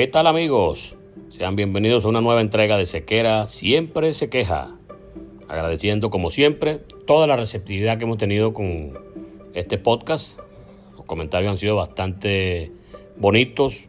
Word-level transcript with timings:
¿Qué 0.00 0.06
tal 0.06 0.26
amigos? 0.26 0.96
Sean 1.28 1.56
bienvenidos 1.56 2.06
a 2.06 2.08
una 2.08 2.22
nueva 2.22 2.40
entrega 2.40 2.78
de 2.78 2.86
Sequera 2.86 3.46
Siempre 3.48 4.14
se 4.14 4.30
queja. 4.30 4.78
Agradeciendo 5.46 6.08
como 6.08 6.30
siempre 6.30 6.78
toda 7.06 7.26
la 7.26 7.36
receptividad 7.36 7.98
que 7.98 8.04
hemos 8.04 8.16
tenido 8.16 8.54
con 8.54 8.98
este 9.52 9.76
podcast. 9.76 10.38
Los 10.96 11.04
comentarios 11.04 11.50
han 11.50 11.58
sido 11.58 11.76
bastante 11.76 12.72
bonitos, 13.18 13.88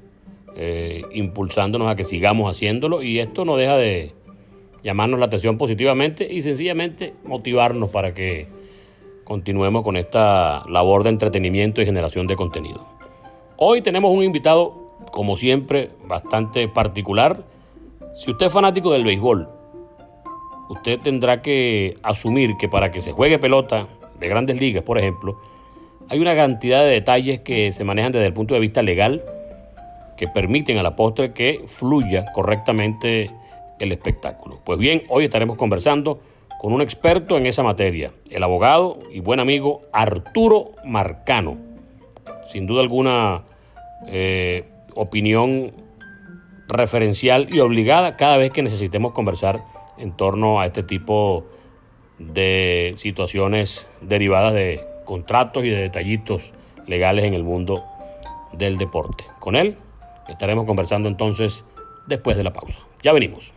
eh, 0.58 1.04
impulsándonos 1.14 1.88
a 1.88 1.96
que 1.96 2.04
sigamos 2.04 2.52
haciéndolo 2.52 3.04
y 3.04 3.20
esto 3.20 3.46
no 3.46 3.56
deja 3.56 3.78
de 3.78 4.12
llamarnos 4.84 5.18
la 5.18 5.28
atención 5.28 5.58
positivamente 5.58 6.28
y 6.30 6.42
sencillamente 6.42 7.14
motivarnos 7.24 7.90
para 7.90 8.14
que 8.14 8.48
continuemos 9.24 9.82
con 9.82 9.96
esta 9.96 10.66
labor 10.68 11.04
de 11.04 11.12
entretenimiento 11.12 11.82
y 11.82 11.86
generación 11.86 12.28
de 12.28 12.36
contenido. 12.36 12.86
Hoy 13.56 13.82
tenemos 13.82 14.12
un 14.12 14.26
invitado 14.26 14.81
como 15.12 15.36
siempre, 15.38 15.92
bastante 16.06 16.68
particular. 16.68 17.44
Si 18.14 18.30
usted 18.30 18.48
es 18.48 18.54
fanático 18.54 18.92
del 18.92 19.04
béisbol, 19.04 19.50
usted 20.70 21.00
tendrá 21.00 21.42
que 21.42 21.98
asumir 22.04 22.58
que 22.58 22.70
para 22.70 22.92
que 22.92 23.02
se 23.02 23.12
juegue 23.12 23.40
pelota 23.40 23.88
de 24.20 24.28
grandes 24.28 24.58
ligas, 24.58 24.84
por 24.84 24.98
ejemplo, 24.98 25.40
hay 26.10 26.20
una 26.20 26.36
cantidad 26.36 26.84
de 26.84 26.90
detalles 26.90 27.40
que 27.42 27.72
se 27.72 27.84
manejan 27.84 28.12
desde 28.12 28.28
el 28.28 28.34
punto 28.34 28.54
de 28.54 28.60
vista 28.60 28.82
legal 28.82 29.24
que 30.18 30.28
permiten 30.28 30.78
a 30.78 30.84
la 30.84 30.96
postre 30.96 31.34
que 31.34 31.64
fluya 31.68 32.26
correctamente 32.34 33.32
el 33.80 33.92
espectáculo. 33.92 34.60
Pues 34.64 34.78
bien, 34.78 35.04
hoy 35.10 35.26
estaremos 35.26 35.58
conversando 35.58 36.20
con 36.60 36.74
un 36.74 36.82
experto 36.82 37.38
en 37.38 37.48
esa 37.48 37.64
materia, 37.64 38.12
el 38.30 38.44
abogado 38.44 39.00
y 39.12 39.20
buen 39.20 39.40
amigo 39.40 39.82
Arturo 39.92 40.74
Marcano. 40.86 41.58
Sin 42.50 42.68
duda 42.68 42.82
alguna, 42.82 43.44
eh, 44.06 44.66
opinión 44.96 45.74
referencial 46.68 47.54
y 47.54 47.60
obligada 47.60 48.16
cada 48.18 48.38
vez 48.38 48.52
que 48.52 48.64
necesitemos 48.64 49.12
conversar 49.14 49.64
en 49.98 50.12
torno 50.14 50.60
a 50.60 50.66
este 50.66 50.84
tipo 50.84 51.46
de 52.18 52.94
situaciones 52.98 53.88
derivadas 54.02 54.54
de 54.54 54.82
contratos 55.06 55.66
y 55.66 55.70
de 55.70 55.78
detallitos 55.78 56.54
legales 56.88 57.26
en 57.26 57.34
el 57.34 57.44
mundo 57.44 57.84
del 58.54 58.78
deporte. 58.78 59.26
Con 59.40 59.56
él 59.56 59.76
estaremos 60.30 60.66
conversando 60.66 61.10
entonces 61.10 61.66
después 62.08 62.38
de 62.38 62.44
la 62.44 62.54
pausa. 62.54 62.80
Ya 63.04 63.14
venimos. 63.14 63.54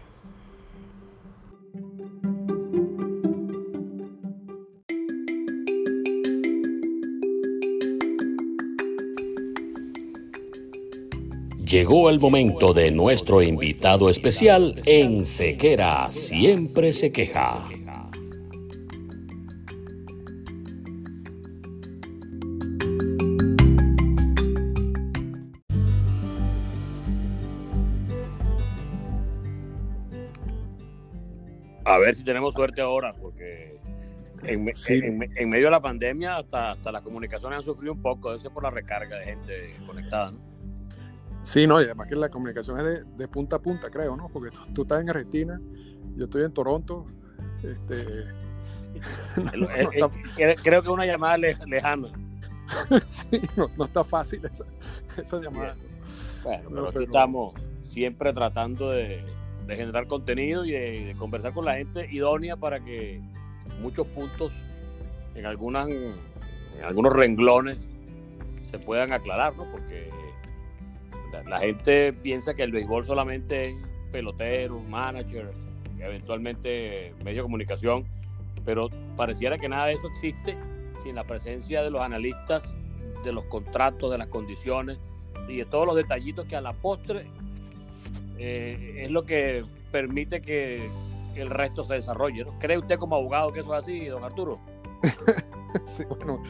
Llegó 11.74 12.08
el 12.08 12.20
momento 12.20 12.72
de 12.72 12.92
nuestro 12.92 13.42
invitado 13.42 14.08
especial 14.08 14.80
en 14.86 15.24
Sequera 15.24 16.06
Siempre 16.12 16.92
se 16.92 17.10
queja. 17.10 17.68
A 31.84 31.98
ver 31.98 32.14
si 32.14 32.22
tenemos 32.22 32.54
suerte 32.54 32.80
ahora, 32.82 33.12
porque 33.14 33.80
en, 34.44 34.62
medio 35.48 35.64
de 35.64 35.70
la 35.72 35.80
pandemia 35.80 36.36
hasta, 36.36 36.70
hasta 36.70 36.92
las 36.92 37.02
comunicaciones 37.02 37.58
han 37.58 37.64
sufrido 37.64 37.94
un 37.94 38.00
poco, 38.00 38.32
eso 38.32 38.48
por 38.52 38.62
la 38.62 38.70
recarga 38.70 39.18
de 39.18 39.24
gente 39.24 39.76
conectada. 39.88 40.30
¿no? 40.30 40.53
Sí, 41.44 41.66
no, 41.66 41.80
y 41.80 41.84
además 41.84 42.08
que 42.08 42.16
la 42.16 42.30
comunicación 42.30 42.80
es 42.80 43.16
de, 43.16 43.28
punta 43.28 43.56
a 43.56 43.58
punta, 43.58 43.90
creo, 43.90 44.16
¿no? 44.16 44.28
Porque 44.28 44.50
tú, 44.72 44.82
estás 44.82 45.02
en 45.02 45.10
Argentina, 45.10 45.60
yo 46.16 46.24
estoy 46.24 46.44
en 46.44 46.52
Toronto. 46.52 47.06
Este, 47.62 48.24
creo 50.62 50.82
que 50.82 50.88
una 50.88 51.06
llamada 51.06 51.36
lejana. 51.36 52.08
sí, 53.06 53.42
no, 53.56 53.84
está 53.84 54.02
fácil 54.02 54.40
esa, 55.16 55.38
llamada. 55.38 55.76
Bueno, 56.42 56.70
pero, 56.70 56.88
aquí 56.88 57.04
estamos 57.04 57.54
siempre 57.90 58.32
tratando 58.32 58.90
de, 58.90 59.22
generar 59.68 60.06
contenido 60.06 60.64
y 60.64 60.72
de, 60.72 61.14
conversar 61.18 61.52
con 61.52 61.66
la 61.66 61.74
gente 61.74 62.08
idónea 62.10 62.56
para 62.56 62.80
que 62.80 63.20
muchos 63.82 64.06
puntos 64.08 64.52
en 65.34 65.46
algunas 65.46 65.88
en 65.88 66.84
algunos 66.84 67.12
renglones 67.12 67.78
se 68.70 68.78
puedan 68.78 69.12
aclarar, 69.12 69.54
¿no? 69.56 69.64
Porque 69.70 70.10
la 71.42 71.58
gente 71.60 72.12
piensa 72.12 72.54
que 72.54 72.62
el 72.62 72.72
béisbol 72.72 73.04
solamente 73.04 73.70
es 73.70 73.76
pelotero, 74.12 74.78
manager, 74.80 75.52
eventualmente 75.98 77.14
medio 77.24 77.38
de 77.38 77.42
comunicación, 77.42 78.04
pero 78.64 78.88
pareciera 79.16 79.58
que 79.58 79.68
nada 79.68 79.86
de 79.86 79.94
eso 79.94 80.08
existe 80.08 80.56
sin 81.02 81.14
la 81.14 81.24
presencia 81.24 81.82
de 81.82 81.90
los 81.90 82.00
analistas, 82.00 82.76
de 83.24 83.32
los 83.32 83.44
contratos, 83.44 84.10
de 84.10 84.18
las 84.18 84.28
condiciones 84.28 84.98
y 85.48 85.56
de 85.56 85.64
todos 85.64 85.86
los 85.86 85.96
detallitos 85.96 86.46
que 86.46 86.56
a 86.56 86.60
la 86.60 86.72
postre 86.72 87.26
eh, 88.38 89.02
es 89.04 89.10
lo 89.10 89.24
que 89.24 89.64
permite 89.90 90.40
que 90.40 90.88
el 91.34 91.50
resto 91.50 91.84
se 91.84 91.94
desarrolle. 91.94 92.46
¿Cree 92.58 92.78
usted 92.78 92.98
como 92.98 93.16
abogado 93.16 93.52
que 93.52 93.60
eso 93.60 93.74
es 93.76 93.82
así, 93.82 94.06
don 94.06 94.24
Arturo? 94.24 94.58
sí, 95.86 96.04
bueno, 96.04 96.42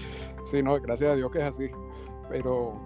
sí, 0.44 0.62
no, 0.62 0.80
gracias 0.80 1.12
a 1.12 1.16
Dios 1.16 1.30
que 1.30 1.38
es 1.38 1.44
así. 1.44 1.70
Pero 2.28 2.80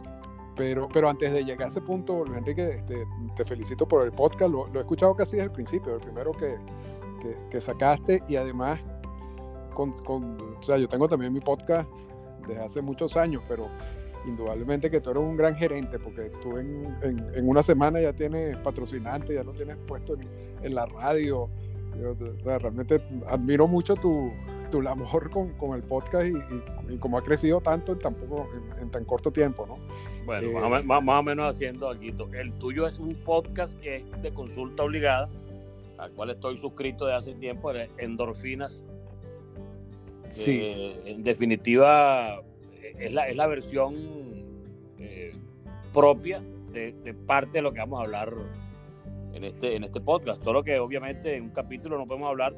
pero, 0.58 0.88
pero 0.92 1.08
antes 1.08 1.32
de 1.32 1.44
llegar 1.44 1.68
a 1.68 1.70
ese 1.70 1.80
punto, 1.80 2.24
Luis 2.24 2.38
Enrique, 2.38 2.68
este, 2.68 3.06
te 3.36 3.44
felicito 3.44 3.86
por 3.86 4.04
el 4.04 4.10
podcast. 4.10 4.50
Lo, 4.50 4.66
he 4.74 4.80
escuchado 4.80 5.14
casi 5.14 5.36
desde 5.36 5.44
el 5.44 5.52
principio, 5.52 5.94
el 5.94 6.00
primero 6.00 6.32
que, 6.32 6.56
que, 7.48 7.60
sacaste. 7.60 8.24
Y 8.28 8.34
además, 8.34 8.80
con, 9.72 9.92
con, 10.02 10.36
o 10.58 10.62
sea, 10.62 10.76
yo 10.76 10.88
tengo 10.88 11.08
también 11.08 11.32
mi 11.32 11.40
podcast 11.40 11.88
desde 12.48 12.60
hace 12.60 12.82
muchos 12.82 13.16
años, 13.16 13.40
pero 13.48 13.68
indudablemente 14.26 14.90
que 14.90 15.00
tú 15.00 15.10
eres 15.10 15.22
un 15.22 15.36
gran 15.36 15.54
gerente, 15.54 15.96
porque 16.00 16.30
tú 16.42 16.58
en, 16.58 16.98
en, 17.02 17.48
una 17.48 17.62
semana 17.62 18.00
ya 18.00 18.12
tienes 18.12 18.58
patrocinante, 18.58 19.34
ya 19.34 19.44
lo 19.44 19.52
tienes 19.52 19.76
puesto 19.86 20.16
en, 20.62 20.74
la 20.74 20.86
radio. 20.86 21.48
Yo, 22.00 22.14
realmente 22.44 23.00
admiro 23.28 23.68
mucho 23.68 23.94
tu, 23.94 24.32
tu 24.72 24.82
labor 24.82 25.30
con, 25.30 25.52
con 25.52 25.74
el 25.76 25.82
podcast 25.82 26.26
y, 26.26 26.92
y, 26.92 26.98
cómo 26.98 27.16
ha 27.16 27.22
crecido 27.22 27.60
tanto 27.60 27.92
en, 27.92 27.98
tampoco, 28.00 28.48
en, 28.80 28.90
tan 28.90 29.04
corto 29.04 29.30
tiempo, 29.30 29.66
¿no? 29.66 29.78
Bueno, 30.28 30.68
más, 30.68 30.82
o 30.82 31.00
más, 31.00 31.20
o 31.20 31.22
menos 31.22 31.54
haciendo 31.54 31.88
aquí. 31.88 32.14
El 32.34 32.52
tuyo 32.58 32.86
es 32.86 32.98
un 32.98 33.14
podcast 33.14 33.80
que 33.80 33.96
es 33.96 34.22
de 34.22 34.30
consulta 34.30 34.82
obligada, 34.82 35.30
al 35.96 36.10
cual 36.12 36.28
estoy 36.28 36.58
suscrito 36.58 37.06
de 37.06 37.14
hace 37.14 37.32
tiempo, 37.32 37.72
Endorfinas. 37.96 38.84
Sí. 40.28 40.60
en 41.06 41.24
definitiva, 41.24 42.42
es 42.98 43.10
la, 43.10 43.26
es 43.28 43.36
la 43.36 43.46
versión 43.46 43.96
eh, 44.98 45.32
propia 45.94 46.42
de, 46.74 46.92
de, 46.92 47.14
parte 47.14 47.52
de 47.52 47.62
lo 47.62 47.72
que 47.72 47.78
vamos 47.78 47.98
a 47.98 48.02
hablar 48.02 48.34
en 49.32 49.44
este, 49.44 49.76
en 49.76 49.84
este 49.84 49.98
podcast. 50.02 50.42
Solo 50.44 50.62
que 50.62 50.78
obviamente 50.78 51.36
en 51.36 51.44
un 51.44 51.50
capítulo 51.50 51.96
no 51.96 52.06
podemos 52.06 52.28
hablar 52.28 52.54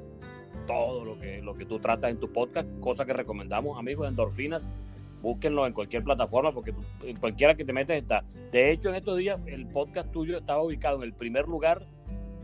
todo 0.66 1.04
lo 1.04 1.20
que, 1.20 1.40
lo 1.40 1.54
que 1.54 1.66
tú 1.66 1.78
tratas 1.78 2.10
en 2.10 2.18
tu 2.18 2.32
podcast, 2.32 2.68
cosa 2.80 3.04
que 3.04 3.12
recomendamos, 3.12 3.78
amigos, 3.78 4.08
endorfinas. 4.08 4.74
Búsquenlo 5.22 5.66
en 5.66 5.72
cualquier 5.72 6.02
plataforma 6.02 6.52
porque 6.52 6.74
en 7.02 7.16
cualquiera 7.16 7.54
que 7.54 7.64
te 7.64 7.72
metes 7.72 8.00
está. 8.00 8.24
De 8.52 8.70
hecho, 8.70 8.88
en 8.88 8.96
estos 8.96 9.18
días 9.18 9.38
el 9.46 9.66
podcast 9.66 10.10
tuyo 10.10 10.38
estaba 10.38 10.62
ubicado 10.62 10.96
en 10.98 11.02
el 11.04 11.12
primer 11.12 11.46
lugar 11.46 11.86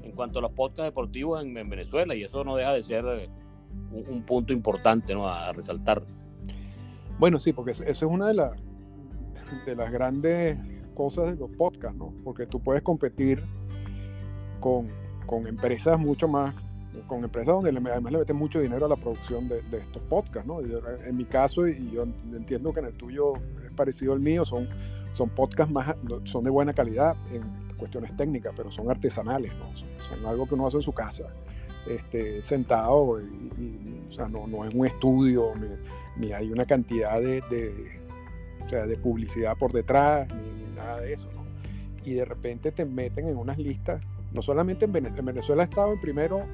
en 0.03 0.13
cuanto 0.13 0.39
a 0.39 0.43
los 0.43 0.53
podcasts 0.53 0.85
deportivos 0.85 1.43
en, 1.43 1.55
Venezuela 1.69 2.15
y 2.15 2.23
eso 2.23 2.45
no 2.45 2.57
deja 2.57 2.73
de 2.73 2.83
ser 2.83 3.05
eh, 3.07 3.29
un, 3.91 4.23
punto 4.23 4.53
importante 4.53 5.15
¿no? 5.15 5.27
a, 5.29 5.53
resaltar. 5.53 6.03
Bueno, 7.19 7.39
sí, 7.39 7.53
porque 7.53 7.71
eso 7.71 7.85
es 7.85 8.03
una 8.03 8.29
de, 8.29 8.35
las 8.35 8.53
de 9.65 9.75
las 9.75 9.91
grandes 9.91 10.59
cosas 10.95 11.27
de 11.27 11.37
los 11.37 11.51
podcasts, 11.51 11.97
¿no? 11.97 12.13
Porque 12.25 12.47
tú 12.47 12.61
puedes 12.61 12.83
competir 12.83 13.43
con, 14.61 14.89
con 15.27 15.47
empresas 15.47 15.99
mucho 15.99 16.29
más 16.29 16.55
con 17.07 17.23
empresas 17.25 17.55
donde 17.55 17.71
además 17.71 18.13
le 18.13 18.19
meten 18.19 18.37
mucho 18.37 18.61
dinero 18.61 18.87
a 18.87 18.89
la 18.89 18.97
producción 18.97 19.49
de, 19.49 19.59
estos 19.59 20.03
podcasts, 20.03 20.47
¿no? 20.47 20.61
en 20.61 21.17
mi 21.17 21.25
caso, 21.25 21.67
y 21.67 21.91
yo 21.91 22.05
entiendo 22.35 22.73
que 22.73 22.81
en 22.81 22.87
el 22.87 22.95
tuyo 22.95 23.35
es 23.65 23.73
parecido 23.75 24.13
al 24.13 24.21
mío, 24.21 24.45
son, 24.45 24.69
son 25.13 25.29
podcasts 25.31 25.73
más, 25.73 25.95
son 26.25 26.45
de 26.45 26.51
buena 26.51 26.73
calidad 26.73 27.17
en 27.33 27.43
cuestiones 27.77 28.17
técnicas, 28.17 28.53
pero 28.57 28.71
son 28.71 28.91
artesanales, 28.91 29.53
¿no? 29.59 29.67
Son, 29.77 30.25
algo 30.27 30.47
que 30.47 30.55
uno 30.55 30.67
hace 30.67 30.79
en 30.79 30.83
su 30.83 30.93
casa, 30.93 31.25
este, 31.89 32.43
sentado, 32.43 33.21
y, 33.21 34.03
o 34.11 34.13
sea, 34.13 34.29
no, 34.29 34.47
no 34.47 34.65
es 34.65 34.75
un 34.75 34.87
estudio, 34.87 35.53
ni, 36.17 36.33
hay 36.33 36.51
una 36.51 36.65
cantidad 36.65 37.21
de, 37.21 37.43
de 37.51 38.97
publicidad 38.97 39.57
por 39.57 39.73
detrás, 39.73 40.29
ni, 40.29 40.57
nada 40.77 41.01
de 41.01 41.13
eso, 41.13 41.29
¿no? 41.35 41.45
Y 42.05 42.15
de 42.15 42.25
repente 42.25 42.71
te 42.71 42.85
meten 42.85 43.29
en 43.29 43.37
unas 43.37 43.59
listas, 43.59 44.03
no 44.33 44.43
solamente 44.43 44.85
en 44.85 44.93
Venezuela, 44.93 45.19
en 45.19 45.27
Venezuela 45.27 45.63
ha 45.63 45.67
estado 45.67 45.93
en 45.93 46.01
primero 46.01 46.45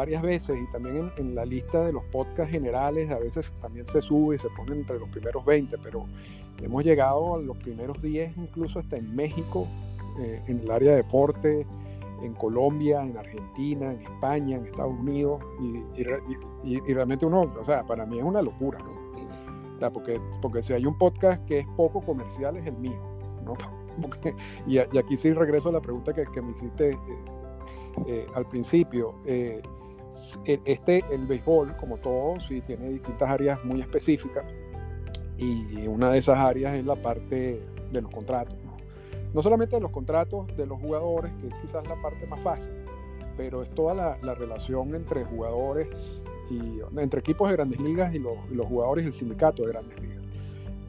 varias 0.00 0.22
veces 0.22 0.58
y 0.58 0.72
también 0.72 1.12
en, 1.18 1.34
la 1.34 1.44
lista 1.44 1.84
de 1.84 1.92
los 1.92 2.02
podcasts 2.04 2.50
generales 2.50 3.10
a 3.10 3.18
veces 3.18 3.52
también 3.60 3.84
se 3.84 4.00
sube 4.00 4.36
y 4.36 4.38
se 4.38 4.48
pone 4.56 4.72
entre 4.72 4.98
los 4.98 5.10
primeros 5.10 5.44
20, 5.44 5.76
pero 5.76 6.06
hemos 6.62 6.82
llegado 6.82 7.34
a 7.34 7.38
los 7.38 7.54
primeros 7.58 8.00
10 8.00 8.34
incluso 8.38 8.78
hasta 8.78 8.96
en 8.96 9.14
México, 9.14 9.68
eh, 10.18 10.40
en 10.46 10.60
el 10.60 10.70
área 10.70 10.92
de 10.92 10.96
deporte, 10.96 11.66
en 12.22 12.32
Colombia, 12.32 13.02
en 13.02 13.18
Argentina, 13.18 13.92
en 13.92 14.00
España, 14.00 14.56
en 14.56 14.64
Estados 14.64 14.98
Unidos 14.98 15.42
y, 15.60 16.92
realmente 16.94 17.26
uno, 17.26 17.52
o 17.60 17.64
sea, 17.66 17.84
para 17.84 18.06
mí 18.06 18.18
es 18.18 18.24
una 18.24 18.40
locura, 18.40 18.78
¿no? 18.78 18.92
O 19.76 19.78
sea, 19.78 19.90
porque, 19.90 20.18
porque 20.40 20.62
si 20.62 20.72
hay 20.72 20.86
un 20.86 20.96
podcast 20.96 21.44
que 21.44 21.58
es 21.58 21.66
poco 21.76 22.00
comercial 22.00 22.56
es 22.56 22.66
el 22.66 22.76
mío, 22.78 23.00
¿no? 23.44 23.52
y, 24.66 24.78
aquí 24.78 25.14
sí 25.14 25.30
regreso 25.34 25.68
a 25.68 25.72
la 25.72 25.80
pregunta 25.80 26.14
que, 26.14 26.40
me 26.40 26.52
hiciste. 26.52 26.92
Eh, 26.92 26.96
eh, 28.06 28.26
al 28.34 28.46
principio, 28.46 29.14
eh, 29.26 29.60
este, 30.44 31.04
el 31.10 31.26
béisbol, 31.26 31.76
como 31.76 31.96
todo, 31.98 32.40
sí 32.40 32.60
tiene 32.62 32.90
distintas 32.90 33.28
áreas 33.28 33.64
muy 33.64 33.80
específicas 33.80 34.44
y 35.38 35.86
una 35.86 36.10
de 36.10 36.18
esas 36.18 36.36
áreas 36.36 36.76
es 36.76 36.84
la 36.84 36.96
parte 36.96 37.62
de 37.90 38.02
los 38.02 38.10
contratos. 38.12 38.56
No, 39.32 39.42
solamente 39.42 39.76
de 39.76 39.82
los 39.82 39.92
contratos 39.92 40.46
de 40.56 40.66
los 40.66 40.80
jugadores, 40.80 41.32
que 41.40 41.48
es 41.48 41.54
quizás 41.62 41.86
la 41.86 41.94
parte 42.02 42.26
más 42.26 42.40
fácil, 42.40 42.72
pero 43.36 43.62
es 43.62 43.70
toda 43.70 43.94
la, 43.94 44.34
relación 44.34 44.94
entre 44.94 45.24
jugadores 45.24 45.88
y 46.50 46.80
entre 46.98 47.20
equipos 47.20 47.48
de 47.48 47.56
grandes 47.56 47.80
ligas 47.80 48.12
y 48.12 48.18
los, 48.18 48.36
jugadores 48.66 49.04
del 49.04 49.12
sindicato 49.12 49.64
de 49.64 49.72
grandes 49.72 50.00
ligas. 50.00 50.18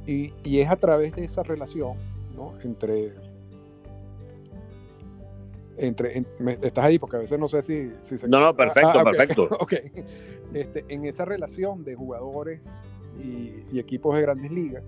Y, 0.07 0.33
y, 0.43 0.59
es 0.59 0.69
a 0.69 0.75
través 0.75 1.15
de 1.15 1.23
esa 1.23 1.43
relación 1.43 1.93
¿no? 2.35 2.53
entre 2.63 3.13
entre, 5.81 6.23
estás 6.61 6.85
ahí 6.85 6.99
porque 6.99 7.17
a 7.17 7.19
veces 7.19 7.39
no 7.39 7.47
sé 7.47 7.63
si, 7.63 7.91
se... 8.01 8.27
No, 8.27 8.39
no, 8.39 8.55
perfecto, 8.55 8.99
ah, 8.99 9.03
perfecto. 9.03 9.49
Este, 10.53 10.83
en 10.89 11.05
esa 11.05 11.23
relación 11.23 11.85
de 11.85 11.95
jugadores 11.95 12.61
y, 13.17 13.79
equipos 13.79 14.13
de 14.15 14.21
grandes 14.21 14.51
ligas 14.51 14.83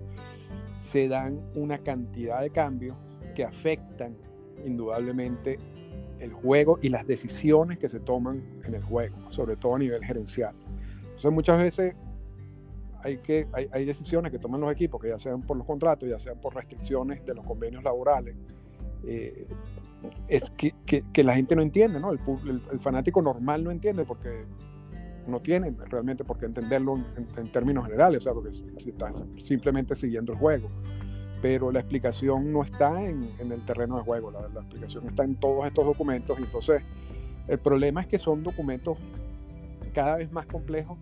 se 0.78 1.08
dan 1.08 1.40
una 1.54 1.78
cantidad 1.78 2.42
de 2.42 2.50
cambios 2.50 2.98
que 3.34 3.44
afectan 3.44 4.14
indudablemente 4.62 5.58
el 6.20 6.32
juego 6.34 6.78
y 6.82 6.90
las 6.90 7.06
decisiones 7.06 7.78
que 7.78 7.88
se 7.88 7.98
toman 7.98 8.42
en 8.64 8.74
el 8.74 8.82
juego, 8.82 9.16
sobre 9.30 9.56
todo 9.56 9.76
a 9.76 9.78
nivel 9.78 10.04
gerencial. 10.04 10.54
Entonces 11.02 11.32
muchas 11.32 11.62
veces 11.62 11.94
hay, 13.02 13.16
que, 13.18 13.46
hay, 13.52 13.68
hay 13.72 13.86
decisiones 13.86 14.30
que 14.30 14.38
toman 14.38 14.60
los 14.60 14.70
equipos, 14.70 15.00
que 15.00 15.08
ya 15.08 15.18
sean 15.18 15.40
por 15.40 15.56
los 15.56 15.66
contratos, 15.66 16.06
ya 16.06 16.18
sean 16.18 16.38
por 16.42 16.54
restricciones 16.54 17.24
de 17.24 17.34
los 17.34 17.44
convenios 17.46 17.82
laborales, 17.82 18.36
eh, 19.06 19.46
es 20.28 20.50
que, 20.50 20.74
que, 20.86 21.24
la 21.24 21.34
gente 21.34 21.56
no 21.56 21.62
entiende, 21.62 22.00
¿no? 22.00 22.12
El, 22.12 22.20
el, 22.72 22.80
fanático 22.80 23.22
normal 23.22 23.64
no 23.64 23.70
entiende 23.70 24.04
porque 24.04 24.44
no 25.26 25.40
tiene 25.40 25.74
realmente 25.88 26.24
por 26.24 26.38
qué 26.38 26.46
entenderlo 26.46 26.98
en, 27.16 27.52
términos 27.52 27.84
generales, 27.84 28.18
o 28.18 28.24
sea, 28.24 28.32
porque 28.34 28.52
si 28.52 28.90
estás 28.90 29.24
simplemente 29.38 29.94
siguiendo 29.94 30.32
el 30.32 30.38
juego. 30.38 30.68
Pero 31.40 31.70
la 31.70 31.80
explicación 31.80 32.52
no 32.52 32.62
está 32.62 33.02
en, 33.02 33.30
en 33.38 33.52
el 33.52 33.64
terreno 33.64 33.96
de 33.96 34.02
juego, 34.02 34.30
la, 34.30 34.60
explicación 34.60 35.06
está 35.08 35.24
en 35.24 35.36
todos 35.36 35.66
estos 35.66 35.84
documentos. 35.84 36.38
Entonces, 36.38 36.82
el 37.48 37.58
problema 37.58 38.00
es 38.00 38.06
que 38.06 38.18
son 38.18 38.42
documentos 38.42 38.98
cada 39.92 40.16
vez 40.16 40.32
más 40.32 40.46
complejos, 40.46 40.98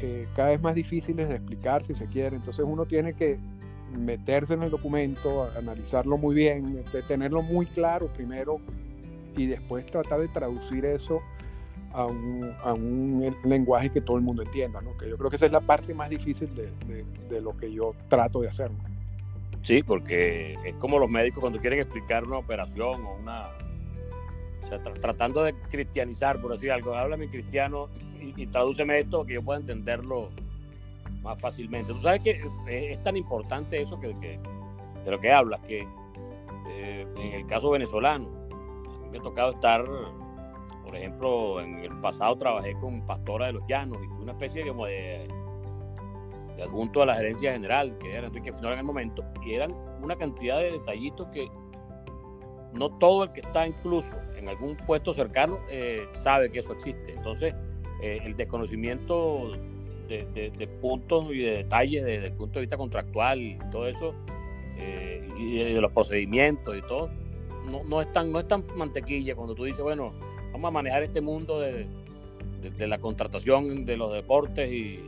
eh, 0.00 0.26
cada 0.34 0.50
vez 0.50 0.60
más 0.60 0.74
difíciles 0.74 1.28
de 1.28 1.36
explicar 1.36 1.84
si 1.84 1.94
se 1.94 2.06
quiere. 2.06 2.36
Entonces, 2.36 2.64
uno 2.66 2.86
tiene 2.86 3.14
que 3.14 3.38
meterse 3.92 4.54
en 4.54 4.62
el 4.62 4.70
documento, 4.70 5.50
analizarlo 5.56 6.16
muy 6.18 6.34
bien, 6.34 6.84
tenerlo 7.06 7.42
muy 7.42 7.66
claro 7.66 8.08
primero 8.12 8.60
y 9.36 9.46
después 9.46 9.86
tratar 9.86 10.20
de 10.20 10.28
traducir 10.28 10.84
eso 10.84 11.20
a 11.92 12.04
un, 12.04 12.54
a 12.62 12.72
un 12.74 13.34
lenguaje 13.44 13.90
que 13.90 14.00
todo 14.00 14.16
el 14.16 14.22
mundo 14.22 14.42
entienda, 14.42 14.80
¿no? 14.80 14.96
que 14.96 15.08
yo 15.08 15.16
creo 15.16 15.30
que 15.30 15.36
esa 15.36 15.46
es 15.46 15.52
la 15.52 15.60
parte 15.60 15.94
más 15.94 16.10
difícil 16.10 16.54
de, 16.54 16.70
de, 17.28 17.40
lo 17.40 17.56
que 17.56 17.72
yo 17.72 17.94
trato 18.08 18.40
de 18.40 18.48
hacer. 18.48 18.70
Sí, 19.62 19.82
porque 19.82 20.56
es 20.64 20.74
como 20.76 20.98
los 20.98 21.10
médicos 21.10 21.40
cuando 21.40 21.58
quieren 21.60 21.80
explicar 21.80 22.24
una 22.24 22.38
operación 22.38 23.04
o 23.04 23.16
una... 23.16 23.48
O 24.62 24.68
sea, 24.68 24.82
tratando 24.82 25.44
de 25.44 25.54
cristianizar, 25.70 26.40
por 26.40 26.52
decir 26.52 26.72
algo, 26.72 26.94
háblame 26.94 27.28
cristiano 27.28 27.88
y, 28.20 28.42
y 28.42 28.46
tradúceme 28.48 28.98
esto 28.98 29.24
que 29.24 29.34
yo 29.34 29.42
pueda 29.42 29.60
entenderlo 29.60 30.30
más 31.26 31.40
fácilmente. 31.40 31.92
Tú 31.92 32.00
sabes 32.00 32.20
que 32.20 32.30
eh, 32.68 32.92
es 32.92 33.02
tan 33.02 33.16
importante 33.16 33.82
eso 33.82 33.98
que, 33.98 34.08
de 34.14 35.10
lo 35.10 35.20
que 35.20 35.32
hablas, 35.32 35.60
que 35.62 35.86
eh, 36.68 37.06
en 37.16 37.32
el 37.32 37.46
caso 37.46 37.70
venezolano, 37.70 38.28
a 38.28 38.98
mí 39.00 39.08
me 39.10 39.18
ha 39.18 39.22
tocado 39.22 39.50
estar, 39.50 39.84
por 40.84 40.96
ejemplo, 40.96 41.60
en 41.60 41.78
el 41.80 42.00
pasado 42.00 42.38
trabajé 42.38 42.74
con 42.74 43.04
Pastora 43.04 43.46
de 43.46 43.54
los 43.54 43.66
Llanos 43.66 43.98
y 44.02 44.06
fue 44.06 44.22
una 44.22 44.32
especie 44.32 44.62
de, 44.62 44.68
como 44.68 44.86
de, 44.86 45.26
de 46.56 46.62
adjunto 46.62 47.02
a 47.02 47.06
la 47.06 47.14
gerencia 47.16 47.52
general, 47.52 47.98
que 47.98 48.14
era 48.14 48.28
Enrique 48.28 48.52
Finora 48.52 48.74
en 48.74 48.80
el 48.80 48.86
momento, 48.86 49.24
y 49.44 49.54
eran 49.54 49.74
una 50.00 50.16
cantidad 50.16 50.58
de 50.58 50.72
detallitos 50.72 51.26
que 51.28 51.50
no 52.72 52.90
todo 52.98 53.24
el 53.24 53.32
que 53.32 53.40
está 53.40 53.66
incluso 53.66 54.14
en 54.36 54.48
algún 54.48 54.76
puesto 54.76 55.12
cercano 55.12 55.58
eh, 55.70 56.06
sabe 56.12 56.50
que 56.52 56.60
eso 56.60 56.72
existe. 56.72 57.14
Entonces, 57.14 57.54
el 58.02 58.36
desconocimiento 58.36 59.56
de, 60.08 60.68
puntos 60.80 61.26
y 61.32 61.38
de 61.38 61.50
detalles 61.58 62.04
desde 62.04 62.26
el 62.26 62.32
punto 62.32 62.54
de 62.54 62.62
vista 62.62 62.76
contractual 62.76 63.40
y 63.40 63.58
todo 63.70 63.86
eso, 63.86 64.14
eh, 64.78 65.28
y 65.38 65.58
de, 65.58 65.80
los 65.80 65.92
procedimientos 65.92 66.76
y 66.76 66.82
todo, 66.82 67.10
no, 67.70 67.84
no, 67.84 68.00
es 68.00 68.12
tan, 68.12 68.32
no 68.32 68.40
es 68.40 68.48
tan 68.48 68.64
mantequilla 68.76 69.34
cuando 69.34 69.54
tú 69.54 69.64
dices, 69.64 69.80
bueno, 69.80 70.12
vamos 70.52 70.68
a 70.68 70.70
manejar 70.70 71.02
este 71.02 71.20
mundo 71.20 71.60
de, 71.60 71.86
la 72.78 72.98
contratación 72.98 73.84
de 73.84 73.96
los 73.96 74.12
deportes 74.12 74.72
y, 74.72 75.00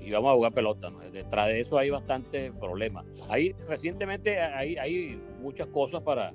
y 0.00 0.10
vamos 0.10 0.30
a 0.30 0.34
jugar 0.34 0.52
pelota. 0.52 0.90
Detrás 1.12 1.48
de 1.48 1.60
eso 1.60 1.78
hay 1.78 1.90
bastantes 1.90 2.52
problemas. 2.52 3.04
Ahí 3.28 3.54
recientemente 3.68 4.40
hay, 4.40 4.76
hay 4.76 5.20
muchas 5.42 5.66
cosas 5.68 6.02
para, 6.02 6.32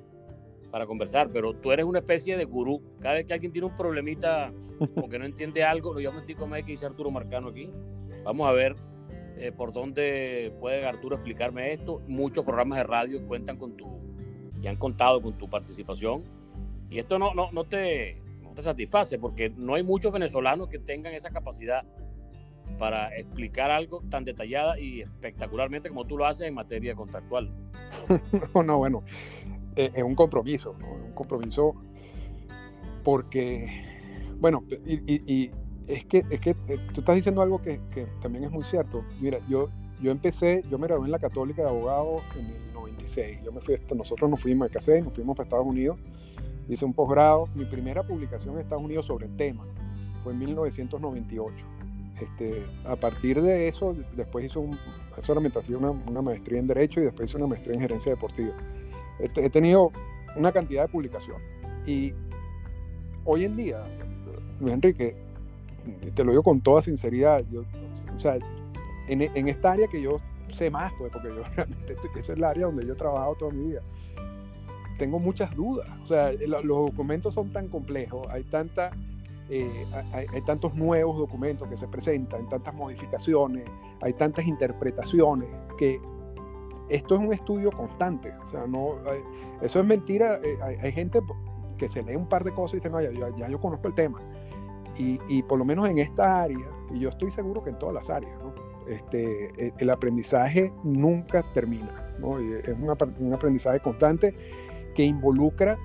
para 0.76 0.88
conversar, 0.88 1.30
pero 1.32 1.54
tú 1.54 1.72
eres 1.72 1.86
una 1.86 2.00
especie 2.00 2.36
de 2.36 2.44
gurú. 2.44 2.82
Cada 3.00 3.16
vez 3.16 3.26
que 3.26 3.34
alguien 3.34 3.54
tiene 3.54 3.66
un 3.66 3.78
problemita 3.78 4.52
o 4.98 5.08
que 5.08 5.18
no 5.18 5.24
entiende 5.24 5.64
algo, 5.64 5.98
yo 6.02 6.12
me 6.12 6.20
estoy 6.20 6.36
como 6.36 6.54
que 6.56 6.64
dice 6.64 6.86
Arturo 6.86 7.10
Marcano 7.12 7.48
aquí. 7.48 7.72
Vamos 8.26 8.46
a 8.46 8.52
ver 8.52 8.76
eh, 9.38 9.54
por 9.54 9.72
dónde 9.72 10.54
puede 10.60 10.86
Arturo 10.86 11.16
explicarme 11.16 11.72
esto. 11.72 12.02
Muchos 12.10 12.44
programas 12.44 12.80
de 12.80 12.84
radio 12.84 13.26
cuentan 13.26 13.56
con 13.56 13.78
tu, 13.78 13.88
y 14.62 14.68
han 14.68 14.76
contado 14.76 15.22
con 15.22 15.38
tu 15.38 15.50
participación. 15.50 16.26
Y 16.90 17.00
esto 17.00 17.20
no, 17.20 17.34
no, 17.34 17.54
no, 17.54 17.64
te, 17.64 18.22
no 18.44 18.52
te 18.52 18.62
satisface 18.62 19.18
porque 19.18 19.52
no 19.52 19.76
hay 19.76 19.84
muchos 19.84 20.12
venezolanos 20.12 20.68
que 20.68 20.80
tengan 20.80 21.14
esa 21.14 21.30
capacidad 21.30 21.86
para 22.78 23.16
explicar 23.16 23.72
algo 23.72 24.04
tan 24.10 24.26
detallada 24.26 24.78
y 24.78 25.02
espectacularmente 25.02 25.88
como 25.88 26.06
tú 26.06 26.18
lo 26.18 26.26
haces 26.26 26.48
en 26.48 26.54
materia 26.54 26.96
contractual. 26.96 27.50
no, 28.54 28.64
no, 28.64 28.78
bueno, 28.78 29.04
es 29.76 30.04
un 30.04 30.16
compromiso, 30.16 30.76
¿no? 30.80 30.88
un 30.92 31.14
compromiso 31.14 31.76
porque, 33.04 33.68
bueno, 34.40 34.64
y, 34.86 35.52
es 35.88 36.06
que, 36.06 36.26
es 36.30 36.40
que 36.40 36.56
eh, 36.68 36.80
tú 36.94 37.02
estás 37.02 37.16
diciendo 37.16 37.42
algo 37.42 37.62
que, 37.62 37.80
que, 37.92 38.08
también 38.22 38.46
es 38.46 38.52
muy 38.52 38.64
cierto. 38.64 39.04
Mira, 39.20 39.38
yo, 39.48 39.70
yo 40.02 40.12
empecé, 40.12 40.64
yo 40.70 40.80
me 40.80 40.88
gradué 40.88 41.06
en 41.06 41.12
la 41.12 41.20
Católica 41.20 41.62
de 41.62 41.70
Abogado 41.70 42.22
en 42.40 42.48
el 42.48 42.74
96. 42.74 43.44
Yo 43.44 43.52
me 43.52 43.62
fui, 43.62 43.78
nosotros 43.96 44.30
nos 44.30 44.40
fuimos, 44.40 44.68
me 44.68 44.74
casé, 44.74 45.02
nos 45.02 45.14
fuimos 45.14 45.36
para 45.38 45.46
Estados 45.46 45.68
Unidos, 45.68 46.00
hice 46.68 46.84
un 46.84 46.94
posgrado. 46.94 47.48
Mi 47.54 47.66
primera 47.66 48.02
publicación 48.02 48.56
en 48.56 48.62
Estados 48.62 48.84
Unidos 48.84 49.06
sobre 49.06 49.28
el 49.28 49.36
tema 49.36 49.64
fue 50.24 50.34
en 50.34 50.40
1998 50.40 51.76
este, 52.20 52.64
a 52.86 52.96
partir 52.96 53.42
de 53.42 53.68
eso, 53.68 53.96
después 54.16 54.46
hizo 54.46 54.62
un, 54.62 54.78
solamente 55.22 55.60
una, 55.76 55.92
una, 55.92 56.22
maestría 56.22 56.60
en 56.60 56.68
Derecho 56.68 57.02
y 57.02 57.04
después 57.04 57.30
hice 57.30 57.38
una 57.38 57.48
maestría 57.48 57.76
en 57.76 57.82
Gerencia 57.82 58.12
Deportiva. 58.12 58.54
He, 59.20 59.50
tenido 59.50 59.92
una 60.36 60.52
cantidad 60.52 60.84
de 60.84 60.88
publicaciones. 60.90 61.48
Y 61.86 62.14
hoy 63.24 63.46
en 63.46 63.56
día, 63.56 63.82
Luis 64.60 64.74
Enrique, 64.74 65.16
te 66.14 66.24
lo 66.24 66.32
digo 66.32 66.44
con 66.44 66.62
toda 66.62 66.82
sinceridad, 66.82 67.44
yo, 67.52 67.64
o 68.16 68.20
sea, 68.20 68.38
en, 69.08 69.22
en, 69.22 69.48
esta 69.48 69.74
área 69.74 69.88
que 69.88 70.02
yo 70.02 70.20
sé 70.50 70.70
más, 70.70 70.92
pues, 70.98 71.12
porque 71.12 71.30
yo 71.30 71.44
realmente, 71.56 71.94
esa 71.94 72.20
es 72.20 72.30
el 72.30 72.44
área 72.44 72.66
donde 72.66 72.86
yo 72.86 72.94
he 72.94 72.98
trabajado 72.98 73.36
toda 73.36 73.52
mi 73.52 73.72
vida, 73.72 73.82
tengo 74.98 75.20
muchas 75.20 75.56
dudas. 75.56 75.88
O 76.04 76.08
sea, 76.08 76.32
los 76.32 76.64
documentos 76.64 77.34
son 77.34 77.52
tan 77.52 77.68
complejos, 77.68 78.28
hay 78.30 78.44
tanta 78.44 78.92
eh, 79.50 79.86
hay, 80.12 80.42
tantos 80.42 80.74
nuevos 80.74 81.18
documentos 81.20 81.68
que 81.68 81.78
se 81.78 81.88
presentan, 81.88 82.42
hay 82.42 82.48
tantas 82.48 82.74
modificaciones, 82.74 83.64
hay 84.02 84.14
tantas 84.14 84.46
interpretaciones, 84.46 85.48
que 85.78 86.00
esto 86.90 87.16
es 87.16 87.22
un 87.22 87.34
estudio 87.34 87.72
constante. 87.72 88.34
O 88.46 88.48
sea, 88.48 88.68
no, 88.68 88.96
eso 89.62 89.80
es 89.80 89.86
mentira. 89.86 90.40
Eh, 90.44 90.58
hay, 90.82 90.92
gente 90.92 91.20
que 91.78 91.90
se 91.90 92.04
lee 92.04 92.16
un 92.16 92.28
par 92.28 92.44
de 92.44 92.52
cosas 92.52 92.76
y 92.76 92.78
dice, 92.78 92.90
no, 92.90 93.02
ya, 93.02 93.50
yo 93.50 93.60
conozco 93.60 93.88
el 93.88 93.94
tema. 93.94 94.20
Y, 94.98 95.20
y, 95.28 95.44
por 95.44 95.60
lo 95.60 95.66
menos 95.66 95.90
en 95.90 95.98
esta 95.98 96.44
área, 96.44 96.70
y 96.94 97.00
yo 97.00 97.10
estoy 97.10 97.32
seguro 97.32 97.64
que 97.64 97.72
en 97.72 97.80
todas 97.80 97.96
las 97.96 98.10
áreas, 98.10 98.34
este, 98.88 99.68
e, 99.68 99.74
el 99.78 99.90
aprendizaje 99.90 100.72
nunca 100.84 101.44
termina. 101.54 102.02
¿no? 102.20 102.40
es 102.40 102.74
un 103.20 103.34
aprendizaje 103.34 103.82
constante 103.82 104.34
que 104.94 105.04
involucra 105.04 105.78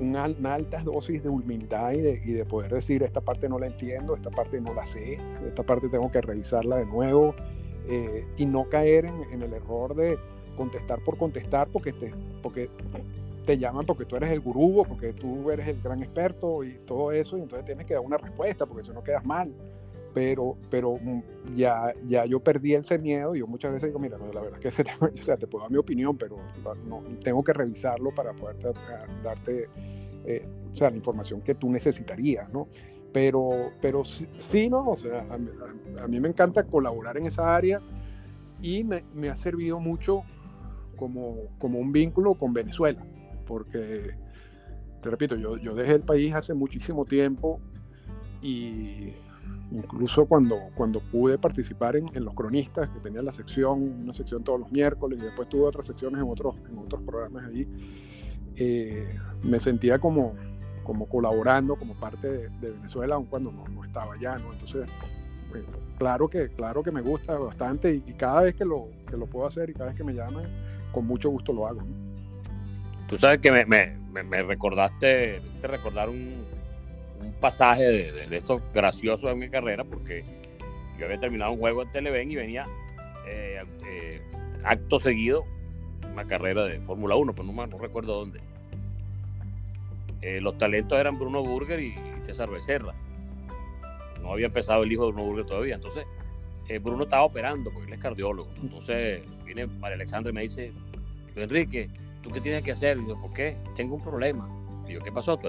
una 0.00 0.54
alta 0.54 0.82
dosis 0.82 1.22
de 1.22 1.28
humildad 1.28 1.92
y 1.92 2.00
de, 2.00 2.44
poder 2.46 2.72
decir, 2.72 3.02
esta 3.02 3.20
parte 3.20 3.48
no 3.48 3.58
la 3.58 3.66
entiendo, 3.66 4.16
esta 4.16 4.30
parte 4.30 4.60
no 4.60 4.72
la 4.72 4.86
sé, 4.86 5.18
esta 5.46 5.62
parte 5.62 5.88
tengo 5.88 6.10
que 6.10 6.20
revisarla 6.20 6.76
de 6.76 6.86
nuevo 6.86 7.34
eh, 7.88 8.26
y 8.36 8.46
no 8.46 8.68
caer 8.68 9.06
en, 9.06 9.42
el 9.42 9.52
error 9.52 9.94
de 9.94 10.18
contestar 10.56 11.00
por 11.04 11.16
contestar 11.16 11.68
porque 11.68 11.92
te, 11.92 12.12
porque 12.42 12.68
te 13.46 13.58
llaman 13.58 13.86
porque 13.86 14.04
tú 14.04 14.16
eres 14.16 14.30
el 14.30 14.40
gurú, 14.40 14.84
porque 14.86 15.12
tú 15.12 15.50
eres 15.50 15.68
el 15.68 15.80
gran 15.80 16.02
experto 16.02 16.64
y 16.64 16.78
todo 16.86 17.12
eso, 17.12 17.38
y 17.38 17.42
entonces 17.42 17.64
tienes 17.64 17.86
que 17.86 17.94
dar 17.94 18.02
una 18.02 18.18
respuesta 18.18 18.66
porque 18.66 18.84
si 18.84 18.90
no 18.90 19.02
quedas 19.02 19.24
mal 19.24 19.52
pero, 20.14 20.56
pero 20.70 20.98
ya, 21.54 21.92
ya 22.06 22.24
yo 22.24 22.40
perdí 22.40 22.74
ese 22.74 22.98
miedo 22.98 23.36
y 23.36 23.40
yo 23.40 23.46
muchas 23.46 23.72
veces 23.72 23.88
digo, 23.88 23.98
mira, 23.98 24.18
la 24.18 24.40
verdad 24.40 24.58
que 24.58 24.68
ese 24.68 24.84
tema, 24.84 25.10
o 25.16 25.22
sea, 25.22 25.36
te 25.36 25.46
puedo 25.46 25.62
dar 25.62 25.70
mi 25.70 25.78
opinión, 25.78 26.16
pero 26.16 26.38
no, 26.86 27.02
tengo 27.22 27.44
que 27.44 27.52
revisarlo 27.52 28.12
para 28.12 28.32
poder 28.32 28.56
darte 29.22 29.68
eh, 30.24 30.44
o 30.72 30.76
sea, 30.76 30.90
la 30.90 30.96
información 30.96 31.40
que 31.40 31.54
tú 31.54 31.70
necesitarías, 31.70 32.52
¿no? 32.52 32.68
Pero, 33.12 33.72
pero 33.80 34.04
sí, 34.04 34.68
¿no? 34.68 34.86
O 34.86 34.96
sea, 34.96 35.26
a, 35.30 36.08
mí 36.08 36.20
me 36.20 36.28
encanta 36.28 36.64
colaborar 36.64 37.16
en 37.16 37.26
esa 37.26 37.56
área 37.56 37.80
y 38.60 38.84
me, 38.84 39.28
ha 39.30 39.36
servido 39.36 39.80
mucho 39.80 40.22
como, 40.96 41.36
como 41.58 41.78
un 41.78 41.92
vínculo 41.92 42.34
con 42.34 42.52
Venezuela, 42.52 43.02
porque, 43.46 44.14
te 45.00 45.10
repito, 45.10 45.36
yo, 45.36 45.56
yo 45.56 45.74
dejé 45.74 45.92
el 45.92 46.02
país 46.02 46.34
hace 46.34 46.54
muchísimo 46.54 47.04
tiempo 47.04 47.60
y 48.42 49.12
incluso 49.70 50.26
cuando, 50.26 50.58
cuando 50.74 51.00
pude 51.00 51.38
participar 51.38 51.96
en, 51.96 52.08
en, 52.14 52.24
los 52.24 52.34
cronistas, 52.34 52.88
que 52.90 53.00
tenía 53.00 53.22
la 53.22 53.32
sección, 53.32 53.82
una 54.02 54.12
sección 54.12 54.42
todos 54.44 54.60
los 54.60 54.72
miércoles 54.72 55.18
y 55.20 55.24
después 55.24 55.48
tuve 55.48 55.62
otras 55.62 55.86
secciones 55.86 56.20
en 56.22 56.28
otros, 56.28 56.56
en 56.68 56.78
otros 56.78 57.02
programas 57.02 57.46
allí, 57.46 57.66
eh, 58.56 59.18
me 59.44 59.60
sentía 59.60 59.98
como, 59.98 60.34
como 60.88 61.06
colaborando 61.06 61.76
como 61.76 61.92
parte 61.92 62.26
de, 62.26 62.70
Venezuela, 62.70 63.16
aun 63.16 63.26
cuando 63.26 63.52
no, 63.52 63.68
no, 63.68 63.84
estaba 63.84 64.14
allá, 64.14 64.38
¿no? 64.38 64.54
Entonces, 64.54 64.88
claro, 65.98 66.28
que, 66.28 66.48
claro 66.48 66.82
que 66.82 66.90
me 66.90 67.02
gusta 67.02 67.36
bastante 67.36 67.92
y, 67.94 68.00
cada 68.14 68.40
vez 68.40 68.54
que 68.54 68.64
lo, 68.64 68.88
que 69.06 69.18
lo 69.18 69.26
puedo 69.26 69.46
hacer 69.46 69.68
y 69.68 69.74
cada 69.74 69.90
vez 69.90 69.96
que 69.98 70.04
me 70.04 70.14
llaman, 70.14 70.46
con 70.90 71.06
mucho 71.06 71.28
gusto 71.28 71.52
lo 71.52 71.66
hago. 71.66 71.82
Tú 73.06 73.18
sabes 73.18 73.38
que 73.40 73.52
me, 73.52 73.66
me, 73.66 74.22
me 74.22 74.42
recordaste, 74.42 75.42
me 75.60 75.68
recordar 75.68 76.08
un, 76.08 76.42
un 77.20 77.32
pasaje 77.38 77.82
de, 77.82 78.26
de, 78.26 78.36
estos 78.38 78.62
graciosos 78.72 79.30
en 79.30 79.40
mi 79.40 79.50
carrera, 79.50 79.84
porque 79.84 80.24
yo 80.98 81.04
había 81.04 81.20
terminado 81.20 81.52
un 81.52 81.58
juego 81.58 81.82
en 81.82 81.92
Televen 81.92 82.30
y 82.30 82.36
venía 82.36 82.64
eh, 83.26 83.62
eh, 83.86 84.22
acto 84.64 84.98
seguido 84.98 85.44
una 86.10 86.24
carrera 86.24 86.64
de 86.64 86.80
Fórmula 86.80 87.14
1, 87.14 87.34
pero 87.34 87.44
no, 87.44 87.66
no 87.66 87.78
recuerdo 87.78 88.14
dónde. 88.20 88.40
Eh, 90.20 90.40
los 90.40 90.58
talentos 90.58 90.98
eran 90.98 91.18
Bruno 91.18 91.42
Burger 91.42 91.80
y 91.80 91.94
César 92.24 92.50
Becerra. 92.50 92.94
No 94.20 94.32
había 94.32 94.46
empezado 94.46 94.82
el 94.82 94.92
hijo 94.92 95.06
de 95.06 95.12
Bruno 95.12 95.28
Burger 95.28 95.46
todavía. 95.46 95.74
Entonces, 95.76 96.06
Bruno 96.82 97.04
estaba 97.04 97.22
operando 97.22 97.70
porque 97.70 97.86
él 97.86 97.94
es 97.94 98.00
cardiólogo. 98.00 98.50
Entonces, 98.60 99.22
viene 99.44 99.66
María 99.66 99.94
Alexandra 99.94 100.30
y 100.30 100.34
me 100.34 100.42
dice: 100.42 100.72
Enrique, 101.34 101.88
¿tú 102.22 102.30
qué 102.30 102.40
tienes 102.40 102.62
que 102.62 102.72
hacer? 102.72 102.98
Y 102.98 103.08
yo, 103.08 103.20
¿por 103.20 103.32
qué? 103.32 103.56
Tengo 103.74 103.94
un 103.94 104.02
problema. 104.02 104.48
Y 104.86 104.92
yo, 104.92 105.00
¿qué 105.00 105.12
pasó? 105.12 105.36
Tú? 105.38 105.48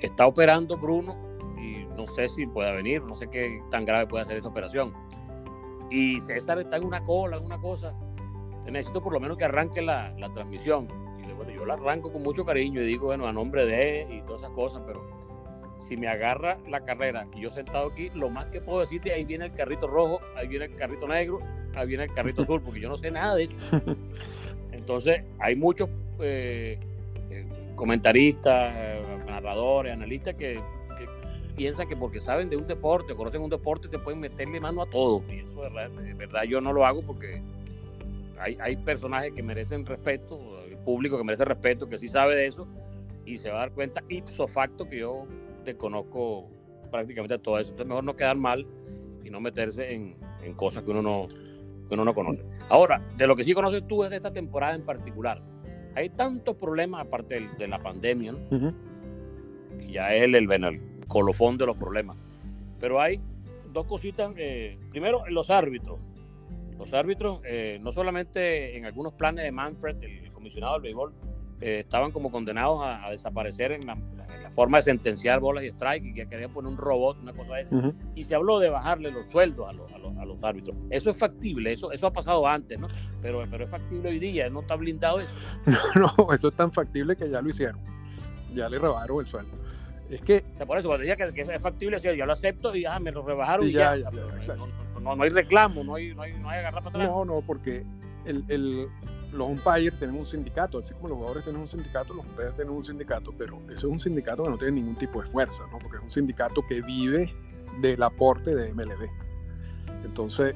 está 0.00 0.26
operando 0.26 0.76
Bruno 0.76 1.16
y 1.58 1.84
no 1.96 2.06
sé 2.08 2.28
si 2.28 2.46
pueda 2.46 2.72
venir, 2.72 3.02
no 3.02 3.14
sé 3.14 3.28
qué 3.28 3.62
tan 3.70 3.84
grave 3.84 4.06
puede 4.06 4.26
ser 4.26 4.36
esa 4.36 4.48
operación. 4.48 4.92
Y 5.90 6.20
César 6.20 6.58
está 6.58 6.76
en 6.76 6.84
una 6.84 7.04
cola, 7.04 7.36
en 7.36 7.44
una 7.44 7.58
cosa. 7.58 7.94
Necesito 8.66 9.02
por 9.02 9.12
lo 9.12 9.20
menos 9.20 9.38
que 9.38 9.44
arranque 9.44 9.80
la 9.80 10.12
transmisión. 10.34 10.88
Y 11.28 11.32
bueno, 11.32 11.52
yo 11.52 11.64
la 11.64 11.74
arranco 11.74 12.12
con 12.12 12.22
mucho 12.22 12.44
cariño 12.44 12.80
y 12.80 12.86
digo, 12.86 13.06
bueno, 13.06 13.26
a 13.26 13.32
nombre 13.32 13.66
de 13.66 14.06
y 14.10 14.20
todas 14.22 14.42
esas 14.42 14.52
cosas, 14.52 14.82
pero 14.86 15.04
si 15.80 15.96
me 15.96 16.08
agarra 16.08 16.58
la 16.68 16.84
carrera 16.84 17.26
y 17.34 17.42
yo 17.42 17.50
sentado 17.50 17.88
aquí, 17.88 18.10
lo 18.14 18.30
más 18.30 18.46
que 18.46 18.60
puedo 18.60 18.80
decirte, 18.80 19.12
ahí 19.12 19.24
viene 19.24 19.46
el 19.46 19.52
carrito 19.52 19.86
rojo, 19.86 20.20
ahí 20.36 20.48
viene 20.48 20.66
el 20.66 20.74
carrito 20.74 21.06
negro, 21.06 21.40
ahí 21.74 21.86
viene 21.86 22.04
el 22.04 22.12
carrito 22.12 22.42
azul, 22.42 22.60
porque 22.60 22.80
yo 22.80 22.88
no 22.88 22.96
sé 22.96 23.10
nada 23.10 23.36
de 23.36 23.44
eso. 23.44 23.80
Entonces, 24.72 25.22
hay 25.38 25.56
muchos 25.56 25.88
eh, 26.20 26.78
eh, 27.30 27.46
comentaristas, 27.74 28.74
narradores, 29.26 29.92
analistas 29.92 30.34
que, 30.34 30.60
piensan 31.56 31.88
que 31.88 31.96
porque 31.96 32.20
saben 32.20 32.50
de 32.50 32.56
un 32.56 32.66
deporte, 32.66 33.14
conocen 33.14 33.40
un 33.40 33.48
deporte, 33.48 33.88
te 33.88 33.98
pueden 33.98 34.20
meterle 34.20 34.60
mano 34.60 34.82
a 34.82 34.86
todo. 34.90 35.22
Y 35.30 35.38
eso 35.38 35.62
de 35.62 36.14
verdad, 36.14 36.42
yo 36.42 36.60
no 36.60 36.72
lo 36.72 36.84
hago 36.84 37.00
porque 37.02 37.40
hay, 38.38 38.58
hay 38.60 38.76
personajes 38.76 39.32
que 39.32 39.42
merecen 39.42 39.86
respeto, 39.86 40.38
público 40.86 41.18
que 41.18 41.24
merece 41.24 41.44
respeto, 41.44 41.88
que 41.88 41.98
sí 41.98 42.06
sabe 42.08 42.36
de 42.36 42.46
eso, 42.46 42.66
y 43.26 43.38
se 43.38 43.50
va 43.50 43.56
a 43.56 43.60
dar 43.60 43.72
cuenta 43.72 44.04
ipso 44.08 44.46
facto 44.46 44.88
que 44.88 45.00
yo 45.00 45.26
desconozco 45.64 46.48
prácticamente 46.90 47.38
todo 47.38 47.58
eso. 47.58 47.72
Entonces 47.72 47.88
mejor 47.88 48.04
no 48.04 48.16
quedar 48.16 48.36
mal 48.36 48.64
y 49.24 49.30
no 49.30 49.40
meterse 49.40 49.92
en, 49.92 50.16
en 50.42 50.54
cosas 50.54 50.84
que 50.84 50.92
uno 50.92 51.02
no, 51.02 51.26
que 51.88 51.94
uno 51.94 52.04
no 52.04 52.14
conoce. 52.14 52.44
Ahora, 52.68 53.02
de 53.16 53.26
lo 53.26 53.34
que 53.34 53.42
sí 53.42 53.52
conoces 53.52 53.86
tú 53.86 54.04
es 54.04 54.10
de 54.10 54.16
esta 54.16 54.32
temporada 54.32 54.74
en 54.74 54.82
particular. 54.82 55.42
Hay 55.96 56.10
tantos 56.10 56.56
problemas 56.56 57.02
aparte 57.02 57.48
de, 57.58 57.68
la 57.68 57.78
pandemia, 57.78 58.32
¿no? 58.32 58.74
ya 59.88 60.14
es 60.14 60.22
el, 60.22 60.34
el, 60.34 60.80
colofón 61.08 61.58
de 61.58 61.66
los 61.66 61.76
problemas. 61.76 62.16
Pero 62.78 63.00
hay 63.00 63.20
dos 63.72 63.86
cositas. 63.86 64.32
Eh, 64.36 64.78
primero, 64.90 65.24
los 65.28 65.50
árbitros. 65.50 65.98
Los 66.78 66.92
árbitros, 66.92 67.40
eh, 67.44 67.78
no 67.80 67.92
solamente 67.92 68.76
en 68.76 68.84
algunos 68.84 69.14
planes 69.14 69.44
de 69.44 69.52
Manfred, 69.52 69.96
el 70.02 70.25
comisionado 70.46 70.74
del 70.74 70.82
béisbol, 70.82 71.12
eh, 71.60 71.80
estaban 71.80 72.12
como 72.12 72.30
condenados 72.30 72.80
a, 72.84 73.10
desaparecer 73.10 73.72
en 73.72 73.86
la, 73.86 73.96
forma 74.52 74.78
de 74.78 74.84
sentenciar 74.84 75.40
bolas 75.40 75.64
y 75.64 75.68
strike 75.68 76.04
y 76.04 76.14
que 76.14 76.28
querían 76.28 76.50
poner 76.50 76.70
un 76.70 76.78
robot, 76.78 77.18
una 77.20 77.32
cosa 77.32 77.54
de 77.54 77.62
esa. 77.62 77.76
Y 78.14 78.24
se 78.24 78.34
habló 78.34 78.58
de 78.58 78.70
bajarle 78.70 79.10
los 79.10 79.30
sueldos 79.30 79.68
a 79.68 79.72
los, 79.72 79.92
a, 79.92 79.98
los, 79.98 80.16
a 80.16 80.24
los, 80.24 80.42
árbitros. 80.42 80.76
Eso 80.88 81.10
es 81.10 81.18
factible, 81.18 81.72
eso, 81.72 81.90
eso 81.92 82.06
ha 82.06 82.12
pasado 82.12 82.46
antes, 82.46 82.78
¿no? 82.78 82.86
Pero, 83.20 83.44
pero 83.50 83.64
es 83.64 83.70
factible 83.70 84.08
hoy 84.08 84.18
día, 84.18 84.48
no 84.48 84.60
está 84.60 84.76
blindado 84.76 85.20
eso. 85.20 85.30
No, 85.96 86.12
no, 86.16 86.32
eso 86.32 86.48
es 86.48 86.54
tan 86.54 86.72
factible 86.72 87.16
que 87.16 87.28
ya 87.28 87.42
lo 87.42 87.50
hicieron. 87.50 87.80
Ya 88.54 88.68
le 88.68 88.78
rebajaron 88.78 89.20
el 89.20 89.26
sueldo. 89.26 89.52
Es 90.08 90.22
que. 90.22 90.44
por 90.66 90.78
eso, 90.78 90.88
cuando 90.88 91.04
decía 91.04 91.16
que, 91.16 91.40
es 91.40 91.62
factible, 91.62 91.98
yo 92.00 92.26
lo 92.26 92.32
acepto 92.32 92.74
y 92.74 92.82
ya 92.82 92.98
me 93.00 93.10
lo 93.10 93.22
rebajaron 93.22 93.66
y, 93.66 93.72
ya. 93.72 93.96
no, 95.00 95.22
hay 95.22 95.30
reclamo, 95.30 95.82
no 95.82 95.96
hay, 95.96 96.14
no 96.14 96.22
hay, 96.22 96.34
no 96.34 96.48
hay 96.48 96.60
agarrar 96.60 96.84
para 96.84 96.96
atrás. 96.96 97.08
No, 97.08 97.24
no, 97.24 97.40
porque 97.40 97.84
el, 98.24 98.44
el, 98.48 98.88
los 99.36 99.48
umpires 99.48 99.96
tienen 99.98 100.16
un 100.16 100.26
sindicato, 100.26 100.78
así 100.78 100.94
como 100.94 101.08
los 101.08 101.18
jugadores 101.18 101.44
tienen 101.44 101.62
un 101.62 101.68
sindicato, 101.68 102.14
los 102.14 102.24
umpires 102.24 102.56
tienen 102.56 102.74
un 102.74 102.84
sindicato, 102.84 103.32
pero 103.36 103.58
eso 103.68 103.74
es 103.74 103.84
un 103.84 104.00
sindicato 104.00 104.44
que 104.44 104.50
no 104.50 104.58
tiene 104.58 104.72
ningún 104.72 104.96
tipo 104.96 105.22
de 105.22 105.28
fuerza, 105.28 105.62
¿no? 105.70 105.78
Porque 105.78 105.98
es 105.98 106.02
un 106.02 106.10
sindicato 106.10 106.62
que 106.66 106.80
vive 106.80 107.32
del 107.80 108.02
aporte 108.02 108.54
de 108.54 108.72
MLB. 108.72 109.08
Entonces, 110.04 110.54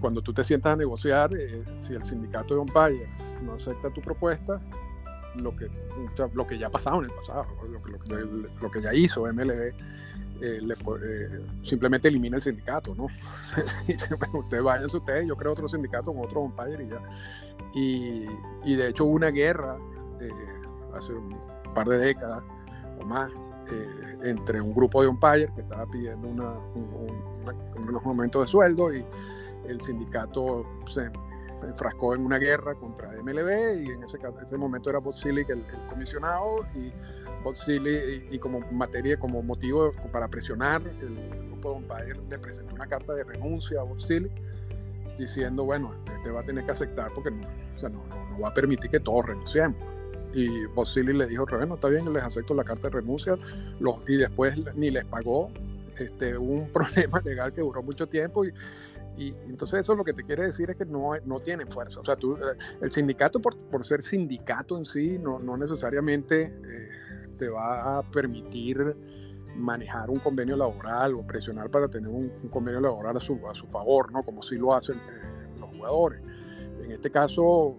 cuando 0.00 0.22
tú 0.22 0.32
te 0.32 0.44
sientas 0.44 0.74
a 0.74 0.76
negociar, 0.76 1.34
eh, 1.34 1.64
si 1.76 1.94
el 1.94 2.04
sindicato 2.04 2.54
de 2.54 2.60
umpires 2.60 3.08
no 3.42 3.54
acepta 3.54 3.90
tu 3.90 4.00
propuesta, 4.00 4.60
lo 5.36 5.54
que, 5.56 6.58
ya 6.58 6.66
ha 6.66 6.70
pasado 6.70 6.98
en 6.98 7.04
el 7.06 7.10
pasado, 7.12 7.46
lo 8.60 8.70
que, 8.70 8.80
ya 8.80 8.94
hizo 8.94 9.26
MLB, 9.32 9.74
eh, 10.40 10.60
eh, 10.60 11.40
simplemente 11.62 12.08
elimina 12.08 12.36
el 12.36 12.42
sindicato, 12.42 12.94
¿no? 12.94 13.06
Dice, 13.86 14.14
bueno, 14.14 14.38
usted 14.40 14.62
váyanse 14.62 14.96
ustedes, 14.96 15.28
yo 15.28 15.36
creo 15.36 15.52
otro 15.52 15.68
sindicato 15.68 16.12
con 16.12 16.24
otro 16.24 16.40
umpire 16.40 16.84
y 16.84 16.88
ya. 16.88 17.00
Y, 17.74 18.26
y 18.64 18.76
de 18.76 18.88
hecho 18.88 19.04
hubo 19.04 19.14
una 19.14 19.30
guerra 19.30 19.76
hace 20.94 21.12
un 21.12 21.36
par 21.74 21.88
de 21.88 21.98
décadas 21.98 22.42
o 23.00 23.04
más 23.04 23.32
entre 24.22 24.60
un 24.60 24.74
grupo 24.74 25.02
de 25.02 25.08
umpires 25.08 25.50
que 25.54 25.62
estaba 25.62 25.86
pidiendo 25.86 26.28
una, 26.28 26.54
unos 27.76 28.04
momentos 28.04 28.42
de 28.42 28.46
sueldo 28.46 28.94
y 28.94 29.04
el 29.66 29.80
sindicato 29.82 30.64
se 30.88 31.10
enfrascó 31.68 32.14
en 32.14 32.24
una 32.24 32.38
guerra 32.38 32.74
contra 32.74 33.10
MLB 33.10 33.82
y 33.82 33.90
en 33.90 34.02
ese, 34.02 34.18
ese 34.42 34.56
momento 34.56 34.90
era 34.90 34.98
Bob 34.98 35.14
el, 35.24 35.38
el, 35.38 35.64
comisionado 35.88 36.66
y 36.74 36.92
Bob 37.42 37.54
y, 38.30 38.38
como 38.38 38.60
materia, 38.72 39.18
como 39.18 39.42
motivo 39.42 39.92
para 40.12 40.28
presionar, 40.28 40.82
el 40.82 41.14
grupo 41.46 41.70
de 41.70 41.76
umpires 41.76 42.18
le 42.28 42.38
presentó 42.38 42.74
una 42.74 42.86
carta 42.86 43.14
de 43.14 43.24
renuncia 43.24 43.80
a 43.80 43.84
Bob 43.84 43.98
diciendo, 45.18 45.64
bueno, 45.64 45.94
este 46.16 46.30
va 46.30 46.40
a 46.40 46.44
tener 46.44 46.64
que 46.64 46.72
aceptar 46.72 47.12
porque 47.14 47.30
no, 47.30 47.88
no, 47.88 48.40
va 48.40 48.48
a 48.48 48.54
permitir 48.54 48.90
que 48.90 49.00
todos 49.00 49.26
renunciemos 49.26 49.76
y 50.34 50.66
Bosilli 50.66 51.12
le 51.12 51.26
dijo, 51.26 51.46
bueno, 51.46 51.76
está 51.76 51.88
bien, 51.88 52.12
les 52.12 52.22
acepto 52.22 52.54
la 52.54 52.64
carta 52.64 52.88
de 52.88 52.94
renuncia, 52.94 53.36
los, 53.78 53.96
y 54.08 54.16
después 54.16 54.58
ni 54.74 54.90
les 54.90 55.04
pagó, 55.04 55.50
este, 55.98 56.36
un 56.36 56.68
problema 56.72 57.20
legal 57.24 57.52
que 57.52 57.60
duró 57.60 57.82
mucho 57.82 58.06
tiempo 58.06 58.44
y, 58.44 58.52
y 59.16 59.28
entonces 59.48 59.80
eso 59.80 59.94
lo 59.94 60.04
que 60.04 60.12
te 60.12 60.24
quiere 60.24 60.46
decir 60.46 60.70
es 60.70 60.76
que 60.76 60.84
no, 60.84 61.12
no 61.24 61.38
tienen 61.38 61.68
fuerza. 61.68 62.00
O 62.00 62.04
sea, 62.04 62.16
tú, 62.16 62.36
eh, 62.36 62.56
el 62.80 62.90
sindicato 62.90 63.40
por, 63.40 63.56
por, 63.66 63.84
ser 63.84 64.02
sindicato 64.02 64.76
en 64.76 64.84
sí 64.84 65.18
no, 65.18 65.38
no 65.38 65.56
necesariamente 65.56 66.42
eh, 66.42 66.88
te 67.38 67.48
va 67.48 67.98
a 67.98 68.02
permitir 68.02 68.96
manejar 69.56 70.10
un 70.10 70.18
convenio 70.18 70.56
laboral 70.56 71.14
o 71.14 71.22
presionar 71.24 71.70
para 71.70 71.86
tener 71.86 72.10
un, 72.10 72.28
convenio 72.50 72.80
laboral 72.80 73.16
a 73.16 73.20
su, 73.20 73.38
a 73.48 73.54
su 73.54 73.66
favor, 73.68 74.10
¿no? 74.10 74.24
Como 74.24 74.42
sí 74.42 74.56
lo 74.56 74.74
hacen 74.74 74.96
eh, 74.96 75.58
los 75.60 75.70
jugadores. 75.70 76.20
En 76.82 76.90
este 76.90 77.10
caso, 77.10 77.76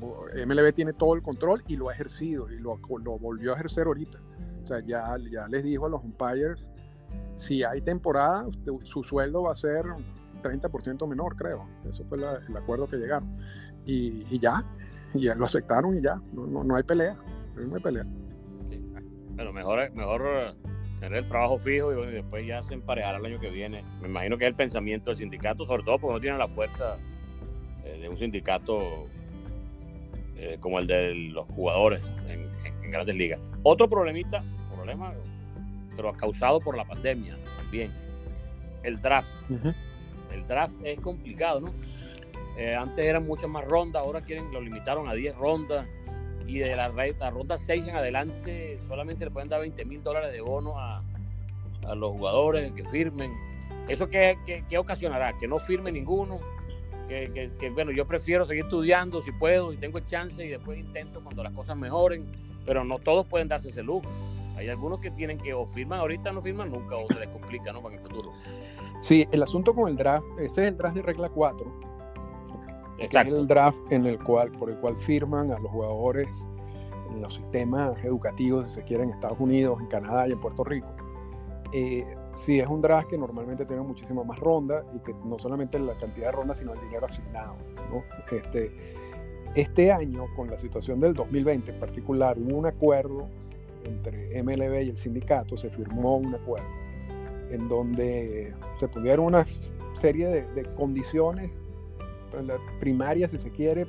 MLB 0.00 0.74
tiene 0.74 0.92
todo 0.92 1.14
el 1.14 1.22
control 1.22 1.64
y 1.66 1.76
lo 1.76 1.88
ha 1.88 1.94
ejercido 1.94 2.50
y 2.50 2.58
lo, 2.58 2.78
lo 3.02 3.18
volvió 3.18 3.52
a 3.52 3.54
ejercer 3.54 3.86
ahorita. 3.86 4.18
O 4.62 4.66
sea, 4.66 4.80
ya, 4.80 5.16
ya 5.30 5.48
les 5.48 5.64
dijo 5.64 5.86
a 5.86 5.88
los 5.88 6.04
umpires, 6.04 6.62
si 7.36 7.62
hay 7.62 7.80
temporada, 7.80 8.46
su 8.82 9.04
sueldo 9.04 9.44
va 9.44 9.52
a 9.52 9.54
ser 9.54 9.84
30% 10.42 11.06
menor, 11.08 11.36
creo. 11.36 11.66
Eso 11.88 12.04
fue 12.04 12.18
el 12.18 12.56
acuerdo 12.56 12.88
que 12.88 12.96
llegaron. 12.96 13.36
Y, 13.86 14.26
y, 14.30 14.38
ya, 14.38 14.64
y 15.14 15.22
ya 15.22 15.34
lo 15.34 15.46
aceptaron 15.46 15.96
y 15.96 16.02
ya, 16.02 16.20
no, 16.32 16.64
no, 16.64 16.76
hay 16.76 16.82
pelea, 16.82 17.16
no 17.56 17.74
hay 17.74 17.82
pelea. 17.82 18.04
Bueno, 19.34 19.52
mejor, 19.52 19.92
mejor 19.92 20.56
tener 21.00 21.18
el 21.20 21.28
trabajo 21.28 21.58
fijo 21.58 21.92
y, 21.92 22.12
después 22.12 22.46
ya 22.46 22.62
se 22.62 22.74
emparejará 22.74 23.18
el 23.18 23.26
año 23.26 23.40
que 23.40 23.50
viene. 23.50 23.84
Me 24.00 24.08
imagino 24.08 24.36
que 24.36 24.44
es 24.44 24.48
el 24.48 24.56
pensamiento 24.56 25.10
del 25.10 25.18
sindicato, 25.18 25.64
sobre 25.64 25.84
todo 25.84 25.98
porque 25.98 26.14
no 26.14 26.20
tienen 26.20 26.38
la 26.38 26.48
fuerza 26.48 26.96
eh, 27.84 27.98
de 28.00 28.08
un 28.08 28.16
sindicato 28.16 29.08
eh, 30.36 30.58
como 30.60 30.78
el 30.78 30.86
de 30.86 31.14
los 31.14 31.46
jugadores 31.48 32.02
en, 32.28 32.48
grandes 32.90 33.16
ligas. 33.16 33.38
Otro 33.62 33.88
problemita, 33.88 34.42
problema, 34.74 35.12
pero 35.98 36.12
causado 36.12 36.60
por 36.60 36.76
la 36.76 36.84
pandemia 36.84 37.36
también, 37.56 37.92
el 38.84 39.02
draft. 39.02 39.34
El 40.32 40.46
draft 40.46 40.74
es 40.84 41.00
complicado, 41.00 41.60
¿no? 41.60 41.72
Eh, 42.56 42.72
antes 42.76 43.04
eran 43.04 43.26
muchas 43.26 43.50
más 43.50 43.64
rondas, 43.64 44.00
ahora 44.00 44.20
quieren, 44.20 44.52
lo 44.52 44.60
limitaron 44.60 45.08
a 45.08 45.14
10 45.14 45.34
rondas 45.34 45.88
y 46.46 46.58
de 46.58 46.76
la, 46.76 46.88
la 46.88 47.30
ronda 47.30 47.58
6 47.58 47.88
en 47.88 47.96
adelante 47.96 48.78
solamente 48.86 49.24
le 49.24 49.32
pueden 49.32 49.48
dar 49.48 49.60
20 49.60 49.84
mil 49.86 50.04
dólares 50.04 50.32
de 50.32 50.40
bono 50.40 50.78
a, 50.78 51.02
a, 51.84 51.94
los 51.96 52.12
jugadores 52.12 52.70
que 52.72 52.84
firmen. 52.84 53.32
¿Eso 53.88 54.08
qué, 54.08 54.38
qué, 54.46 54.62
qué, 54.68 54.78
ocasionará? 54.78 55.36
Que 55.36 55.48
no 55.48 55.58
firme 55.58 55.90
ninguno, 55.90 56.38
que, 57.08 57.50
bueno, 57.74 57.90
yo 57.90 58.06
prefiero 58.06 58.46
seguir 58.46 58.64
estudiando 58.64 59.20
si 59.20 59.32
puedo 59.32 59.72
y 59.72 59.78
tengo 59.78 59.98
el 59.98 60.06
chance 60.06 60.44
y 60.44 60.48
después 60.48 60.78
intento 60.78 61.20
cuando 61.24 61.42
las 61.42 61.52
cosas 61.54 61.76
mejoren, 61.76 62.24
pero 62.64 62.84
no 62.84 63.00
todos 63.00 63.26
pueden 63.26 63.48
darse 63.48 63.70
ese 63.70 63.82
lujo. 63.82 64.08
Hay 64.58 64.68
algunos 64.68 64.98
que 64.98 65.12
tienen 65.12 65.38
que 65.38 65.54
o 65.54 65.64
firman 65.66 66.00
ahorita, 66.00 66.32
no 66.32 66.42
firman 66.42 66.72
nunca, 66.72 66.96
o 66.96 67.06
se 67.06 67.20
les 67.20 67.28
complica, 67.28 67.72
¿no? 67.72 67.80
Para 67.80 67.94
el 67.94 68.00
futuro. 68.00 68.32
Sí, 68.98 69.26
el 69.30 69.42
asunto 69.44 69.72
con 69.72 69.88
el 69.88 69.96
draft, 69.96 70.26
ese 70.38 70.62
es 70.62 70.68
el 70.68 70.76
draft 70.76 70.96
de 70.96 71.02
regla 71.02 71.28
4. 71.28 71.72
Exacto. 72.98 73.34
Es 73.34 73.40
el 73.40 73.46
draft 73.46 73.92
en 73.92 74.06
el 74.06 74.18
cual, 74.18 74.50
por 74.50 74.68
el 74.70 74.76
cual 74.78 74.96
firman 74.96 75.52
a 75.52 75.58
los 75.60 75.70
jugadores 75.70 76.28
en 77.12 77.22
los 77.22 77.34
sistemas 77.34 77.96
educativos, 78.04 78.64
si 78.64 78.80
se 78.80 78.82
quiere, 78.82 79.04
en 79.04 79.10
Estados 79.10 79.38
Unidos, 79.38 79.78
en 79.80 79.86
Canadá 79.86 80.26
y 80.28 80.32
en 80.32 80.40
Puerto 80.40 80.64
Rico. 80.64 80.88
Eh, 81.72 82.04
sí 82.32 82.58
es 82.58 82.66
un 82.66 82.80
draft 82.80 83.10
que 83.10 83.18
normalmente 83.18 83.64
tiene 83.64 83.82
muchísimas 83.82 84.26
más 84.26 84.40
rondas 84.40 84.84
y 84.92 84.98
que 85.00 85.14
no 85.24 85.38
solamente 85.38 85.78
la 85.78 85.94
cantidad 85.94 86.26
de 86.26 86.32
rondas, 86.32 86.58
sino 86.58 86.74
el 86.74 86.80
dinero 86.80 87.06
asignado. 87.06 87.54
Este, 88.32 88.72
este 89.54 89.92
año, 89.92 90.26
con 90.34 90.50
la 90.50 90.58
situación 90.58 90.98
del 90.98 91.14
2020 91.14 91.70
en 91.70 91.78
particular, 91.78 92.36
hubo 92.38 92.56
un 92.56 92.66
acuerdo 92.66 93.28
entre 93.84 94.42
MLB 94.42 94.82
y 94.86 94.90
el 94.90 94.98
sindicato, 94.98 95.56
se 95.56 95.70
firmó 95.70 96.16
un 96.16 96.34
acuerdo 96.34 96.66
en 97.50 97.68
donde 97.68 98.54
se 98.78 98.88
pusieron 98.88 99.26
una 99.26 99.46
serie 99.94 100.28
de, 100.28 100.64
condiciones 100.76 101.50
primarias, 102.78 103.30
si 103.30 103.38
se 103.38 103.50
quiere, 103.50 103.86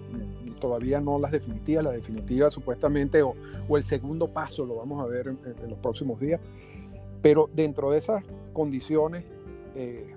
todavía 0.62 1.02
no 1.02 1.20
las 1.20 1.32
definitivas, 1.32 1.84
las 1.84 1.94
definitivas 1.94 2.54
supuestamente, 2.54 3.22
o, 3.22 3.36
el 3.76 3.84
segundo 3.84 4.30
paso 4.30 4.66
lo 4.66 4.76
vamos 4.76 5.04
a 5.04 5.08
ver 5.08 5.28
en 5.28 5.70
los 5.70 5.78
próximos 5.80 6.20
días, 6.20 6.40
pero 7.22 7.50
dentro 7.54 7.92
de 7.92 7.98
esas 7.98 8.24
condiciones, 8.54 9.26
eh, 9.76 10.16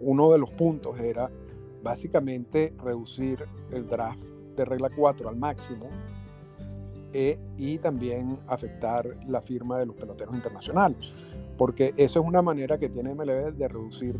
uno 0.00 0.32
de 0.32 0.38
los 0.38 0.50
puntos 0.50 0.98
era 0.98 1.30
básicamente 1.82 2.72
reducir 2.82 3.44
el 3.70 3.86
draft 3.86 4.22
de 4.56 4.64
regla 4.64 4.90
4 4.94 5.28
al 5.28 5.36
máximo 5.36 5.88
eh, 7.12 7.38
y 7.56 7.78
también 7.78 8.38
afectar 8.46 9.16
la 9.26 9.40
firma 9.40 9.78
de 9.78 9.86
los 9.86 9.96
peloteros 9.96 10.34
internacionales, 10.34 11.12
porque 11.58 11.92
eso 11.96 12.20
es 12.20 12.26
una 12.26 12.40
manera 12.40 12.78
que 12.78 12.88
tiene 12.88 13.14
MLB 13.14 13.52
de 13.54 13.68
reducir 13.68 14.16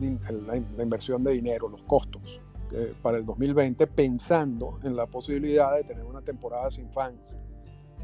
la, 0.47 0.57
inversión 0.83 1.23
de 1.23 1.33
dinero, 1.33 1.69
los 1.69 1.83
costos 1.83 2.41
eh, 2.73 2.93
para 3.01 3.19
el 3.19 3.25
2020, 3.25 3.87
pensando 3.87 4.81
en 4.83 4.97
la 4.97 5.07
posibilidad 5.07 5.75
de 5.77 5.85
tener 5.85 6.05
una 6.05 6.21
temporada 6.21 6.71
sin 6.71 6.91
fans. 6.91 7.37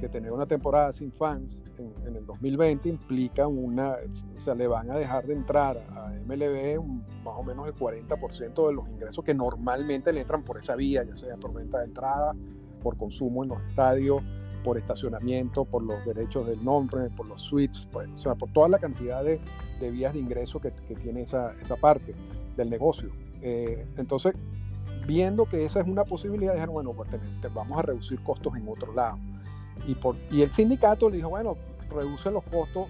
Que 0.01 0.09
tener 0.11 0.31
una 0.31 0.47
temporada 0.47 0.93
sin 0.93 1.11
fans 1.11 1.59
en, 1.79 2.15
el 2.15 2.27
2020 2.27 2.89
implica 2.89 3.47
una, 3.47 3.97
o 4.37 4.41
sea, 4.41 4.55
le 4.55 4.67
van 4.67 4.91
a 4.91 4.99
dejar 4.99 5.27
de 5.27 5.33
entrar 5.33 5.79
a 5.97 6.13
MLB 6.27 6.79
más 7.25 7.35
o 7.35 7.43
menos 7.43 7.67
el 7.67 7.75
40% 7.75 8.67
de 8.69 8.75
los 8.75 8.89
ingresos 8.89 9.25
que 9.25 9.35
normalmente 9.35 10.13
le 10.13 10.21
entran 10.21 10.43
por 10.45 10.59
esa 10.59 10.77
vía, 10.77 11.03
ya 11.03 11.17
sea 11.17 11.37
por 11.37 11.55
venta 11.55 11.79
de 11.79 11.87
entrada, 11.87 12.35
por 12.83 12.97
consumo 12.97 13.43
en 13.43 13.49
los 13.49 13.63
estadios, 13.69 14.23
por 14.67 14.79
estacionamiento, 14.79 15.65
por 15.65 15.81
los 15.85 16.05
derechos 16.05 16.45
del 16.49 16.65
nombre, 16.65 17.09
por 17.11 17.25
los 17.27 17.41
suites, 17.41 17.87
pues, 17.93 18.09
o 18.11 18.19
sea, 18.19 18.35
por 18.35 18.51
toda 18.51 18.69
la 18.69 18.81
cantidad 18.81 19.23
de, 19.23 19.39
de 19.79 19.91
vías 19.93 20.13
de 20.13 20.19
ingreso 20.19 20.59
que, 20.61 20.73
que, 20.89 20.97
tiene 20.97 21.23
esa, 21.23 21.55
esa 21.63 21.77
parte 21.77 22.17
del 22.57 22.69
negocio. 22.69 23.09
Eh, 23.43 23.87
entonces, 23.97 24.35
viendo 25.07 25.45
que 25.45 25.65
esa 25.65 25.83
es 25.83 25.87
una 25.87 26.03
posibilidad, 26.03 26.55
dijeron, 26.55 26.75
bueno, 26.75 26.95
pues 26.95 27.09
vamos 27.55 27.79
a 27.79 27.83
reducir 27.83 28.21
costos 28.25 28.57
en 28.57 28.67
otro 28.67 28.93
lado. 28.93 29.19
Y, 29.87 29.95
por, 29.95 30.17
y 30.33 30.43
el 30.43 30.51
sindicato 30.51 31.09
le 31.11 31.19
dijo, 31.19 31.29
bueno, 31.29 31.57
reduce 31.89 32.29
los 32.33 32.43
costos 32.43 32.89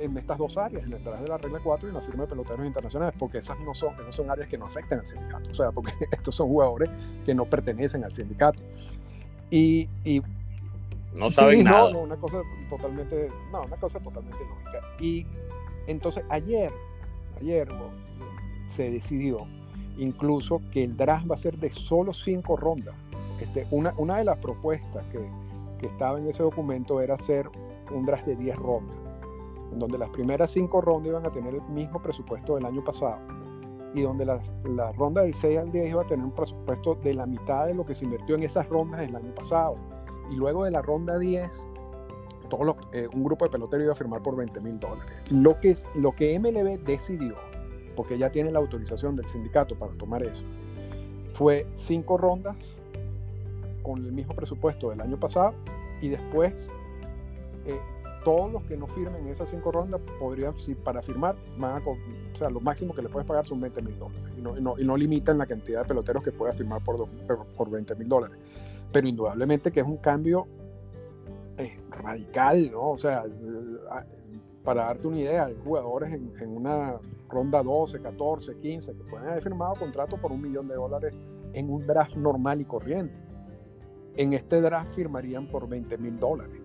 en 0.00 0.18
estas 0.18 0.38
dos 0.38 0.58
áreas, 0.58 0.82
en 0.82 0.92
el 0.92 1.04
traje 1.04 1.22
de 1.22 1.28
la 1.28 1.38
regla 1.38 1.60
4 1.62 1.86
y 1.86 1.90
en 1.90 1.94
la 1.94 2.00
firma 2.00 2.24
de 2.24 2.30
peloteros 2.30 2.66
internacionales, 2.66 3.14
porque 3.16 3.38
esas 3.38 3.60
no 3.60 3.74
son, 3.74 3.94
esas 3.94 4.16
son 4.16 4.28
áreas 4.28 4.48
que 4.48 4.58
no 4.58 4.66
afectan 4.66 4.98
al 4.98 5.06
sindicato, 5.06 5.50
o 5.52 5.54
sea, 5.54 5.70
porque 5.70 5.92
estos 6.10 6.34
son 6.34 6.48
jugadores 6.48 6.90
que 7.24 7.32
no 7.32 7.44
pertenecen 7.44 8.02
al 8.02 8.10
sindicato. 8.10 8.60
Y, 9.52 9.88
y 10.04 10.22
no 11.14 11.30
saben 11.30 11.64
nada. 11.64 11.92
No, 11.92 12.00
una 12.00 12.16
cosa 12.16 12.42
totalmente, 12.68 13.28
no, 13.50 13.62
una 13.62 13.76
cosa 13.76 14.00
totalmente 14.00 14.38
lógica. 14.38 14.80
Y 15.00 15.26
entonces 15.86 16.24
ayer, 16.28 16.72
ayer 17.40 17.68
se 18.68 18.90
decidió 18.90 19.46
incluso 19.96 20.62
que 20.72 20.84
el 20.84 20.96
draft 20.96 21.30
va 21.30 21.34
a 21.34 21.38
ser 21.38 21.58
de 21.58 21.72
solo 21.72 22.12
cinco 22.12 22.56
rondas. 22.56 22.94
Este, 23.40 23.66
una, 23.70 23.94
una 23.96 24.18
de 24.18 24.24
las 24.24 24.38
propuestas 24.38 25.04
que, 25.06 25.20
que 25.78 25.86
estaba 25.86 26.18
en 26.18 26.28
ese 26.28 26.42
documento 26.42 27.00
era 27.00 27.14
hacer 27.14 27.48
un 27.90 28.06
draft 28.06 28.26
de 28.26 28.36
10 28.36 28.56
rondas, 28.56 28.96
en 29.72 29.78
donde 29.78 29.98
las 29.98 30.10
primeras 30.10 30.50
5 30.50 30.80
rondas 30.80 31.08
iban 31.08 31.26
a 31.26 31.30
tener 31.30 31.54
el 31.54 31.62
mismo 31.62 32.00
presupuesto 32.00 32.54
del 32.54 32.66
año 32.66 32.84
pasado 32.84 33.18
y 33.94 34.02
donde 34.02 34.24
la 34.24 34.92
ronda 34.92 35.22
del 35.22 35.34
6 35.34 35.58
al 35.58 35.72
10 35.72 35.90
iba 35.90 36.02
a 36.02 36.06
tener 36.06 36.24
un 36.24 36.32
presupuesto 36.32 36.94
de 36.96 37.14
la 37.14 37.26
mitad 37.26 37.66
de 37.66 37.74
lo 37.74 37.84
que 37.84 37.94
se 37.94 38.04
invirtió 38.04 38.36
en 38.36 38.44
esas 38.44 38.68
rondas 38.68 39.00
del 39.00 39.16
año 39.16 39.34
pasado. 39.34 39.76
Y 40.30 40.36
luego 40.36 40.64
de 40.64 40.70
la 40.70 40.82
ronda 40.82 41.18
10, 41.18 41.50
todo 42.48 42.76
eh, 42.92 43.08
un 43.12 43.24
grupo 43.24 43.44
de 43.44 43.50
peloteros 43.50 43.84
iba 43.84 43.92
a 43.92 43.96
firmar 43.96 44.22
por 44.22 44.36
20 44.36 44.60
mil 44.60 44.78
dólares. 44.78 45.12
Lo 45.30 45.58
que, 45.60 45.76
lo 45.94 46.12
que 46.12 46.38
MLB 46.38 46.84
decidió, 46.84 47.34
porque 47.96 48.18
ya 48.18 48.30
tiene 48.30 48.50
la 48.50 48.58
autorización 48.58 49.16
del 49.16 49.26
sindicato 49.26 49.76
para 49.76 49.92
tomar 49.92 50.22
eso, 50.22 50.42
fue 51.32 51.66
cinco 51.74 52.18
rondas 52.18 52.56
con 53.82 54.04
el 54.04 54.12
mismo 54.12 54.34
presupuesto 54.34 54.90
del 54.90 55.00
año 55.00 55.18
pasado 55.18 55.54
y 56.02 56.08
después 56.08 56.52
eh, 57.64 57.80
todos 58.24 58.52
los 58.52 58.62
que 58.64 58.76
no 58.76 58.86
firmen 58.88 59.26
esas 59.28 59.48
cinco 59.48 59.72
rondas 59.72 60.00
podrían, 60.18 60.56
si 60.58 60.74
para 60.74 61.02
firmar, 61.02 61.36
van 61.58 61.82
o 61.86 61.96
sea, 62.38 62.50
lo 62.50 62.60
máximo 62.60 62.94
que 62.94 63.02
le 63.02 63.08
puedes 63.08 63.26
pagar 63.26 63.46
son 63.46 63.60
20 63.60 63.82
mil 63.82 63.98
dólares 63.98 64.22
y 64.36 64.40
no, 64.40 64.56
y, 64.56 64.60
no, 64.60 64.78
y 64.78 64.84
no, 64.84 64.96
limitan 64.96 65.38
la 65.38 65.46
cantidad 65.46 65.82
de 65.82 65.88
peloteros 65.88 66.22
que 66.22 66.32
pueda 66.32 66.52
firmar 66.52 66.82
por, 66.82 67.06
por 67.56 67.70
20 67.70 67.94
mil 67.96 68.08
dólares. 68.08 68.36
Pero 68.92 69.08
indudablemente 69.08 69.70
que 69.70 69.80
es 69.80 69.86
un 69.86 69.98
cambio 69.98 70.46
eh, 71.56 71.78
radical, 71.90 72.70
¿no? 72.70 72.90
O 72.90 72.96
sea, 72.96 73.24
eh, 73.26 74.10
para 74.64 74.84
darte 74.84 75.06
una 75.06 75.18
idea, 75.18 75.46
hay 75.46 75.56
jugadores 75.64 76.12
en, 76.12 76.32
en, 76.40 76.56
una 76.56 76.96
ronda 77.28 77.62
12, 77.62 78.00
14, 78.00 78.56
15 78.56 78.92
que 78.92 79.04
pueden 79.04 79.28
haber 79.28 79.42
firmado 79.42 79.74
contrato 79.74 80.16
por 80.16 80.32
un 80.32 80.42
millón 80.42 80.68
de 80.68 80.74
dólares 80.74 81.14
en 81.52 81.70
un 81.70 81.86
draft 81.86 82.16
normal 82.16 82.60
y 82.60 82.64
corriente. 82.64 83.14
En 84.16 84.32
este 84.32 84.60
draft 84.60 84.94
firmarían 84.94 85.46
por 85.46 85.68
20 85.68 85.96
mil 85.98 86.18
dólares. 86.18 86.60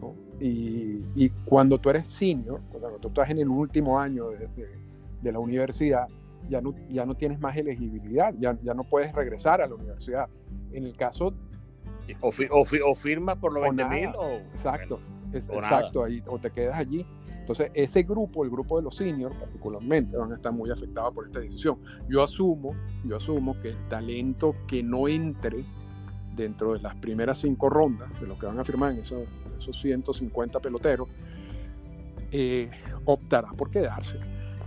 ¿no? 0.00 0.14
Y, 0.40 1.04
y, 1.14 1.30
cuando 1.44 1.78
tú 1.78 1.90
eres 1.90 2.08
senior, 2.08 2.60
cuando 2.70 2.98
tú 2.98 3.08
estás 3.08 3.30
en 3.30 3.38
el 3.38 3.48
último 3.48 3.98
año 3.98 4.30
de, 4.30 4.48
de, 4.48 4.68
de 5.20 5.32
la 5.32 5.38
universidad, 5.38 6.08
ya 6.48 6.60
no, 6.60 6.74
ya 6.88 7.04
no 7.04 7.14
tienes 7.14 7.40
más 7.40 7.56
elegibilidad, 7.56 8.34
ya, 8.38 8.56
ya 8.62 8.74
no 8.74 8.84
puedes 8.84 9.12
regresar 9.12 9.60
a 9.60 9.66
la 9.66 9.74
universidad. 9.74 10.28
En 10.72 10.84
el 10.84 10.96
caso 10.96 11.34
o, 12.20 12.32
fi, 12.32 12.46
o, 12.50 12.64
fi, 12.64 12.80
o, 12.80 12.94
firmas 12.94 13.38
por 13.38 13.52
los 13.52 13.62
20 13.62 13.84
mil 13.86 14.08
o. 14.16 14.38
Exacto, 14.52 15.00
bueno, 15.00 15.38
es, 15.38 15.48
o 15.48 15.54
exacto, 15.54 16.04
ahí, 16.04 16.22
o 16.26 16.38
te 16.38 16.50
quedas 16.50 16.76
allí. 16.76 17.06
Entonces, 17.48 17.70
ese 17.72 18.02
grupo, 18.02 18.44
el 18.44 18.50
grupo 18.50 18.76
de 18.76 18.82
los 18.82 18.94
seniors, 18.94 19.34
particularmente, 19.36 20.18
van 20.18 20.32
a 20.32 20.34
estar 20.34 20.52
muy 20.52 20.70
afectados 20.70 21.14
por 21.14 21.26
esta 21.26 21.40
decisión. 21.40 21.78
Yo 22.06 22.22
asumo, 22.22 22.74
yo 23.06 23.16
asumo 23.16 23.58
que 23.62 23.70
el 23.70 23.88
talento 23.88 24.54
que 24.66 24.82
no 24.82 25.08
entre 25.08 25.64
dentro 26.36 26.74
de 26.74 26.80
las 26.80 26.94
primeras 26.96 27.38
cinco 27.38 27.70
rondas, 27.70 28.20
de 28.20 28.26
lo 28.26 28.38
que 28.38 28.44
van 28.44 28.58
a 28.58 28.64
firmar 28.64 28.92
en 28.92 28.98
esos, 28.98 29.22
esos 29.56 29.80
150 29.80 30.60
peloteros, 30.60 31.08
eh, 32.30 32.70
optará 33.06 33.50
por 33.52 33.70
quedarse. 33.70 34.18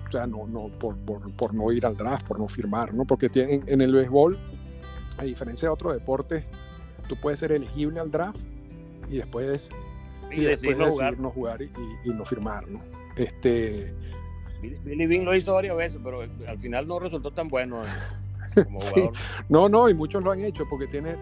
O 0.07 0.11
sea, 0.11 0.25
no, 0.25 0.47
no, 0.47 0.67
por, 0.67 0.97
por, 0.97 1.31
por, 1.33 1.53
no 1.53 1.71
ir 1.71 1.85
al 1.85 1.95
draft, 1.95 2.27
por 2.27 2.39
no 2.39 2.47
firmar, 2.47 2.93
¿no? 2.93 3.05
Porque 3.05 3.29
tienen, 3.29 3.63
en 3.67 3.81
el 3.81 3.93
béisbol, 3.93 4.37
a 5.17 5.23
diferencia 5.23 5.69
de 5.69 5.73
otros 5.73 5.93
deportes, 5.93 6.43
tú 7.11 7.17
puedes 7.17 7.41
ser 7.41 7.51
elegible 7.51 7.99
al 7.99 8.09
draft 8.09 8.39
y 9.09 9.17
después, 9.17 9.69
y, 10.31 10.35
y 10.35 10.43
después 10.45 10.77
no 10.77 10.89
jugar. 10.89 11.19
no 11.19 11.29
jugar 11.29 11.61
y, 11.61 11.69
y, 12.05 12.09
no 12.11 12.23
firmar, 12.23 12.65
¿no? 12.69 12.79
Este... 13.17 13.93
Billy 14.61 15.07
Bean 15.07 15.25
lo 15.25 15.35
hizo 15.35 15.53
varias 15.53 15.75
veces, 15.75 15.99
pero 16.01 16.21
al 16.21 16.59
final 16.59 16.87
no 16.87 16.99
resultó 16.99 17.31
tan 17.31 17.49
bueno 17.49 17.81
como 18.63 18.79
jugador. 18.79 19.11
sí. 19.13 19.43
No, 19.49 19.67
no, 19.67 19.89
y 19.89 19.93
muchos 19.93 20.23
lo 20.23 20.31
han 20.31 20.39
hecho 20.39 20.65
porque 20.69 20.87
tiene... 20.87 21.17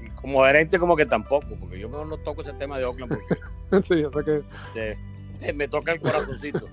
Y 0.00 0.10
como 0.10 0.44
gerente 0.44 0.78
como 0.78 0.94
que 0.94 1.06
tampoco, 1.06 1.56
porque 1.58 1.80
yo 1.80 1.88
no 1.88 2.16
toco 2.18 2.42
ese 2.42 2.52
tema 2.52 2.78
de 2.78 2.84
Oakland 2.84 3.18
porque... 3.18 3.82
sí, 3.82 4.04
o 4.04 4.12
sea 4.12 4.22
que... 4.22 5.52
Me 5.54 5.66
toca 5.66 5.90
el 5.90 6.00
corazoncito. 6.00 6.68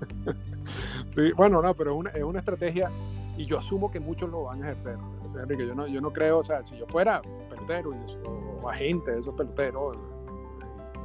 sí, 1.15 1.31
bueno, 1.35 1.59
no, 1.59 1.73
pero 1.73 1.93
es 1.93 1.97
una, 1.97 2.09
es 2.11 2.23
una 2.23 2.37
estrategia 2.37 2.91
y 3.35 3.45
yo 3.45 3.57
asumo 3.57 3.89
que 3.89 3.99
muchos 3.99 4.29
lo 4.29 4.43
van 4.43 4.61
a 4.61 4.67
ejercer. 4.67 4.95
Enrique, 5.41 5.65
yo 5.65 5.73
no, 5.73 5.87
yo 5.87 5.99
no 6.01 6.13
creo, 6.13 6.37
o 6.37 6.43
sea, 6.43 6.63
si 6.63 6.77
yo 6.77 6.85
fuera 6.85 7.21
pelotero 7.65 7.93
y, 7.93 8.61
o 8.61 8.69
agente 8.69 9.11
de 9.11 9.19
esos 9.19 9.33
peloteros, 9.35 9.97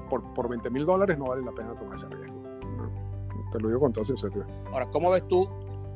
por, 0.08 0.22
por 0.34 0.48
20 0.48 0.70
mil 0.70 0.86
dólares 0.86 1.18
no 1.18 1.26
vale 1.26 1.42
la 1.44 1.52
pena 1.52 1.74
tomar 1.74 1.94
ese 1.94 2.08
riesgo. 2.08 2.42
Te 3.52 3.60
lo 3.60 3.68
digo 3.68 3.80
con 3.80 3.92
toda 3.92 4.04
sinceridad. 4.06 4.46
Ahora, 4.72 4.86
¿cómo 4.90 5.10
ves 5.10 5.26
tú, 5.28 5.48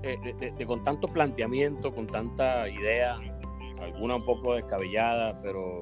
eh, 0.03 0.19
de, 0.39 0.53
de, 0.53 0.67
con 0.67 0.83
tanto 0.83 1.09
planteamiento, 1.09 1.95
con 1.95 2.07
tanta 2.07 2.69
idea, 2.69 3.19
alguna 3.81 4.17
un 4.17 4.25
poco 4.25 4.55
descabellada, 4.55 5.41
pero 5.43 5.81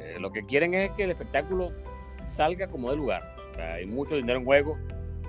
eh, 0.00 0.18
lo 0.20 0.30
que 0.30 0.44
quieren 0.44 0.74
es 0.74 0.90
que 0.92 1.04
el 1.04 1.10
espectáculo 1.10 1.70
salga 2.26 2.68
como 2.68 2.90
de 2.90 2.96
lugar? 2.96 3.22
O 3.52 3.54
sea, 3.54 3.74
hay 3.74 3.86
mucho 3.86 4.14
dinero 4.14 4.38
en 4.38 4.44
juego, 4.44 4.76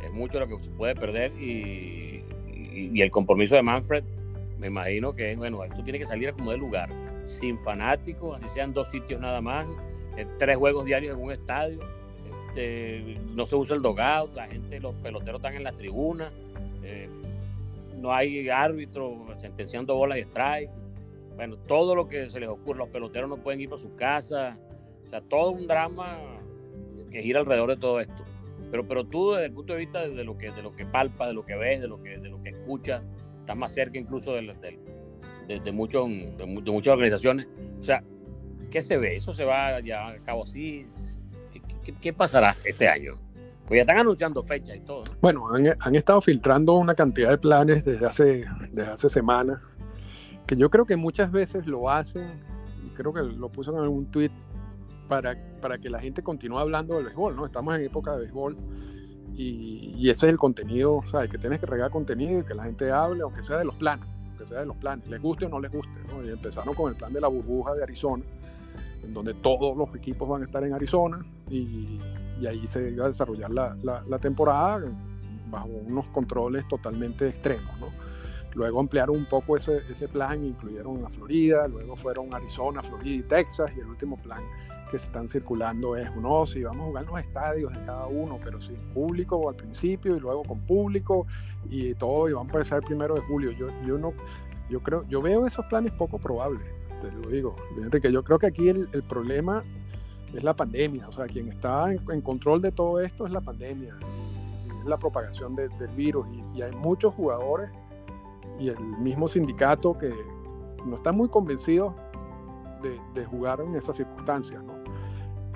es 0.04 0.12
mucho 0.12 0.39
lo 0.39 0.47
que 0.47 0.62
se 0.62 0.71
puede 0.71 0.95
perder 0.95 1.32
y, 1.39 2.23
y, 2.47 2.91
y 2.93 3.01
el 3.01 3.12
compromiso 3.12 3.56
de 3.56 3.63
Manfred 3.63 4.04
me 4.60 4.67
imagino 4.67 5.13
que 5.13 5.36
bueno, 5.36 5.63
esto 5.63 5.84
tiene 5.84 5.99
que 5.99 6.06
salir 6.06 6.34
como 6.34 6.51
de 6.51 6.58
lugar, 6.58 6.89
sin 7.26 7.60
fanáticos, 7.60 8.40
así 8.40 8.50
sean 8.54 8.74
dos 8.74 8.90
sitios 8.90 9.20
nada 9.20 9.42
más, 9.42 9.68
eh, 10.18 10.26
tres 10.38 10.58
juegos 10.58 10.86
diarios 10.86 11.18
en 11.18 11.24
un 11.24 11.32
estadio, 11.32 11.80
este, 12.56 13.20
no 13.34 13.46
se 13.46 13.56
usa 13.56 13.76
el 13.76 13.82
dogout, 13.82 14.34
la 14.34 14.48
gente, 14.48 14.80
los 14.80 14.96
peloteros 14.96 15.40
están 15.40 15.56
en 15.56 15.64
la 15.64 15.74
tribuna, 15.74 16.32
eh, 16.84 17.10
no 17.98 18.14
hay 18.14 18.48
árbitro 18.50 19.26
sentenciando 19.38 19.96
bolas 19.96 20.20
y 20.20 20.22
strike, 20.22 20.70
bueno, 21.36 21.58
todo 21.68 21.96
lo 21.96 22.08
que 22.08 22.30
se 22.30 22.40
les 22.40 22.48
ocurre, 22.48 22.80
los 22.80 22.90
peloteros 22.90 23.30
no 23.30 23.38
pueden 23.38 23.60
ir 23.60 23.70
para 23.70 23.82
sus 23.82 23.92
casas, 23.94 24.58
o 25.06 25.10
sea, 25.10 25.22
todo 25.22 25.52
un 25.52 25.68
drama 25.68 26.18
que 27.12 27.22
gira 27.22 27.42
alrededor 27.42 27.70
de 27.70 27.78
todo 27.78 28.00
esto. 28.00 28.24
Pero, 28.72 28.88
pero 28.88 29.06
tú 29.06 29.32
desde 29.32 29.48
el 29.48 29.54
punto 29.54 29.74
de 29.74 29.80
vista 29.80 30.08
de 30.08 30.24
lo 30.24 30.38
que, 30.38 30.52
de 30.52 30.62
lo 30.62 30.76
que 30.76 30.86
palpas, 30.86 31.28
de 31.28 31.34
lo 31.34 31.46
que 31.46 31.56
ves, 31.56 31.82
de 31.82 31.88
lo 31.88 32.02
que, 32.02 32.18
de 32.18 32.30
lo 32.30 32.42
que 32.42 32.50
escuchas, 32.50 33.04
estás 33.42 33.58
más 33.58 33.74
cerca 33.74 34.00
incluso 34.00 34.34
de, 34.34 34.42
de, 34.42 34.80
de, 35.48 35.60
de, 35.60 35.72
muchos, 35.72 36.08
de, 36.08 36.46
muchas 36.46 36.94
organizaciones. 36.94 37.48
O 37.80 37.84
sea, 37.84 38.04
¿qué 38.72 38.82
se 38.82 38.98
ve? 38.98 39.16
¿Eso 39.16 39.34
se 39.34 39.46
va 39.46 39.80
ya 39.80 40.10
a 40.10 40.18
cabo 40.20 40.44
así? 40.44 40.86
¿Qué, 41.84 41.94
qué, 42.02 42.14
pasará 42.14 42.56
este 42.64 42.88
año? 42.88 43.14
Pues 43.68 43.80
ya 43.80 43.82
están 43.82 43.98
anunciando 43.98 44.44
fechas 44.44 44.78
y 44.78 44.82
todo. 44.82 45.04
¿no? 45.06 45.12
Bueno, 45.22 45.54
han, 45.54 45.68
han, 45.80 45.96
estado 45.96 46.22
filtrando 46.22 46.74
una 46.74 46.96
cantidad 46.96 47.30
de 47.30 47.38
planes 47.38 47.84
desde 47.86 48.06
hace, 48.06 48.46
desde 48.72 48.92
hace 48.92 49.10
semanas, 49.10 49.60
que 50.46 50.56
yo 50.56 50.70
creo 50.70 50.86
que 50.86 50.96
muchas 50.96 51.32
veces 51.32 51.66
lo 51.66 51.90
hacen, 51.90 52.44
creo 52.96 53.14
que 53.14 53.22
lo 53.22 53.50
puso 53.50 53.72
en 53.72 53.80
algún 53.80 54.06
tweet, 54.12 54.32
para, 55.08 55.38
para 55.62 55.78
que 55.78 55.90
la 55.90 56.00
gente 56.00 56.24
continúe 56.24 56.58
hablando 56.58 56.96
del 56.96 57.06
béisbol, 57.06 57.36
¿no? 57.36 57.46
Estamos 57.46 57.76
en 57.76 57.84
época 57.84 58.14
de 58.14 58.22
béisbol 58.22 58.58
y, 59.36 59.94
y, 59.98 60.10
ese 60.10 60.28
es 60.28 60.34
el 60.34 60.40
contenido, 60.40 60.96
o 60.96 61.08
sea, 61.08 61.28
que 61.28 61.38
tienes 61.38 61.60
que 61.60 61.66
regar 61.66 61.92
contenido 61.92 62.40
y 62.40 62.44
que 62.44 62.54
la 62.54 62.64
gente 62.64 62.92
hable, 62.92 63.22
aunque 63.22 63.44
sea 63.44 63.58
de 63.58 63.66
los 63.66 63.76
planes, 63.76 64.08
aunque 64.36 64.48
sea 64.48 64.60
de 64.60 64.65
los 64.65 64.76
planes, 64.78 65.08
les 65.08 65.21
guste 65.21 65.45
o 65.45 65.50
no 65.50 65.60
les 65.60 65.71
guste. 65.71 65.93
Y 66.26 66.30
empezaron 66.30 66.76
con 66.76 66.91
el 66.91 66.98
plan 66.98 67.13
de 67.13 67.21
la 67.21 67.28
burbuja 67.28 67.74
de 67.74 67.84
Arizona, 67.84 68.24
en 69.04 69.13
donde 69.13 69.34
todos 69.36 69.76
los 69.78 69.93
equipos 69.95 70.28
van 70.28 70.41
a 70.41 70.45
estar 70.45 70.63
en 70.63 70.74
Arizona 70.74 71.26
y, 71.50 72.00
ahí 72.45 72.67
se 72.67 72.91
iba 72.91 73.06
a 73.06 73.08
desarrollar 73.08 73.50
la, 73.52 74.19
temporada 74.19 74.86
bajo 75.50 75.67
unos 75.67 76.08
controles 76.08 76.67
totalmente 76.67 77.30
extremos. 77.30 77.71
Luego 78.56 78.80
ampliaron 78.80 79.18
un 79.18 79.26
poco 79.26 79.58
ese, 79.58 79.82
ese 79.91 80.08
plan, 80.08 80.44
incluyeron 80.44 81.06
a 81.06 81.10
Florida, 81.10 81.68
luego 81.68 81.98
fueron 81.98 82.34
Arizona, 82.34 82.82
Florida 82.82 83.15
y 83.18 83.24
Texas, 83.24 83.70
y 83.76 83.82
el 83.82 83.88
último 83.88 84.15
plan 84.18 84.41
que 84.89 84.98
se 84.98 85.08
están 85.08 85.28
circulando 85.28 85.98
es, 85.98 86.15
no, 86.15 86.46
si 86.46 86.63
vamos 86.63 86.84
a 86.84 86.86
jugar 86.86 87.04
en 87.04 87.10
los 87.10 87.20
estadios 87.20 87.74
de 87.74 87.86
cada 87.86 88.08
uno, 88.08 88.39
pero 88.41 88.62
sin 88.62 88.78
público 88.94 89.50
al 89.50 89.56
principio 89.56 90.15
y 90.15 90.22
luego 90.22 90.44
con 90.44 90.60
público 90.62 91.28
y 91.70 91.94
todo, 91.96 92.30
y 92.30 92.34
van 92.34 92.48
a 92.48 92.52
empezar 92.52 92.78
el 92.80 92.86
primero 92.86 93.15
de 93.15 93.22
julio. 93.22 93.52
Yo, 93.52 93.68
yo 93.86 93.98
no, 93.98 94.13
yo 94.70 94.82
creo, 94.82 95.06
yo 95.10 95.22
veo 95.22 95.46
esos 95.46 95.65
planes 95.65 95.91
poco 95.91 96.18
probables, 96.18 96.65
te 97.02 97.12
lo 97.12 97.30
digo, 97.30 97.58
Enrique. 97.78 98.10
Yo 98.10 98.24
creo 98.24 98.39
que 98.39 98.48
aquí 98.48 98.70
el, 98.70 98.88
el 98.94 99.04
problema 99.04 99.65
es 100.34 100.44
la 100.44 100.56
pandemia, 100.56 101.10
o 101.10 101.12
sea, 101.12 101.26
quien 101.26 101.50
está 101.50 101.91
en, 101.91 102.22
control 102.22 102.62
de 102.62 102.72
todo 102.72 103.02
esto 103.02 103.26
es 103.26 103.34
la 103.34 103.41
pandemia, 103.41 103.98
es 104.80 104.86
la 104.86 104.98
propagación 104.98 105.58
de, 105.58 105.68
del 105.78 105.89
virus, 105.89 106.26
y, 106.32 106.60
y 106.60 106.62
hay 106.62 106.72
muchos 106.72 107.13
jugadores 107.13 107.70
y 108.60 108.70
el 108.70 108.80
mismo 109.00 109.28
sindicato 109.28 109.98
que 109.98 110.13
no 110.86 110.96
están 110.96 111.15
muy 111.15 111.30
convencidos 111.30 111.94
de, 113.13 113.26
jugar 113.26 113.62
en 113.62 113.76
esas 113.76 113.98
circunstancias. 113.98 114.62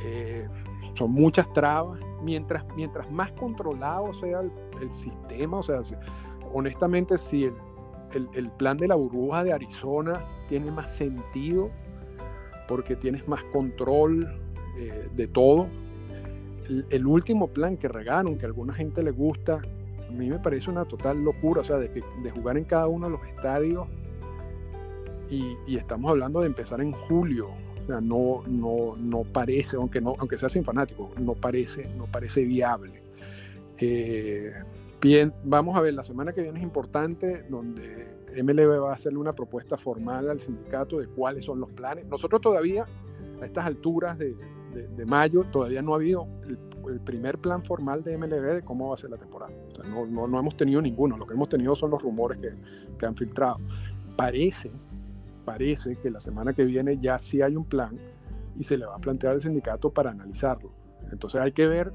Eh, 0.03 0.47
son 0.95 1.11
muchas 1.11 1.51
trabas. 1.53 1.99
Mientras, 2.23 2.65
mientras 2.75 3.09
más 3.11 3.31
controlado 3.33 4.13
sea 4.15 4.41
el, 4.41 4.91
sistema, 4.91 5.57
o 5.57 5.63
sea, 5.63 5.81
honestamente, 6.53 7.17
si 7.17 7.45
el, 7.45 7.53
el, 8.33 8.49
plan 8.51 8.77
de 8.77 8.87
la 8.87 8.95
burbuja 8.95 9.43
de 9.43 9.53
Arizona 9.53 10.25
tiene 10.49 10.71
más 10.71 10.91
sentido, 10.95 11.69
porque 12.67 12.95
tienes 12.95 13.27
más 13.27 13.43
control 13.45 14.27
eh, 14.77 15.09
de 15.15 15.27
todo. 15.27 15.67
El, 16.67 16.85
el, 16.89 17.07
último 17.07 17.47
plan 17.47 17.77
que 17.77 17.87
regaron, 17.87 18.37
que 18.37 18.45
a 18.45 18.47
alguna 18.47 18.73
gente 18.73 19.01
le 19.01 19.11
gusta, 19.11 19.61
a 20.09 20.11
mí 20.11 20.29
me 20.29 20.39
parece 20.39 20.69
una 20.69 20.85
total 20.85 21.23
locura, 21.23 21.61
o 21.61 21.63
sea, 21.63 21.77
de, 21.77 21.91
que, 21.91 22.03
de 22.23 22.31
jugar 22.31 22.57
en 22.57 22.63
cada 22.65 22.87
uno 22.87 23.05
de 23.05 23.11
los 23.11 23.27
estadios 23.27 23.87
y, 25.29 25.77
estamos 25.77 26.09
hablando 26.09 26.41
de 26.41 26.47
empezar 26.47 26.81
en 26.81 26.91
julio. 26.91 27.49
O 27.83 27.85
sea, 27.85 28.01
no, 28.01 28.43
no, 28.47 28.95
no 28.97 29.23
parece, 29.23 29.75
aunque, 29.77 30.01
no, 30.01 30.15
aunque 30.17 30.37
sea 30.37 30.49
sin 30.49 30.63
fanáticos, 30.63 31.17
no 31.19 31.33
parece, 31.33 31.87
no 31.95 32.05
parece 32.05 32.43
viable. 32.43 33.03
Eh, 33.79 34.51
bien, 34.99 35.33
vamos 35.43 35.77
a 35.77 35.81
ver, 35.81 35.93
la 35.93 36.03
semana 36.03 36.33
que 36.33 36.41
viene 36.41 36.59
es 36.59 36.63
importante, 36.63 37.43
donde 37.49 38.17
MLB 38.43 38.81
va 38.81 38.91
a 38.91 38.95
hacerle 38.95 39.19
una 39.19 39.33
propuesta 39.33 39.77
formal 39.77 40.29
al 40.29 40.39
sindicato 40.39 40.99
de 40.99 41.07
cuáles 41.07 41.45
son 41.45 41.59
los 41.59 41.69
planes. 41.71 42.05
Nosotros 42.07 42.41
todavía, 42.41 42.85
a 43.41 43.45
estas 43.45 43.65
alturas 43.65 44.17
de, 44.17 44.35
de, 44.73 45.05
mayo 45.05 45.43
todavía 45.45 45.81
no 45.81 45.93
ha 45.93 45.97
habido 45.97 46.27
el, 46.47 46.99
primer 47.01 47.37
plan 47.37 47.63
formal 47.63 48.03
de 48.03 48.17
MLB 48.17 48.53
de 48.55 48.61
cómo 48.63 48.89
va 48.89 48.95
a 48.95 48.97
ser 48.97 49.11
la 49.11 49.17
temporada. 49.17 49.51
no, 49.89 50.05
no, 50.05 50.27
no, 50.27 50.39
hemos 50.39 50.57
tenido 50.57 50.81
ninguno, 50.81 51.17
lo 51.17 51.27
que 51.27 51.33
hemos 51.33 51.49
tenido 51.49 51.75
son 51.75 51.91
los 51.91 52.01
rumores 52.01 52.37
que, 52.39 52.53
que 52.97 53.05
han 53.05 53.15
filtrado. 53.15 53.57
Parece, 54.15 54.71
parece 55.45 55.95
que 55.97 56.09
la 56.09 56.19
semana 56.19 56.53
que 56.53 56.65
viene 56.65 56.97
ya 56.99 57.19
sí 57.19 57.41
hay 57.41 57.55
un 57.55 57.65
plan 57.65 57.97
y 58.57 58.63
se 58.63 58.77
le 58.77 58.85
va 58.85 58.95
a 58.95 58.99
plantear 58.99 59.33
al 59.33 59.41
sindicato 59.41 59.91
para 59.91 60.11
analizarlo. 60.11 60.71
Entonces 61.11 61.41
hay 61.41 61.51
que 61.51 61.67
ver 61.67 61.93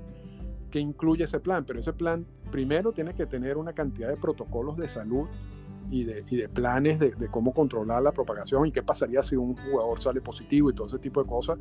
qué 0.71 0.81
incluye 0.81 1.25
ese 1.25 1.41
plan, 1.41 1.65
pero 1.65 1.79
ese 1.79 1.93
plan 1.93 2.27
primero 2.51 2.93
tiene 2.93 3.15
que 3.15 3.27
tener 3.27 3.57
una 3.57 3.73
cantidad 3.73 4.09
de 4.09 4.17
protocolos 4.17 4.77
de 4.77 4.89
salud 4.89 5.29
y 5.91 6.05
de, 6.05 6.25
y 6.29 6.37
de 6.37 6.49
planes 6.49 6.99
de, 6.99 7.11
de, 7.13 7.29
cómo 7.29 7.53
controlar 7.53 8.03
la 8.03 8.13
propagación 8.13 8.67
y 8.67 8.73
qué 8.73 8.83
pasaría 8.83 9.23
si 9.23 9.37
un 9.37 9.55
jugador 9.57 10.01
sale 10.01 10.21
positivo 10.21 10.71
y 10.71 10.75
todo 10.75 10.87
ese 10.87 10.99
tipo 10.99 11.23
de 11.23 11.29
cosas. 11.29 11.59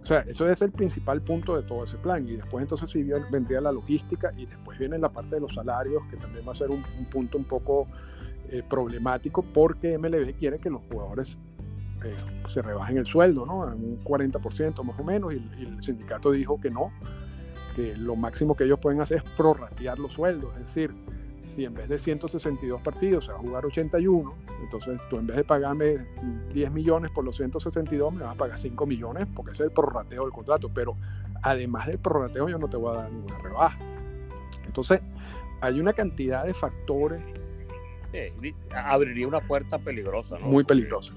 O 0.00 0.06
sea, 0.06 0.20
eso 0.20 0.48
es 0.48 0.62
el 0.62 0.72
principal 0.72 1.22
punto 1.22 1.56
de 1.56 1.62
todo 1.62 1.84
ese 1.84 1.96
plan. 1.96 2.26
Y 2.26 2.32
después 2.32 2.62
entonces 2.62 2.90
sí 2.90 3.02
vendría 3.30 3.60
la 3.60 3.72
logística 3.72 4.32
y 4.36 4.46
después 4.46 4.78
viene 4.78 4.98
la 4.98 5.08
parte 5.08 5.36
de 5.36 5.40
los 5.40 5.54
salarios, 5.54 6.02
que 6.10 6.16
también 6.16 6.46
va 6.46 6.52
a 6.52 6.54
ser 6.54 6.70
un, 6.70 6.84
un 6.98 7.04
punto 7.06 7.38
un 7.38 7.44
poco 7.44 7.86
eh, 8.52 8.64
problemático 8.68 9.42
porque 9.42 9.96
MLB 9.96 10.34
quiere 10.34 10.58
que 10.58 10.70
los 10.70 10.82
jugadores 10.90 11.38
eh, 12.04 12.12
se 12.48 12.62
rebajen 12.62 12.98
el 12.98 13.06
sueldo, 13.06 13.46
¿no? 13.46 13.64
En 13.72 13.74
un 13.74 14.02
40% 14.02 14.82
más 14.82 14.98
o 14.98 15.04
menos, 15.04 15.32
y, 15.32 15.36
el 15.62 15.80
sindicato 15.80 16.32
dijo 16.32 16.60
que 16.60 16.68
no, 16.68 16.90
que 17.76 17.96
lo 17.96 18.16
máximo 18.16 18.56
que 18.56 18.64
ellos 18.64 18.80
pueden 18.80 19.00
hacer 19.00 19.18
es 19.18 19.30
prorratear 19.36 20.00
los 20.00 20.14
sueldos, 20.14 20.50
es 20.56 20.66
decir, 20.66 20.92
si 21.42 21.64
en 21.64 21.74
vez 21.74 21.88
de 21.88 21.98
162 21.98 22.80
partidos 22.80 23.26
se 23.26 23.32
va 23.32 23.38
a 23.38 23.40
jugar 23.40 23.66
81, 23.66 24.34
entonces 24.62 25.00
tú 25.08 25.18
en 25.18 25.26
vez 25.26 25.36
de 25.36 25.44
pagarme 25.44 25.96
10 26.52 26.70
millones 26.70 27.10
por 27.10 27.24
los 27.24 27.36
162 27.36 28.12
me 28.12 28.22
vas 28.22 28.34
a 28.34 28.38
pagar 28.38 28.58
5 28.58 28.86
millones 28.86 29.26
porque 29.34 29.52
ese 29.52 29.64
es 29.64 29.68
el 29.68 29.74
prorrateo 29.74 30.22
del 30.22 30.32
contrato, 30.32 30.70
pero 30.72 30.96
además 31.42 31.86
del 31.86 31.98
prorrateo 31.98 32.48
yo 32.48 32.58
no 32.58 32.68
te 32.68 32.76
voy 32.76 32.94
a 32.94 33.00
dar 33.00 33.12
ninguna 33.12 33.38
rebaja. 33.38 33.78
Entonces, 34.66 35.00
hay 35.60 35.80
una 35.80 35.92
cantidad 35.92 36.44
de 36.44 36.54
factores. 36.54 37.20
abriría 38.72 39.26
una 39.26 39.40
puerta 39.40 39.78
peligrosa, 39.78 40.38
¿no? 40.38 40.46
Muy 40.46 40.64
peligrosa. 40.64 41.12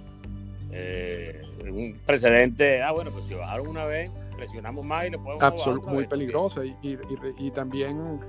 Eh, 0.72 1.42
un 1.70 2.00
precedente, 2.06 2.82
ah, 2.82 2.92
bueno, 2.92 3.12
pues 3.12 3.26
si 3.26 3.36
bajaron 3.36 3.68
una 3.68 3.86
vez, 3.86 4.10
presionamos 4.36 4.84
más 4.84 5.06
y 5.06 5.12
le 5.12 5.20
podemos 5.20 5.44
Absolut, 5.44 5.86
Muy 5.86 6.08
peligrosa 6.08 6.66
y, 6.66 6.76
y, 6.82 6.94
y, 6.94 7.48
y 7.48 7.52
también 7.52 8.20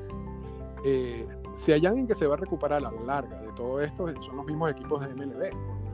eh, 0.84 1.24
si 1.56 1.72
hay 1.72 1.86
alguien 1.86 2.06
que 2.06 2.14
se 2.14 2.26
va 2.26 2.34
a 2.34 2.36
recuperar 2.36 2.84
a 2.84 2.90
la 2.90 3.00
larga 3.02 3.40
de 3.40 3.52
todo 3.52 3.80
esto, 3.80 4.08
son 4.20 4.36
los 4.36 4.46
mismos 4.46 4.70
equipos 4.70 5.00
de 5.00 5.14
MLB. 5.14 5.42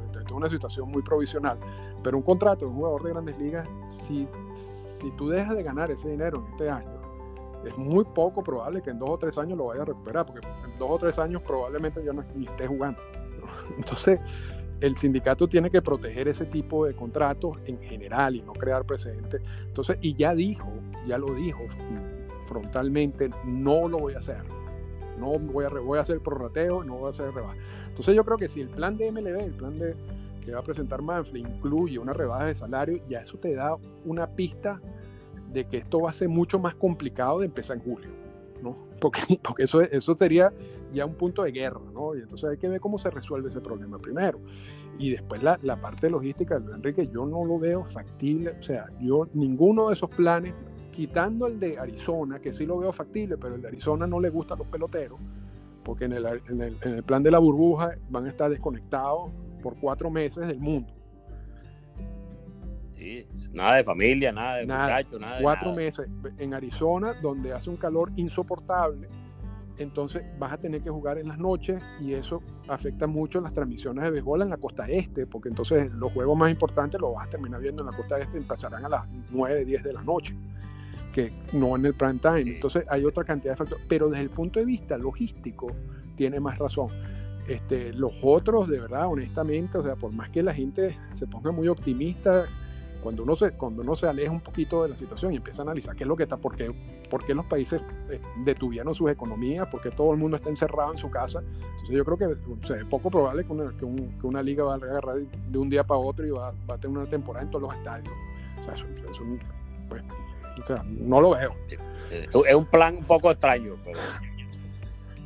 Esto 0.06 0.20
es 0.20 0.32
una 0.32 0.48
situación 0.48 0.90
muy 0.90 1.02
provisional. 1.02 1.58
Pero 2.02 2.16
un 2.16 2.22
contrato 2.22 2.64
de 2.64 2.70
un 2.70 2.76
jugador 2.76 3.02
de 3.02 3.10
grandes 3.10 3.38
ligas, 3.38 3.68
si, 3.84 4.26
si 4.86 5.10
tú 5.12 5.28
dejas 5.28 5.56
de 5.56 5.62
ganar 5.62 5.90
ese 5.90 6.08
dinero 6.08 6.38
en 6.38 6.52
este 6.52 6.70
año, 6.70 7.00
es 7.64 7.76
muy 7.76 8.04
poco 8.04 8.42
probable 8.42 8.80
que 8.80 8.90
en 8.90 8.98
dos 8.98 9.10
o 9.10 9.18
tres 9.18 9.36
años 9.36 9.58
lo 9.58 9.66
vaya 9.66 9.82
a 9.82 9.84
recuperar, 9.84 10.24
porque 10.24 10.46
en 10.46 10.78
dos 10.78 10.90
o 10.90 10.98
tres 10.98 11.18
años 11.18 11.42
probablemente 11.42 12.02
ya 12.02 12.12
no 12.12 12.22
ni 12.34 12.46
esté 12.46 12.66
jugando. 12.66 13.00
Entonces, 13.76 14.18
el 14.80 14.96
sindicato 14.96 15.46
tiene 15.46 15.70
que 15.70 15.82
proteger 15.82 16.28
ese 16.28 16.46
tipo 16.46 16.86
de 16.86 16.94
contratos 16.94 17.58
en 17.66 17.78
general 17.82 18.34
y 18.34 18.42
no 18.42 18.54
crear 18.54 18.84
precedentes. 18.84 19.42
Entonces, 19.66 19.98
y 20.00 20.14
ya 20.14 20.34
dijo, 20.34 20.70
ya 21.06 21.18
lo 21.18 21.34
dijo 21.34 21.60
frontalmente, 22.46 23.30
no 23.44 23.88
lo 23.88 23.98
voy 23.98 24.14
a 24.14 24.18
hacer 24.20 24.42
no 25.20 25.38
voy 25.38 25.64
a, 25.64 25.68
voy 25.68 25.98
a 25.98 26.02
hacer 26.02 26.20
prorrateo, 26.20 26.82
no 26.82 26.96
voy 26.96 27.06
a 27.06 27.08
hacer 27.10 27.32
rebaja. 27.32 27.56
Entonces 27.88 28.14
yo 28.14 28.24
creo 28.24 28.38
que 28.38 28.48
si 28.48 28.60
el 28.60 28.68
plan 28.68 28.96
de 28.96 29.12
MLB, 29.12 29.40
el 29.40 29.52
plan 29.52 29.78
de, 29.78 29.94
que 30.44 30.52
va 30.52 30.60
a 30.60 30.62
presentar 30.62 31.02
Manfred, 31.02 31.40
incluye 31.40 31.98
una 31.98 32.12
rebaja 32.12 32.46
de 32.46 32.54
salario, 32.54 33.02
ya 33.08 33.20
eso 33.20 33.38
te 33.38 33.54
da 33.54 33.76
una 34.04 34.26
pista 34.26 34.80
de 35.52 35.66
que 35.66 35.78
esto 35.78 36.00
va 36.00 36.10
a 36.10 36.12
ser 36.12 36.28
mucho 36.28 36.58
más 36.58 36.74
complicado 36.74 37.40
de 37.40 37.46
empezar 37.46 37.76
en 37.76 37.82
julio, 37.82 38.10
¿no? 38.62 38.76
Porque, 39.00 39.20
porque 39.42 39.64
eso, 39.64 39.80
eso 39.80 40.16
sería 40.16 40.52
ya 40.92 41.06
un 41.06 41.14
punto 41.14 41.42
de 41.42 41.52
guerra, 41.52 41.80
¿no? 41.92 42.16
Y 42.16 42.20
entonces 42.20 42.50
hay 42.50 42.56
que 42.56 42.68
ver 42.68 42.80
cómo 42.80 42.98
se 42.98 43.10
resuelve 43.10 43.48
ese 43.48 43.60
problema 43.60 43.98
primero. 43.98 44.40
Y 44.98 45.10
después 45.10 45.42
la, 45.42 45.58
la 45.62 45.80
parte 45.80 46.10
logística, 46.10 46.56
Enrique, 46.56 47.08
yo 47.12 47.26
no 47.26 47.44
lo 47.44 47.58
veo 47.58 47.84
factible, 47.84 48.50
o 48.58 48.62
sea, 48.62 48.88
yo 49.00 49.28
ninguno 49.32 49.88
de 49.88 49.94
esos 49.94 50.10
planes 50.10 50.54
quitando 51.00 51.46
el 51.46 51.58
de 51.58 51.78
Arizona, 51.78 52.40
que 52.40 52.52
sí 52.52 52.66
lo 52.66 52.76
veo 52.76 52.92
factible, 52.92 53.38
pero 53.38 53.54
el 53.54 53.62
de 53.62 53.68
Arizona 53.68 54.06
no 54.06 54.20
le 54.20 54.28
gusta 54.28 54.52
a 54.52 54.58
los 54.58 54.66
peloteros, 54.66 55.18
porque 55.82 56.04
en 56.04 56.12
el, 56.12 56.26
en 56.26 56.60
el, 56.60 56.76
en 56.82 56.94
el 56.96 57.02
plan 57.02 57.22
de 57.22 57.30
la 57.30 57.38
burbuja 57.38 57.92
van 58.10 58.26
a 58.26 58.28
estar 58.28 58.50
desconectados 58.50 59.30
por 59.62 59.78
cuatro 59.80 60.10
meses 60.10 60.46
del 60.46 60.58
mundo. 60.58 60.92
Sí, 62.98 63.26
nada 63.50 63.76
de 63.76 63.84
familia, 63.84 64.30
nada 64.30 64.56
de 64.56 64.66
muchachos, 64.66 65.18
nada 65.18 65.36
de 65.38 65.42
Cuatro 65.42 65.72
meses. 65.72 66.06
En 66.36 66.52
Arizona, 66.52 67.14
donde 67.22 67.54
hace 67.54 67.70
un 67.70 67.78
calor 67.78 68.12
insoportable, 68.16 69.08
entonces 69.78 70.22
vas 70.38 70.52
a 70.52 70.58
tener 70.58 70.82
que 70.82 70.90
jugar 70.90 71.16
en 71.16 71.28
las 71.28 71.38
noches 71.38 71.82
y 72.02 72.12
eso 72.12 72.42
afecta 72.68 73.06
mucho 73.06 73.40
las 73.40 73.54
transmisiones 73.54 74.04
de 74.04 74.10
béisbol 74.10 74.42
en 74.42 74.50
la 74.50 74.58
costa 74.58 74.84
este, 74.86 75.26
porque 75.26 75.48
entonces 75.48 75.90
los 75.92 76.12
juegos 76.12 76.36
más 76.36 76.50
importantes 76.50 77.00
los 77.00 77.14
vas 77.14 77.26
a 77.26 77.30
terminar 77.30 77.62
viendo 77.62 77.82
en 77.84 77.90
la 77.90 77.96
costa 77.96 78.18
este 78.18 78.38
y 78.38 78.42
pasarán 78.42 78.84
a 78.84 78.90
las 78.90 79.08
9, 79.30 79.64
10 79.64 79.82
de 79.82 79.92
la 79.94 80.02
noche 80.02 80.36
que 81.12 81.32
no 81.52 81.76
en 81.76 81.86
el 81.86 81.94
prime 81.94 82.18
time. 82.20 82.40
Entonces 82.40 82.84
hay 82.88 83.04
otra 83.04 83.24
cantidad 83.24 83.52
de 83.52 83.56
factores, 83.56 83.84
pero 83.88 84.08
desde 84.08 84.22
el 84.22 84.30
punto 84.30 84.58
de 84.58 84.66
vista 84.66 84.96
logístico 84.96 85.68
tiene 86.16 86.40
más 86.40 86.58
razón. 86.58 86.88
Este, 87.48 87.92
los 87.92 88.12
otros, 88.22 88.68
de 88.68 88.80
verdad, 88.80 89.08
honestamente, 89.08 89.78
o 89.78 89.82
sea, 89.82 89.96
por 89.96 90.12
más 90.12 90.30
que 90.30 90.42
la 90.42 90.54
gente 90.54 90.96
se 91.14 91.26
ponga 91.26 91.50
muy 91.50 91.68
optimista, 91.68 92.46
cuando 93.02 93.22
uno 93.22 93.34
se, 93.34 93.52
cuando 93.52 93.82
uno 93.82 93.94
se 93.94 94.06
aleja 94.06 94.30
un 94.30 94.40
poquito 94.40 94.82
de 94.82 94.90
la 94.90 94.96
situación 94.96 95.32
y 95.32 95.36
empieza 95.36 95.62
a 95.62 95.64
analizar 95.64 95.96
qué 95.96 96.04
es 96.04 96.08
lo 96.08 96.16
que 96.16 96.24
está, 96.24 96.36
por 96.36 96.54
qué, 96.54 96.72
por 97.08 97.24
qué 97.24 97.34
los 97.34 97.46
países 97.46 97.80
eh, 98.10 98.20
detuvieron 98.44 98.94
sus 98.94 99.10
economías, 99.10 99.66
por 99.68 99.80
qué 99.80 99.90
todo 99.90 100.12
el 100.12 100.18
mundo 100.18 100.36
está 100.36 100.50
encerrado 100.50 100.92
en 100.92 100.98
su 100.98 101.10
casa. 101.10 101.40
Entonces 101.40 101.96
yo 101.96 102.04
creo 102.04 102.18
que 102.18 102.26
o 102.26 102.66
sea, 102.66 102.76
es 102.76 102.84
poco 102.84 103.10
probable 103.10 103.44
que 103.44 103.52
una, 103.52 103.70
que, 103.76 103.84
un, 103.84 104.18
que 104.20 104.26
una, 104.26 104.42
liga 104.42 104.64
va 104.64 104.74
a 104.74 104.76
agarrar 104.76 105.16
de 105.16 105.58
un 105.58 105.70
día 105.70 105.82
para 105.84 105.98
otro 105.98 106.26
y 106.26 106.30
va, 106.30 106.52
va, 106.68 106.74
a 106.74 106.78
tener 106.78 106.96
una 106.96 107.08
temporada 107.08 107.44
en 107.44 107.50
todos 107.50 107.62
los 107.62 107.74
estadios. 107.74 108.14
O 108.60 108.64
sea, 108.64 108.74
eso, 108.74 108.84
eso 109.10 109.22
pues, 109.88 110.02
o 110.60 110.66
sea, 110.66 110.84
no 110.86 111.20
lo 111.20 111.30
veo. 111.30 111.54
Es 112.10 112.54
un 112.54 112.66
plan 112.66 112.96
un 112.96 113.04
poco 113.04 113.30
extraño, 113.30 113.76
pero 113.84 113.98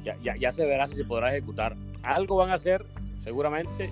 ya, 0.05 0.17
ya, 0.23 0.37
ya, 0.37 0.53
se 0.53 0.67
verá 0.67 0.87
si 0.87 0.97
se 0.97 1.05
podrá 1.05 1.31
ejecutar. 1.31 1.77
Algo 2.03 2.37
van 2.37 2.51
a 2.51 2.55
hacer, 2.55 2.85
seguramente, 3.21 3.91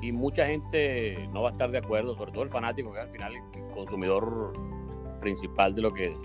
y 0.00 0.12
mucha 0.12 0.46
gente 0.46 1.28
no 1.32 1.42
va 1.42 1.50
a 1.50 1.52
estar 1.52 1.70
de 1.70 1.78
acuerdo, 1.78 2.16
sobre 2.16 2.32
todo 2.32 2.42
el 2.42 2.48
fanático, 2.48 2.92
que 2.92 3.00
al 3.00 3.10
final 3.10 3.34
es 3.36 3.42
el 3.54 3.70
consumidor 3.74 4.52
principal 5.20 5.74
de 5.74 5.82
lo 5.82 5.92
que, 5.92 6.16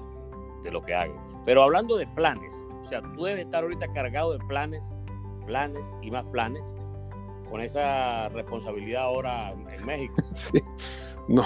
de 0.63 0.71
lo 0.71 0.81
que 0.83 0.95
haga. 0.95 1.13
Pero 1.45 1.61
hablando 1.61 1.97
de 1.97 2.07
planes, 2.07 2.55
o 2.85 2.89
sea, 2.89 3.01
tú 3.01 3.25
debes 3.25 3.41
estar 3.41 3.63
ahorita 3.63 3.91
cargado 3.93 4.31
de 4.31 4.39
planes, 4.45 4.83
planes 5.45 5.83
y 6.01 6.09
más 6.09 6.25
planes, 6.25 6.75
con 7.49 7.61
esa 7.61 8.29
responsabilidad 8.29 9.03
ahora 9.03 9.51
en 9.51 9.85
México. 9.85 10.15
Sí. 10.33 10.61
No. 11.27 11.43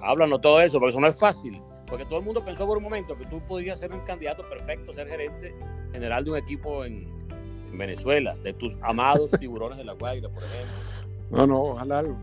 Háblanos 0.00 0.40
todo 0.40 0.60
eso, 0.60 0.78
porque 0.78 0.90
eso 0.90 1.00
no 1.00 1.06
es 1.06 1.18
fácil. 1.18 1.62
Porque 1.88 2.04
todo 2.04 2.18
el 2.18 2.24
mundo 2.24 2.44
pensó 2.44 2.66
por 2.66 2.76
un 2.76 2.82
momento 2.82 3.16
que 3.16 3.24
tú 3.26 3.40
podías 3.40 3.78
ser 3.78 3.92
un 3.92 4.00
candidato 4.00 4.42
perfecto, 4.42 4.92
ser 4.94 5.08
gerente 5.08 5.54
general 5.92 6.24
de 6.24 6.30
un 6.32 6.36
equipo 6.36 6.84
en, 6.84 7.08
en 7.70 7.78
Venezuela, 7.78 8.36
de 8.36 8.52
tus 8.52 8.76
amados 8.82 9.30
tiburones 9.40 9.78
de 9.78 9.84
la 9.84 9.94
Guaira, 9.94 10.28
por 10.28 10.42
ejemplo. 10.42 10.76
No, 11.30 11.46
no, 11.46 11.62
ojalá 11.62 12.00
algo. 12.00 12.16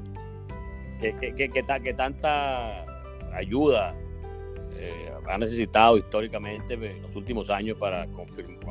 Que, 1.00 1.16
que, 1.18 1.50
que, 1.50 1.50
que, 1.50 1.94
tanta 1.94 2.86
ayuda 3.34 3.94
eh, 4.78 5.12
ha 5.28 5.38
necesitado 5.38 5.98
históricamente 5.98 6.76
en 6.76 7.02
los 7.02 7.16
últimos 7.16 7.50
años 7.50 7.78
para 7.78 8.08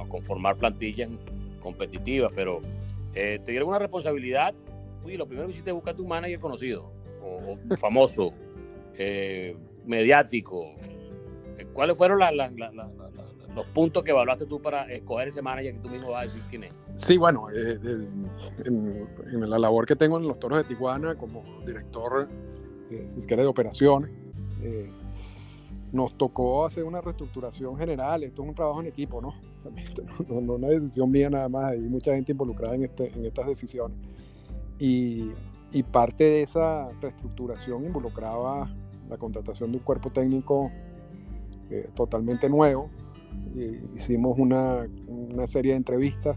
conformar 0.08 0.56
plantillas 0.56 1.10
competitivas, 1.60 2.32
pero 2.34 2.60
eh, 3.14 3.40
te 3.44 3.50
dieron 3.50 3.68
una 3.68 3.78
responsabilidad. 3.78 4.54
Uy, 5.04 5.16
lo 5.16 5.26
primero 5.26 5.48
que 5.48 5.52
hiciste 5.52 5.70
es 5.70 5.74
buscar 5.74 5.94
tu 5.94 6.06
manager 6.06 6.40
conocido 6.40 6.90
o, 7.22 7.58
o 7.70 7.76
famoso. 7.76 8.32
Eh, 8.96 9.56
mediático. 9.86 10.74
¿Cuáles 11.72 11.96
fueron 11.96 12.20
la, 12.20 12.30
la, 12.30 12.50
la, 12.50 12.70
los 13.54 13.66
puntos 13.66 14.02
que 14.02 14.10
evaluaste 14.10 14.46
tú 14.46 14.60
para 14.60 14.84
escoger 14.92 15.28
ese 15.28 15.42
manager 15.42 15.74
que 15.74 15.80
tú 15.80 15.88
mismo 15.88 16.10
vas 16.10 16.22
a 16.22 16.26
decir 16.26 16.42
quién 16.50 16.64
es? 16.64 16.74
Sí, 16.96 17.16
bueno, 17.16 17.48
eh, 17.50 17.78
en, 18.64 19.08
en, 19.32 19.50
la 19.50 19.58
labor 19.58 19.86
que 19.86 19.96
tengo 19.96 20.18
en 20.18 20.26
los 20.26 20.38
Toros 20.38 20.58
de 20.58 20.64
Tijuana 20.64 21.14
como 21.14 21.42
director, 21.64 22.28
eh, 22.90 23.08
si 23.08 23.26
quiere, 23.26 23.42
de 23.42 23.48
operaciones, 23.48 24.10
eh, 24.62 24.90
nos 25.92 26.16
tocó 26.18 26.66
hacer 26.66 26.84
una 26.84 27.00
reestructuración 27.00 27.76
general. 27.76 28.24
Esto 28.24 28.42
es 28.42 28.48
un 28.48 28.54
trabajo 28.54 28.80
en 28.80 28.88
equipo, 28.88 29.20
¿no? 29.20 29.34
No, 30.28 30.40
no 30.40 30.54
una 30.54 30.68
decisión 30.68 31.10
mía 31.10 31.30
nada 31.30 31.48
más, 31.48 31.72
hay 31.72 31.80
mucha 31.80 32.14
gente 32.14 32.32
involucrada 32.32 32.74
en, 32.74 32.84
este, 32.84 33.12
en 33.16 33.24
estas 33.24 33.46
decisiones. 33.46 33.96
Y, 34.78 35.30
y 35.72 35.82
parte 35.84 36.24
de 36.24 36.42
esa 36.42 36.88
reestructuración 37.00 37.84
involucraba 37.84 38.68
la 39.08 39.16
contratación 39.16 39.72
de 39.72 39.78
un 39.78 39.84
cuerpo 39.84 40.10
técnico 40.10 40.70
eh, 41.70 41.88
totalmente 41.94 42.48
nuevo. 42.48 42.90
hicimos 43.96 44.38
una, 44.38 44.86
una, 45.06 45.46
serie 45.46 45.72
de 45.72 45.78
entrevistas 45.78 46.36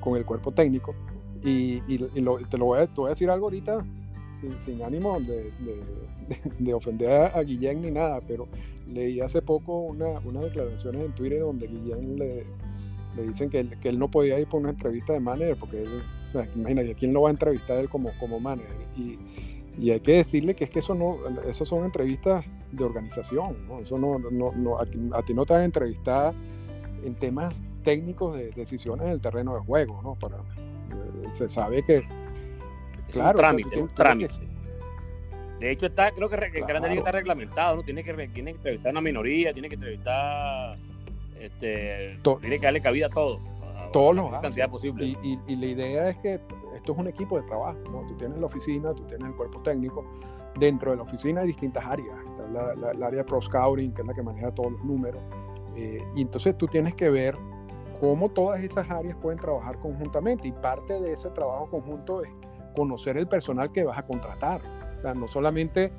con 0.00 0.16
el 0.16 0.24
cuerpo 0.24 0.52
técnico 0.52 0.94
y, 1.42 1.82
y, 1.86 2.04
y 2.14 2.20
lo, 2.20 2.38
te, 2.38 2.58
lo 2.58 2.66
voy 2.66 2.80
a, 2.80 2.86
te 2.86 2.94
voy 2.94 3.06
a 3.06 3.10
decir 3.10 3.30
algo 3.30 3.46
ahorita 3.46 3.84
sin, 4.64 4.82
ánimo 4.82 5.18
de, 5.20 5.52
de, 6.58 6.74
ofender 6.74 7.10
a, 7.34 7.42
Guillén 7.42 7.82
ni 7.82 7.90
nada, 7.90 8.20
pero 8.26 8.48
leí 8.86 9.20
hace 9.20 9.42
poco 9.42 9.80
una, 9.80 10.20
unas 10.20 10.44
declaraciones 10.44 11.04
en 11.04 11.12
Twitter 11.12 11.40
donde 11.40 11.66
Guillén 11.66 12.18
le, 12.18 12.44
le 13.16 13.22
dicen 13.22 13.50
que 13.50 13.60
él, 13.60 13.78
que 13.80 13.88
él, 13.88 13.98
no 13.98 14.10
podía 14.10 14.38
ir 14.38 14.46
por 14.46 14.60
una 14.60 14.70
entrevista 14.70 15.12
de 15.12 15.20
manager, 15.20 15.56
porque 15.58 15.82
él, 15.82 16.02
o 16.28 16.32
sea, 16.32 16.48
imagínate, 16.54 16.94
¿quién 16.94 17.12
lo 17.12 17.22
va 17.22 17.28
a 17.28 17.32
entrevistar 17.32 17.78
él 17.78 17.88
como, 17.88 18.10
como 18.20 18.38
manager? 18.40 18.76
Y, 18.96 19.18
y 19.78 19.90
hay 19.90 20.00
que 20.00 20.12
decirle 20.12 20.54
que 20.54 20.64
es 20.64 20.70
que 20.70 20.78
eso 20.78 20.94
no, 20.94 21.18
eso 21.48 21.66
son 21.66 21.84
entrevistas 21.84 22.44
de 22.72 22.84
organización, 22.84 23.56
¿no? 23.68 23.80
Eso 23.80 23.98
no, 23.98 24.18
no, 24.18 24.52
no 24.52 24.78
a, 24.78 24.86
ti 24.86 25.34
no 25.34 25.44
te 25.44 25.52
van 25.52 25.62
a 25.62 25.64
entrevistar 25.64 26.34
en 27.04 27.14
temas 27.14 27.54
técnicos 27.84 28.36
de 28.36 28.50
decisiones 28.52 29.06
en 29.06 29.12
el 29.12 29.20
terreno 29.20 29.54
de 29.54 29.60
juego, 29.60 30.00
¿no? 30.02 30.14
Para, 30.14 30.36
eh, 30.36 31.28
se 31.32 31.48
sabe 31.48 31.82
que, 31.84 32.02
claro, 33.12 33.30
un 33.30 33.36
trámite, 33.36 33.82
un 33.82 33.94
trámite. 33.94 34.34
De 35.60 35.70
hecho, 35.70 35.86
está, 35.86 36.10
creo 36.10 36.28
que 36.28 36.36
el 36.36 36.66
Grande 36.66 36.88
Liga 36.88 37.00
está 37.00 37.12
reglamentado, 37.12 37.76
¿no? 37.76 37.82
Tiene 37.82 38.02
que, 38.02 38.12
tiene 38.28 38.52
que 38.52 38.56
entrevistar 38.56 38.88
a 38.88 38.92
una 38.92 39.00
minoría, 39.02 39.52
tiene 39.52 39.68
que 39.68 39.74
entrevistar, 39.74 40.78
este, 41.38 42.18
tiene 42.40 42.58
que 42.58 42.64
darle 42.64 42.80
cabida 42.80 43.06
a 43.06 43.10
todo. 43.10 43.40
todos 43.92 44.16
los 44.16 44.30
cantidad 44.40 44.70
posible. 44.70 45.06
Y, 45.06 45.38
y, 45.46 45.56
la 45.56 45.66
idea 45.66 46.08
es 46.10 46.16
que 46.18 46.40
esto 46.76 46.92
es 46.92 46.98
un 46.98 47.08
equipo 47.08 47.40
de 47.40 47.46
trabajo, 47.46 47.78
¿no? 47.90 48.06
Tú 48.06 48.14
tienes 48.14 48.38
la 48.38 48.46
oficina, 48.46 48.94
tú 48.94 49.04
tienes 49.04 49.26
el 49.26 49.34
cuerpo 49.34 49.60
técnico. 49.60 50.04
Dentro 50.58 50.92
de 50.92 50.96
la 50.96 51.02
oficina 51.02 51.42
hay 51.42 51.48
distintas 51.48 51.84
áreas. 51.84 52.16
Está 52.30 52.76
la, 52.76 52.90
el 52.92 53.02
área 53.02 53.18
de 53.18 53.24
Pro 53.24 53.40
Scouting, 53.40 53.92
que 53.92 54.02
es 54.02 54.08
la 54.08 54.14
que 54.14 54.22
maneja 54.22 54.50
todos 54.52 54.72
los 54.72 54.84
números. 54.84 55.22
Eh, 55.76 56.02
y 56.14 56.22
entonces 56.22 56.56
tú 56.56 56.66
tienes 56.66 56.94
que 56.94 57.10
ver 57.10 57.36
cómo 58.00 58.30
todas 58.30 58.62
esas 58.62 58.90
áreas 58.90 59.16
pueden 59.16 59.38
trabajar 59.38 59.78
conjuntamente. 59.78 60.48
Y 60.48 60.52
parte 60.52 61.00
de 61.00 61.12
ese 61.12 61.30
trabajo 61.30 61.68
conjunto 61.70 62.22
es 62.22 62.30
conocer 62.74 63.16
el 63.16 63.26
personal 63.26 63.72
que 63.72 63.84
vas 63.84 63.98
a 63.98 64.06
contratar. 64.06 64.60
O 64.98 65.02
sea, 65.02 65.14
no 65.14 65.28
solamente 65.28 65.92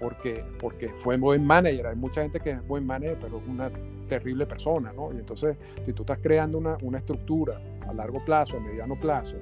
porque, 0.00 0.44
porque 0.60 0.88
fue 0.88 1.16
buen 1.16 1.44
manager, 1.44 1.88
hay 1.88 1.96
mucha 1.96 2.22
gente 2.22 2.40
que 2.40 2.50
es 2.50 2.66
buen 2.66 2.86
manager, 2.86 3.18
pero 3.20 3.38
es 3.38 3.48
una 3.48 3.68
terrible 4.08 4.46
persona, 4.46 4.92
¿no? 4.92 5.12
Y 5.12 5.16
entonces, 5.16 5.56
si 5.82 5.92
tú 5.92 6.02
estás 6.02 6.18
creando 6.18 6.58
una, 6.58 6.76
una 6.82 6.98
estructura 6.98 7.60
a 7.86 7.92
largo 7.92 8.24
plazo, 8.24 8.56
a 8.56 8.60
mediano 8.60 8.98
plazo, 8.98 9.36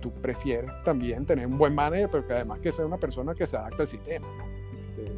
tú 0.00 0.10
prefieres 0.10 0.70
también 0.84 1.24
tener 1.26 1.46
un 1.46 1.58
buen 1.58 1.74
manager, 1.74 2.08
pero 2.10 2.26
que 2.26 2.32
además 2.34 2.60
que 2.60 2.72
sea 2.72 2.86
una 2.86 2.98
persona 2.98 3.34
que 3.34 3.46
se 3.46 3.56
adapte 3.56 3.82
al 3.82 3.88
sistema, 3.88 4.26
este, 4.72 5.12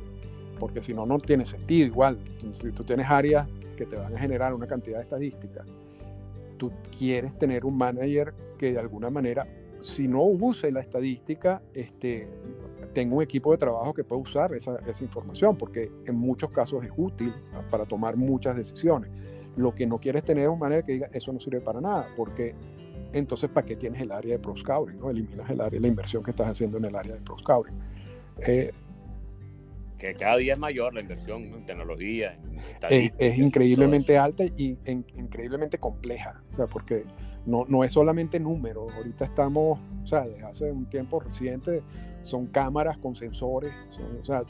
porque 0.59 0.83
si 0.83 0.95
no, 0.95 1.07
no 1.07 1.19
tiene 1.19 1.45
sentido 1.45 1.87
igual. 1.87 2.19
Si 2.61 2.73
tú 2.73 2.85
tienes 2.85 3.09
áreas 3.09 3.49
que 3.77 3.87
te 3.87 3.97
van 3.97 4.15
a 4.15 4.19
generar 4.19 4.55
una 4.55 4.67
cantidad 4.67 4.99
de 4.99 5.05
estadísticas, 5.05 5.67
tú 6.59 6.71
quieres 6.99 7.39
tener 7.39 7.65
un 7.65 7.77
manager 7.77 8.35
que 8.59 8.73
de 8.73 8.79
alguna 8.79 9.09
manera, 9.09 9.47
si 9.81 10.07
no 10.07 10.23
use 10.23 10.71
la 10.71 10.81
estadística, 10.81 11.63
este, 11.73 12.29
tenga 12.93 13.17
un 13.17 13.23
equipo 13.23 13.53
de 13.53 13.59
trabajo 13.59 13.95
que 13.95 14.05
pueda 14.05 14.21
usar 14.21 14.55
esa, 14.55 14.77
esa 14.87 15.05
información, 15.05 15.57
porque 15.57 15.91
en 16.05 16.17
muchos 16.17 16.51
casos 16.51 16.85
es 16.85 16.91
útil 16.97 17.33
para 17.71 17.87
tomar 17.87 18.17
muchas 18.17 18.57
decisiones. 18.57 19.11
Lo 19.57 19.75
que 19.75 19.87
no 19.87 19.99
quieres 19.99 20.25
tener 20.25 20.45
es 20.45 20.51
un 20.51 20.59
manager 20.59 20.85
que 20.85 20.93
diga, 20.93 21.11
eso 21.13 21.33
no 21.33 21.41
sirve 21.41 21.61
para 21.61 21.81
nada, 21.81 22.09
porque 22.17 22.55
entonces 23.13 23.51
¿para 23.51 23.67
qué 23.67 23.77
tienes 23.77 24.01
el 24.01 24.13
área 24.13 24.33
de 24.33 24.39
Pro 24.39 24.57
Scouting? 24.57 24.99
¿no? 24.99 25.11
Eliminas 25.11 25.49
el 25.51 25.61
área, 25.61 25.81
la 25.81 25.89
inversión 25.89 26.23
que 26.23 26.31
estás 26.31 26.49
haciendo 26.49 26.79
en 26.79 26.87
el 26.87 26.97
área 26.97 27.15
de 27.15 27.21
Pro 27.21 27.39
Scouting. 27.39 27.75
Eh, 28.47 28.73
que 30.01 30.15
cada 30.15 30.39
día 30.39 30.55
es 30.55 30.59
mayor 30.59 30.95
la 30.95 31.03
inversión 31.03 31.43
en 31.45 31.67
tecnología. 31.67 32.39
es, 32.89 33.39
increíblemente 33.39 34.19
alta 34.19 34.45
y 34.45 34.79
increíblemente 35.15 35.79
compleja, 35.79 36.43
o 36.51 36.53
sea, 36.53 36.67
porque 36.67 37.05
no, 37.47 37.67
no 37.69 37.85
es 37.85 37.93
solamente 37.93 38.41
número, 38.41 38.89
ahorita 38.91 39.27
estamos, 39.27 39.79
o 40.03 40.07
sea, 40.07 40.23
desde 40.23 40.43
hace 40.43 40.73
un 40.73 40.87
tiempo 40.89 41.21
reciente, 41.21 41.83
son 42.23 42.47
cámaras 42.47 42.99
con 42.99 43.15
sensores, 43.15 43.73
o 44.21 44.25
sea, 44.25 44.43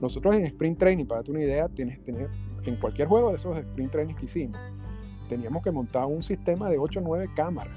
nosotros 0.00 0.36
en 0.36 0.46
Sprint 0.46 0.78
Training, 0.78 1.06
para 1.06 1.18
darte 1.18 1.32
una 1.32 1.42
idea, 1.42 1.68
tienes, 1.68 2.02
tienes, 2.04 2.28
en 2.64 2.76
cualquier 2.76 3.08
juego 3.08 3.30
de 3.30 3.36
esos 3.36 3.58
Sprint 3.58 3.90
Training 3.90 4.14
que 4.14 4.26
hicimos, 4.26 4.60
teníamos 5.28 5.62
que 5.62 5.70
montar 5.70 6.06
un 6.06 6.22
sistema 6.22 6.68
de 6.68 6.78
8 6.78 7.00
o 7.00 7.02
9 7.02 7.30
cámaras 7.34 7.76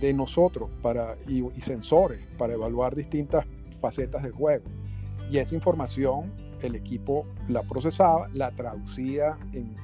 de 0.00 0.12
nosotros 0.12 0.68
para, 0.82 1.16
y, 1.28 1.42
sensores 1.60 2.20
para 2.38 2.54
evaluar 2.54 2.94
distintas 2.94 3.46
facetas 3.80 4.22
del 4.22 4.32
juego. 4.32 4.64
Y 5.30 5.38
esa 5.38 5.54
información 5.54 6.32
el 6.62 6.74
equipo 6.74 7.26
la 7.48 7.62
procesaba, 7.62 8.28
la 8.32 8.50
traducía 8.50 9.36
en, 9.52 9.74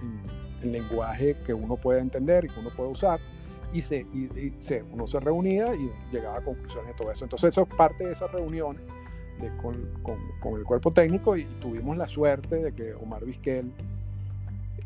lenguaje 0.62 1.36
que 1.44 1.52
uno 1.52 1.76
puede 1.76 2.00
entender 2.00 2.44
y 2.44 2.48
que 2.48 2.60
uno 2.60 2.70
puede 2.70 2.90
usar. 2.90 3.18
Y, 3.72 3.80
se, 3.80 4.06
se, 4.58 4.82
uno 4.92 5.08
se 5.08 5.18
reunía 5.18 5.74
y 5.74 5.90
llegaba 6.12 6.38
a 6.38 6.44
conclusiones 6.44 6.92
de 6.92 6.94
todo 6.94 7.10
eso. 7.10 7.24
Entonces 7.24 7.48
eso 7.48 7.62
es 7.62 7.74
parte 7.74 8.06
de 8.06 8.12
esas 8.12 8.30
reuniones 8.30 8.82
de, 9.40 9.48
con, 9.56 9.74
con, 10.02 10.18
con, 10.40 10.60
el 10.60 10.64
cuerpo 10.64 10.92
técnico 10.92 11.36
y, 11.36 11.44
tuvimos 11.60 11.96
la 11.96 12.06
suerte 12.06 12.56
de 12.56 12.72
que 12.74 12.94
Omar 12.94 13.24
Vizquel 13.24 13.72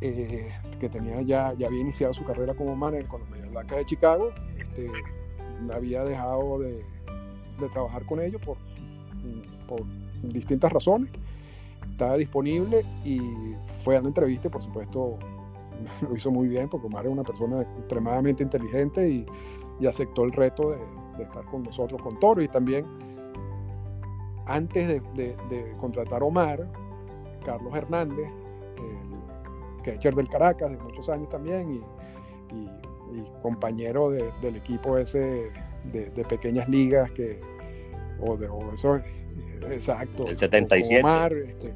eh, 0.01 0.53
que 0.79 0.89
tenía 0.89 1.23
ya, 1.23 1.55
ya 1.55 1.69
había 1.69 1.81
iniciado 1.81 2.13
su 2.13 2.25
carrera 2.25 2.55
como 2.55 2.77
manager 2.77 3.07
con 3.07 3.21
los 3.21 3.31
Medias 3.31 3.51
Blancas 3.51 3.79
de 3.79 3.85
Chicago, 3.87 4.31
este, 4.59 4.91
había 5.73 6.05
dejado 6.05 6.59
de, 6.59 6.85
trabajar 7.73 8.05
con 8.05 8.21
ellos 8.21 8.41
por, 8.43 8.59
por 9.67 9.81
distintas 10.23 10.71
razones. 10.73 11.11
Estaba 11.91 12.17
disponible 12.17 12.85
y 13.05 13.21
fue 13.83 13.97
a 13.97 14.03
la 14.03 14.09
entrevista 14.09 14.49
y 14.49 14.51
por 14.51 14.63
supuesto 14.63 15.19
lo 16.03 16.15
hizo 16.15 16.31
muy 16.31 16.49
bien 16.49 16.69
porque 16.69 16.87
Omar 16.87 17.07
es 17.07 17.13
una 17.13 17.23
persona 17.23 17.63
extremadamente 17.63 18.43
inteligente 18.43 19.09
y, 19.09 19.27
y 19.81 19.87
aceptó 19.87 20.25
el 20.25 20.33
reto 20.33 20.73
de, 20.73 20.79
de, 21.17 21.23
estar 21.25 21.45
con 21.47 21.63
nosotros 21.63 22.03
con 22.03 22.19
Toro 22.21 22.43
y 22.43 22.49
también 22.49 22.85
antes 24.47 24.87
de, 24.89 25.37
de 25.49 25.75
contratar 25.81 26.23
a 26.23 26.27
Omar, 26.27 26.69
Carlos 27.45 27.75
Hernández, 27.75 28.31
catcher 29.87 30.15
del 30.15 30.29
Caracas 30.29 30.71
de 30.71 30.77
muchos 30.77 31.09
años 31.09 31.29
también 31.29 31.75
y, 31.75 31.83
compañero 33.41 34.11
del 34.11 34.57
equipo 34.57 34.99
ese 34.99 35.51
de, 35.93 36.25
pequeñas 36.29 36.69
ligas 36.69 37.11
que, 37.13 37.41
o 38.21 38.37
de 38.37 38.49
eso, 38.75 39.01
exacto. 39.71 40.27
El 40.29 40.37
77. 40.37 41.01
Omar, 41.01 41.33
este, 41.33 41.73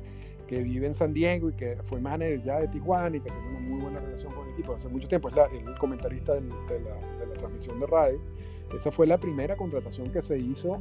que 0.47 0.63
vive 0.63 0.89
en 0.89 0.95
San 0.95 1.15
Diego 1.15 1.49
y 1.49 1.53
que 1.53 1.79
fue 1.85 2.01
manager 2.01 2.43
ya 2.43 2.61
de 2.61 2.69
Tijuana 2.69 3.17
y 3.17 3.21
que 3.21 3.31
tiene 3.31 3.49
una 3.49 3.61
muy 3.61 3.81
buena 3.81 4.01
relación 4.01 4.35
con 4.35 4.47
el 4.49 4.55
equipo 4.55 4.75
hace 4.75 4.89
mucho 4.89 5.09
tiempo, 5.09 5.29
es, 5.29 5.37
el 5.53 5.79
comentarista 5.79 6.35
de, 6.35 6.41
la, 6.41 6.57
de 7.19 7.27
la 7.27 7.35
transmisión 7.35 7.79
de 7.81 7.87
radio. 7.87 8.21
Esa 8.77 8.91
fue 8.91 9.07
la 9.07 9.19
primera 9.19 9.57
contratación 9.57 10.11
que 10.11 10.23
se 10.23 10.39
hizo 10.39 10.79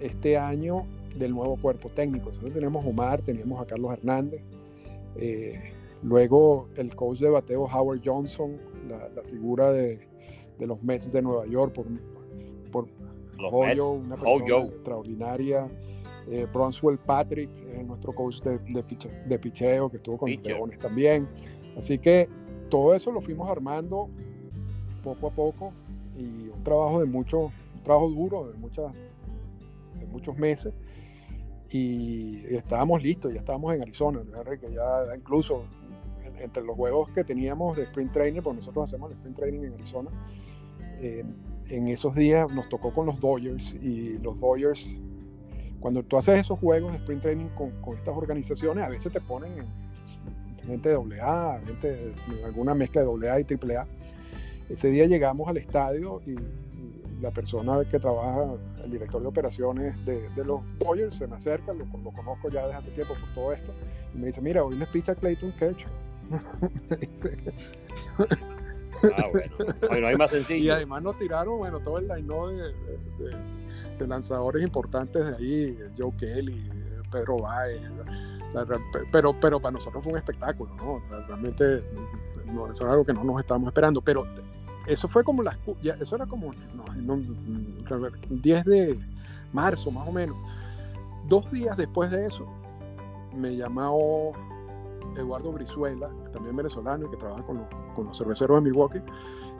este 0.00 0.38
año 0.38 0.86
del 1.16 1.32
nuevo 1.32 1.56
cuerpo 1.56 1.88
técnico. 1.90 2.28
Entonces 2.28 2.54
tenemos 2.54 2.84
a 2.84 2.88
Omar, 2.88 3.20
teníamos 3.22 3.60
a 3.60 3.66
Carlos 3.66 3.92
Hernández, 3.92 4.40
eh, 5.16 5.72
Luego 6.02 6.68
el 6.76 6.94
coach 6.94 7.18
de 7.18 7.28
bateo 7.28 7.64
Howard 7.64 8.00
Johnson, 8.04 8.56
la, 8.88 9.22
figura 9.22 9.72
de, 9.72 10.06
los 10.60 10.82
Mets 10.82 11.12
de 11.12 11.22
Nueva 11.22 11.46
York 11.46 11.74
por, 11.74 11.86
por 12.70 12.88
una 13.38 14.16
persona 14.16 14.64
extraordinaria. 14.66 15.68
Eh, 16.30 16.46
Bronswell 16.52 16.98
Patrick, 16.98 17.50
nuestro 17.86 18.14
coach 18.14 18.40
de, 18.42 18.58
de, 18.58 19.38
picheo, 19.38 19.90
que 19.90 19.96
estuvo 19.96 20.18
con 20.18 20.30
los 20.30 20.44
Leones 20.44 20.78
también. 20.78 21.26
Así 21.76 21.98
que 21.98 22.28
todo 22.68 22.94
eso 22.94 23.10
lo 23.10 23.20
fuimos 23.20 23.50
armando 23.50 24.08
poco 25.02 25.28
a 25.28 25.30
poco 25.30 25.72
y 26.16 26.48
un 26.48 26.62
trabajo 26.64 27.00
de 27.00 27.06
mucho, 27.06 27.50
trabajo 27.84 28.10
duro, 28.10 28.48
de, 28.48 28.58
muchas, 28.58 28.92
de 29.98 30.06
muchos 30.06 30.36
meses. 30.36 30.74
Y 31.70 32.44
estábamos 32.54 33.02
listos, 33.02 33.32
ya 33.32 33.40
estábamos 33.40 33.74
en 33.74 33.82
Arizona, 33.82 34.20
que 34.60 34.72
ya 34.72 35.14
incluso 35.14 35.64
entre 36.38 36.62
los 36.62 36.76
juegos 36.76 37.10
que 37.10 37.24
teníamos 37.24 37.76
de 37.76 37.82
sprint 37.84 38.12
training, 38.12 38.40
porque 38.40 38.58
nosotros 38.58 38.84
hacemos 38.84 39.10
el 39.10 39.16
sprint 39.16 39.36
training 39.36 39.60
en 39.64 39.74
Arizona, 39.74 40.10
eh, 41.00 41.24
en 41.68 41.88
esos 41.88 42.14
días 42.14 42.50
nos 42.50 42.68
tocó 42.68 42.92
con 42.92 43.06
los 43.06 43.20
Dodgers 43.20 43.74
y 43.74 44.18
los 44.18 44.40
Dodgers, 44.40 44.88
cuando 45.80 46.02
tú 46.02 46.16
haces 46.16 46.40
esos 46.40 46.58
juegos 46.58 46.92
de 46.92 46.98
sprint 46.98 47.22
training 47.22 47.48
con, 47.48 47.70
con 47.82 47.96
estas 47.96 48.16
organizaciones, 48.16 48.84
a 48.84 48.88
veces 48.88 49.12
te 49.12 49.20
ponen 49.20 49.52
gente 50.68 50.90
de 50.90 51.20
AA, 51.20 51.60
gente 51.64 52.14
alguna 52.44 52.74
mezcla 52.74 53.02
de 53.02 53.30
AA 53.30 53.40
y 53.40 53.44
AAA. 53.44 53.86
Ese 54.68 54.90
día 54.90 55.06
llegamos 55.06 55.48
al 55.48 55.56
estadio 55.56 56.20
y, 56.26 56.36
la 57.20 57.30
persona 57.30 57.84
que 57.84 57.98
trabaja, 57.98 58.54
el 58.84 58.90
director 58.90 59.20
de 59.20 59.28
operaciones 59.28 60.04
de, 60.04 60.28
de 60.30 60.44
los 60.44 60.60
Dodgers, 60.78 61.14
se 61.16 61.26
me 61.26 61.36
acerca, 61.36 61.72
lo, 61.72 61.84
lo, 61.84 62.10
conozco 62.10 62.48
ya 62.48 62.66
desde 62.66 62.78
hace 62.78 62.90
tiempo 62.92 63.14
por 63.14 63.28
todo 63.34 63.52
esto, 63.52 63.72
y 64.14 64.18
me 64.18 64.26
dice, 64.26 64.40
mira, 64.40 64.62
hoy 64.62 64.76
les 64.76 64.88
picha 64.88 65.14
Clayton 65.14 65.52
Kershaw 65.52 65.90
ah, 69.16 69.30
bueno. 69.88 70.06
hay 70.06 70.16
más 70.16 70.30
sencillo. 70.38 70.64
Y 70.64 70.70
además 70.70 71.02
nos 71.02 71.18
tiraron, 71.18 71.58
bueno, 71.58 71.80
todo 71.80 71.98
el 71.98 72.08
line 72.08 72.28
de, 73.18 73.34
de, 73.98 74.06
lanzadores 74.06 74.62
importantes 74.62 75.24
de 75.24 75.36
ahí, 75.36 75.78
Joe 75.96 76.12
Kelly, 76.18 76.70
Pedro 77.10 77.38
Baez. 77.38 77.80
pero, 79.10 79.34
pero 79.40 79.60
para 79.60 79.72
nosotros 79.72 80.04
fue 80.04 80.12
un 80.12 80.18
espectáculo, 80.18 80.74
¿no? 80.76 81.02
realmente 81.26 81.82
eso 82.72 82.72
es 82.72 82.80
algo 82.80 83.04
que 83.04 83.12
no 83.12 83.24
nos 83.24 83.40
estábamos 83.40 83.68
esperando. 83.68 84.00
Pero 84.00 84.26
eso 84.88 85.08
fue 85.08 85.22
como 85.22 85.42
las. 85.42 85.56
eso 86.00 86.16
era 86.16 86.26
como 86.26 86.52
no, 86.74 87.18
10 88.28 88.64
de 88.64 88.98
marzo, 89.52 89.90
más 89.90 90.08
o 90.08 90.12
menos 90.12 90.36
dos 91.28 91.50
días 91.52 91.76
después 91.76 92.10
de 92.10 92.26
eso, 92.26 92.46
me 93.36 93.56
llamó 93.56 94.32
Eduardo 95.16 95.52
Brizuela, 95.52 96.08
también 96.32 96.56
venezolano 96.56 97.10
que 97.10 97.16
trabaja 97.16 97.42
con 97.42 97.58
los, 97.58 97.66
con 97.94 98.06
los 98.06 98.16
cerveceros 98.16 98.56
de 98.56 98.70
Milwaukee, 98.70 99.02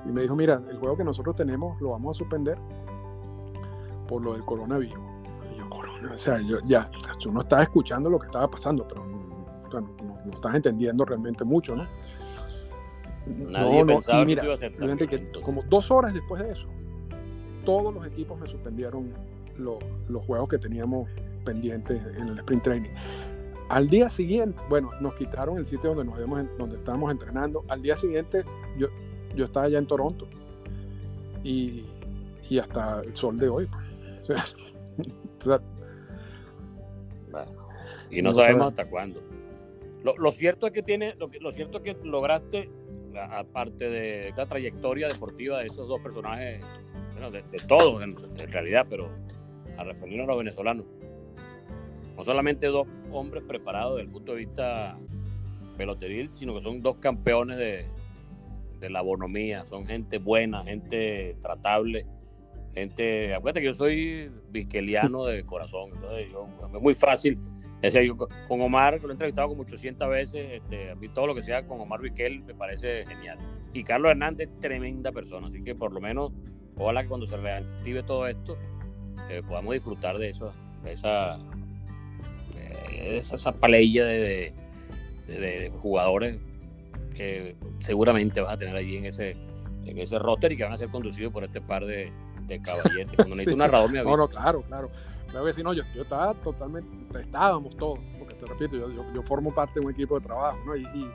y 0.07 0.09
me 0.09 0.23
dijo, 0.23 0.35
mira, 0.35 0.61
el 0.71 0.79
juego 0.79 0.97
que 0.97 1.05
nosotros 1.05 1.37
tenemos 1.37 1.81
lo 1.81 1.91
vamos 1.91 2.17
a 2.17 2.19
suspender 2.19 2.59
por 4.09 4.23
lo 4.23 4.33
del 4.33 4.45
coronavirus. 4.45 4.99
Y 5.53 5.59
yo, 5.59 5.69
corona, 5.69 6.13
o 6.15 6.19
sea, 6.19 6.41
yo, 6.41 6.59
ya, 6.65 6.91
tú 7.21 7.31
no 7.31 7.41
estás 7.41 7.63
escuchando 7.63 8.09
lo 8.09 8.19
que 8.19 8.27
estaba 8.27 8.49
pasando, 8.49 8.87
pero 8.89 9.05
no, 9.05 9.81
no, 9.81 9.89
no 10.25 10.33
estás 10.33 10.55
entendiendo 10.55 11.05
realmente 11.05 11.45
mucho, 11.45 11.77
¿no? 11.77 11.87
Nadie 13.51 13.81
no, 13.81 13.87
pensaba 13.87 14.25
mira, 14.25 14.43
que 14.43 14.47
iba 14.47 14.55
a 14.55 14.59
ser 14.59 14.73
tan 14.77 15.43
como 15.43 15.63
dos 15.65 15.91
horas 15.91 16.15
después 16.15 16.43
de 16.43 16.53
eso, 16.53 16.67
todos 17.65 17.93
los 17.95 18.07
equipos 18.07 18.39
me 18.41 18.49
suspendieron 18.49 19.11
lo- 19.59 19.79
los 20.09 20.25
juegos 20.25 20.49
que 20.49 20.59
teníamos 20.59 21.09
pendientes 21.45 22.01
en 22.17 22.29
el 22.29 22.39
sprint 22.39 22.63
training. 22.63 22.91
Al 23.69 23.89
día 23.91 24.09
siguiente, 24.09 24.59
bueno, 24.71 24.91
nos 25.01 25.15
quitaron 25.15 25.59
el 25.59 25.67
sitio 25.67 25.91
donde 25.91 26.05
nos 26.05 26.15
habíamos, 26.15 26.47
donde 26.57 26.77
estábamos 26.77 27.11
entrenando. 27.13 27.65
Al 27.69 27.83
día 27.83 27.97
siguiente, 27.97 28.43
yo, 28.79 28.89
yo 29.37 29.45
estaba 29.45 29.67
allá 29.67 29.79
en 29.79 29.87
Toronto 29.87 30.27
y, 31.45 31.85
y 32.49 32.59
hasta 32.59 33.01
el 33.03 33.15
sol 33.15 33.37
de 33.39 33.49
hoy. 33.49 33.69
pues. 34.27 34.57
O 35.41 35.45
sea, 35.45 35.45
o 35.45 35.45
sea, 35.45 35.61
Bueno, 37.31 37.51
y 38.11 38.21
no, 38.23 38.31
No 38.31 38.35
sabemos 38.37 38.59
sabe. 38.69 38.71
hasta 38.81 38.91
cuándo. 38.91 39.21
Lo, 40.03 40.17
lo 40.17 40.33
cierto 40.33 40.67
es 40.67 40.73
que 40.73 40.83
tiene, 40.83 41.15
lo, 41.17 41.29
lo 41.41 41.53
cierto 41.53 41.79
es 41.79 41.85
que 41.85 41.97
lograste, 42.05 42.69
aparte 43.17 43.91
de 43.91 44.33
la 44.37 44.47
trayectoria 44.47 45.09
deportiva 45.09 45.59
de 45.59 45.67
esos 45.67 45.89
dos 45.89 46.01
personajes, 46.01 46.61
bueno, 47.13 47.31
de, 47.31 47.43
de 47.43 47.59
todos 47.67 48.03
en, 48.03 48.17
realidad, 48.51 48.87
pero 48.89 49.11
a 49.77 49.85
referirnos 49.85 50.25
a 50.25 50.29
los 50.29 50.39
venezolanos, 50.39 50.87
no 52.17 52.25
solamente 52.25 52.67
dos 52.67 52.87
hombres 53.11 53.45
preparados 53.45 53.97
desde 53.97 54.07
el 54.07 54.13
punto 54.13 54.33
de 54.33 54.39
vista 54.39 54.99
peloteril, 55.77 56.31
sino 56.35 56.55
que 56.55 56.61
son 56.61 56.83
dos 56.83 56.97
campeones 56.97 57.59
de, 57.59 57.87
de 58.81 58.91
la 58.91 59.03
bonomía, 59.03 59.65
son 59.67 59.87
gente 59.87 60.19
buena, 60.19 60.63
gente 60.65 61.37
tratable, 61.41 62.07
gente, 62.75 63.35
acuérdate 63.35 63.61
que 63.61 63.67
yo 63.67 63.75
soy 63.75 64.31
bisqueliano 64.51 65.25
de 65.25 65.45
corazón, 65.45 65.91
entonces 65.95 66.31
yo, 66.31 66.47
es 66.75 66.83
muy 66.83 66.95
fácil, 66.95 67.39
es 67.81 67.93
decir, 67.93 68.09
yo 68.09 68.17
con 68.17 68.61
Omar, 68.61 68.95
que 69.01 69.03
lo 69.07 69.11
he 69.11 69.13
entrevistado 69.13 69.49
como 69.49 69.63
800 69.63 70.09
veces, 70.09 70.51
este, 70.63 70.91
a 70.91 70.95
mí 70.97 71.09
todo 71.09 71.27
lo 71.29 71.35
que 71.35 71.43
sea 71.43 71.67
con 71.67 71.81
Omar 71.81 72.01
Viquel 72.01 72.43
me 72.43 72.55
parece 72.55 73.05
genial. 73.07 73.39
Y 73.73 73.85
Carlos 73.85 74.11
Hernández, 74.11 74.49
tremenda 74.61 75.13
persona, 75.13 75.47
así 75.49 75.63
que 75.63 75.75
por 75.75 75.93
lo 75.93 76.01
menos, 76.01 76.33
ojalá 76.77 77.03
que 77.03 77.09
cuando 77.09 77.27
se 77.27 77.37
reactive 77.37 78.03
todo 78.03 78.27
esto, 78.27 78.57
eh, 79.31 79.43
podamos 79.47 79.75
disfrutar 79.75 80.19
de 80.19 80.31
eso, 80.31 80.53
de 80.83 80.93
esa, 80.95 81.39
de 82.91 83.19
esa, 83.19 83.37
esa 83.37 83.53
palella 83.53 84.05
de, 84.07 84.53
de- 85.27 85.71
jugadores 85.81 86.39
que 87.15 87.57
seguramente 87.81 88.41
vas 88.41 88.55
a 88.55 88.57
tener 88.57 88.75
allí 88.77 88.97
en 88.97 89.05
ese, 89.07 89.37
en 89.85 89.99
ese 89.99 90.19
roster 90.19 90.53
y 90.53 90.57
que 90.57 90.65
van 90.65 90.73
a 90.73 90.79
ser 90.79 90.89
conducidos 90.89 91.33
por 91.33 91.45
este 91.45 91.61
par 91.61 91.85
de, 91.85 92.11
de 92.47 92.61
caballetes. 92.63 93.13
Cuando 93.17 93.35
necesito 93.37 93.53
un 93.55 93.59
narrador 93.59 93.91
me 93.91 93.99
avisa. 93.99 94.11
No, 94.17 94.23
no, 94.23 94.29
claro, 94.29 94.63
claro. 94.63 94.91
Claro 95.29 95.47
que 95.47 95.53
sí, 95.53 95.63
no, 95.63 95.73
yo, 95.73 95.83
yo 95.95 96.03
estaba 96.03 96.35
totalmente, 96.35 96.89
estábamos 97.21 97.77
todos, 97.77 97.99
porque 98.19 98.35
te 98.35 98.47
repito, 98.47 98.77
yo, 98.77 98.91
yo, 98.91 99.05
yo 99.15 99.23
formo 99.23 99.55
parte 99.55 99.79
de 99.79 99.87
un 99.87 99.93
equipo 99.93 100.19
de 100.19 100.27
trabajo, 100.27 100.59
¿no? 100.65 100.75
Y, 100.75 100.83
y, 100.83 101.11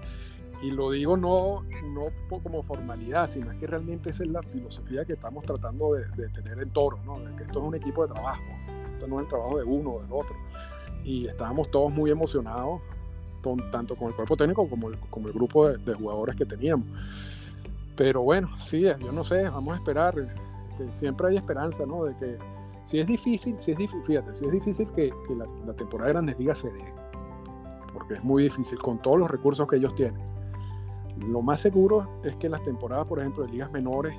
y 0.63 0.71
lo 0.71 0.91
digo 0.91 1.17
no, 1.17 1.63
no 1.87 2.39
como 2.41 2.63
formalidad, 2.63 3.29
sino 3.29 3.51
es 3.51 3.57
que 3.59 3.67
realmente 3.67 4.11
esa 4.11 4.23
es 4.23 4.29
la 4.29 4.41
filosofía 4.43 5.03
que 5.03 5.13
estamos 5.13 5.43
tratando 5.43 5.93
de, 5.93 6.05
de 6.15 6.29
tener 6.29 6.59
en 6.59 6.69
Toro, 6.69 6.99
¿no? 7.05 7.19
De 7.19 7.35
que 7.35 7.43
esto 7.43 7.59
es 7.59 7.65
un 7.65 7.75
equipo 7.75 8.05
de 8.07 8.13
trabajo, 8.13 8.43
esto 8.93 9.07
no 9.07 9.17
es 9.17 9.23
el 9.23 9.29
trabajo 9.29 9.57
de 9.57 9.63
uno 9.65 9.89
o 9.91 10.01
del 10.01 10.11
otro. 10.11 10.35
Y 11.03 11.27
estábamos 11.27 11.69
todos 11.69 11.91
muy 11.91 12.11
emocionados, 12.11 12.81
tanto 13.71 13.95
con 13.95 14.07
el 14.07 14.15
cuerpo 14.15 14.37
técnico 14.37 14.69
como 14.69 14.89
el, 14.89 14.97
como 15.09 15.27
el 15.27 15.33
grupo 15.33 15.67
de, 15.67 15.77
de 15.77 15.93
jugadores 15.95 16.35
que 16.35 16.45
teníamos. 16.45 16.87
Pero 17.95 18.21
bueno, 18.21 18.49
sí, 18.59 18.81
yo 18.81 19.11
no 19.11 19.23
sé, 19.23 19.43
vamos 19.49 19.73
a 19.73 19.77
esperar. 19.77 20.15
este, 20.17 20.91
siempre 20.97 21.27
hay 21.27 21.35
esperanza, 21.35 21.85
¿no? 21.85 22.05
De 22.05 22.15
que 22.15 22.37
si 22.83 22.99
es 22.99 23.07
difícil, 23.07 23.57
si 23.59 23.71
es 23.71 23.77
difícil, 23.77 24.03
fíjate, 24.03 24.35
si 24.35 24.45
es 24.45 24.51
difícil 24.51 24.87
que, 24.89 25.13
que 25.27 25.35
la, 25.35 25.45
la 25.65 25.73
temporada 25.73 26.07
de 26.07 26.13
Grandes 26.13 26.39
Ligas 26.39 26.59
se 26.59 26.69
dé, 26.71 26.83
porque 27.93 28.15
es 28.15 28.23
muy 28.23 28.43
difícil 28.43 28.77
con 28.79 29.01
todos 29.01 29.19
los 29.19 29.31
recursos 29.31 29.67
que 29.67 29.77
ellos 29.77 29.95
tienen. 29.95 30.21
Lo 31.27 31.41
más 31.41 31.61
seguro 31.61 32.07
es 32.23 32.35
que 32.35 32.49
las 32.49 32.63
temporadas, 32.63 33.07
por 33.07 33.19
ejemplo, 33.19 33.45
de 33.45 33.51
ligas 33.51 33.71
menores 33.71 34.15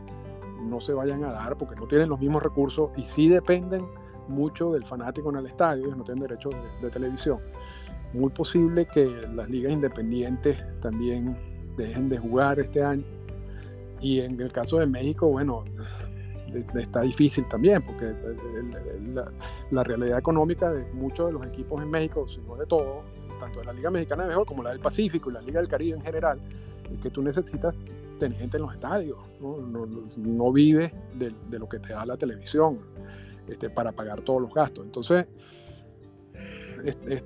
no 0.63 0.81
se 0.81 0.93
vayan 0.93 1.25
a 1.25 1.33
dar 1.33 1.57
porque 1.59 1.75
no 1.77 1.87
tienen 1.87 2.09
los 2.09 2.21
mismos 2.21 2.43
recursos 2.43 2.91
y 2.97 3.05
sí 3.05 3.29
dependen 3.29 3.87
mucho 4.29 4.73
del 4.73 4.87
fanático 4.87 5.29
en 5.31 5.37
el 5.37 5.47
estadio, 5.47 5.85
ellos 5.85 5.99
no 5.99 6.05
tienen 6.05 6.23
derechos 6.23 6.55
de, 6.55 6.87
de 6.87 6.91
televisión. 6.91 7.41
Muy 8.15 8.31
posible 8.31 8.87
que 8.87 9.05
las 9.35 9.51
ligas 9.51 9.73
independientes 9.73 10.57
también 10.81 11.37
dejen 11.77 12.09
de 12.09 12.19
jugar 12.19 12.61
este 12.61 12.83
año. 12.83 13.05
Y 14.01 14.21
en 14.21 14.41
el 14.41 14.53
caso 14.53 14.79
de 14.79 14.87
México, 14.87 15.29
bueno, 15.29 15.65
está 16.55 17.01
difícil 17.03 17.45
también, 17.49 17.83
porque 17.83 18.07
el- 18.07 19.15
la, 19.71 19.85
realidad 19.85 20.19
económica 20.19 20.71
de 20.73 20.85
muchos 20.93 21.27
de 21.27 21.33
los 21.33 21.47
equipos 21.47 21.83
en 21.83 21.91
México, 21.91 22.27
si 22.29 22.41
no 22.41 22.57
de 22.57 22.67
todos, 22.67 23.05
tanto 23.41 23.61
de 23.61 23.67
la 23.67 23.73
Liga 23.73 23.91
Mexicana 23.91 24.23
de 24.23 24.29
Béisbol 24.29 24.47
como 24.47 24.63
la 24.63 24.71
del 24.71 24.81
Pacífico 24.81 25.31
y 25.31 25.35
la 25.35 25.43
Liga 25.43 25.61
del 25.61 25.69
Caribe 25.69 25.97
en 25.97 26.03
general, 26.03 26.41
es 26.93 27.01
que 27.01 27.11
tú 27.11 27.23
necesitas 27.23 27.75
tener 28.19 28.39
gente 28.39 28.57
en 28.59 28.63
los 28.63 28.75
estadios, 28.75 29.19
no, 29.41 29.87
no, 30.17 30.53
vives 30.53 30.93
de, 31.19 31.59
lo 31.59 31.69
que 31.69 31.79
te 31.81 31.93
da 31.93 32.07
la 32.07 32.17
televisión 32.17 32.79
este, 33.49 33.69
para 33.71 33.93
pagar 33.93 34.23
todos 34.23 34.41
los 34.41 34.55
gastos. 34.55 34.85
Entonces, 34.85 35.27
es- 36.85 36.97
es- 37.07 37.23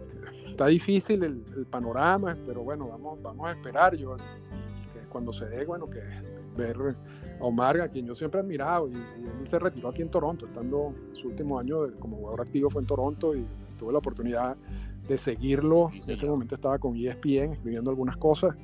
está 0.48 0.66
difícil 0.66 1.22
el, 1.22 1.44
el 1.56 1.66
panorama, 1.66 2.36
pero 2.46 2.62
bueno, 2.62 2.88
vamos, 2.88 3.22
vamos 3.22 3.48
a 3.48 3.52
esperar 3.52 3.94
yo, 3.96 4.16
que 4.16 5.00
cuando 5.08 5.32
se 5.32 5.46
dé, 5.46 5.64
bueno, 5.64 5.88
que 5.88 6.00
ver 6.56 6.76
a 7.40 7.44
Omar, 7.44 7.80
a 7.80 7.88
quien 7.88 8.06
yo 8.06 8.14
siempre 8.14 8.40
he 8.40 8.42
admirado, 8.42 8.88
y, 8.88 8.92
y 8.92 8.96
él 8.96 9.46
se 9.46 9.58
retiró 9.58 9.88
aquí 9.88 10.02
en 10.02 10.10
Toronto, 10.10 10.46
estando 10.46 10.94
su 11.12 11.28
último 11.28 11.58
año 11.58 11.84
de- 11.84 11.92
como 11.98 12.16
jugador 12.16 12.40
activo 12.42 12.70
fue 12.70 12.82
en 12.82 12.86
Toronto 12.86 13.34
y 13.36 13.46
tuve 13.78 13.92
la 13.92 13.98
oportunidad 13.98 14.56
de 15.08 15.16
seguirlo. 15.18 15.90
Sí, 15.92 16.00
en 16.04 16.10
ese 16.10 16.26
momento 16.26 16.54
estaba 16.54 16.78
con 16.78 16.96
ESPN 16.96 17.52
escribiendo 17.54 17.90
algunas 17.90 18.16
cosas 18.16 18.54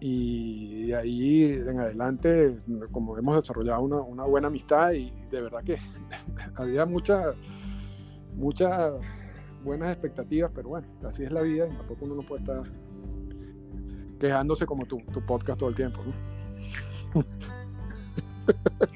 y 0.00 0.86
de 0.86 0.96
ahí 0.96 1.44
en 1.44 1.78
adelante, 1.78 2.58
como 2.90 3.16
hemos 3.18 3.36
desarrollado 3.36 3.82
una, 3.82 4.00
una 4.00 4.24
buena 4.24 4.48
amistad 4.48 4.92
y 4.92 5.12
de 5.30 5.40
verdad 5.40 5.62
que 5.64 5.76
había 6.56 6.84
muchas 6.86 7.34
muchas 8.34 8.94
buenas 9.64 9.92
expectativas, 9.92 10.50
pero 10.54 10.70
bueno, 10.70 10.88
así 11.06 11.22
es 11.22 11.30
la 11.30 11.42
vida 11.42 11.68
y 11.68 11.76
tampoco 11.76 12.04
uno 12.04 12.16
no 12.16 12.22
puede 12.22 12.42
estar 12.42 12.62
quejándose 14.18 14.66
como 14.66 14.86
tu, 14.86 14.98
tu 15.12 15.20
podcast 15.24 15.58
todo 15.58 15.68
el 15.68 15.74
tiempo. 15.76 16.00
¿no? 17.14 17.22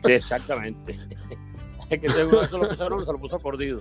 Sí, 0.05 0.12
exactamente. 0.12 0.99
Es 1.88 2.01
que 2.01 2.09
seguro 2.09 2.42
eso 2.42 2.59
lo, 2.59 2.72
eso 2.72 3.05
se 3.05 3.12
lo 3.12 3.18
puso 3.18 3.38
cordido. 3.38 3.80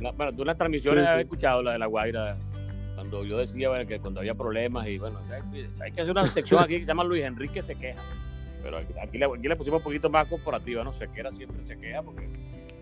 La- 0.00 0.10
bueno, 0.10 0.32
tú 0.34 0.42
en 0.42 0.48
las 0.48 0.58
transmisiones 0.58 1.04
Sí, 1.04 1.08
has 1.08 1.16
sí. 1.18 1.22
escuchado 1.22 1.62
la 1.62 1.72
de 1.72 1.78
La 1.78 1.86
Guaira, 1.86 2.36
cuando 2.96 3.24
yo 3.24 3.38
decía 3.38 3.68
bueno, 3.68 3.86
que 3.86 4.00
cuando 4.00 4.18
había 4.18 4.34
problemas 4.34 4.88
y 4.88 4.98
bueno, 4.98 5.20
hay, 5.30 5.68
hay 5.80 5.92
que 5.92 6.00
hacer 6.00 6.10
una 6.10 6.26
sección 6.26 6.60
aquí 6.60 6.74
que 6.74 6.80
se 6.80 6.86
llama 6.86 7.04
Luis 7.04 7.22
Enrique 7.24 7.62
se 7.62 7.76
queja. 7.76 8.00
Pero 8.62 8.78
aquí, 8.78 8.92
aquí 9.00 9.18
le, 9.18 9.24
aquí 9.26 9.46
le 9.48 9.54
pusimos 9.54 9.78
un 9.78 9.84
poquito 9.84 10.10
más 10.10 10.26
corporativa, 10.26 10.82
¿no? 10.82 10.92
Sequera 10.92 11.30
siempre 11.32 11.64
se 11.64 11.78
queja 11.78 12.02
porque 12.02 12.28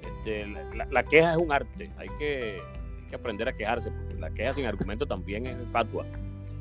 este, 0.02 0.46
la, 0.46 0.64
la- 0.74 0.86
la 0.90 1.02
queja 1.02 1.32
es 1.32 1.36
un 1.36 1.52
arte. 1.52 1.90
Hay 1.98 2.08
que, 2.18 2.60
hay 3.02 3.08
que 3.10 3.14
aprender 3.16 3.46
a 3.48 3.52
quejarse 3.52 3.90
porque 3.90 4.14
la 4.14 4.30
queja 4.30 4.54
sin 4.54 4.64
argumento 4.64 5.04
también 5.04 5.46
es 5.46 5.56
fatua. 5.70 6.06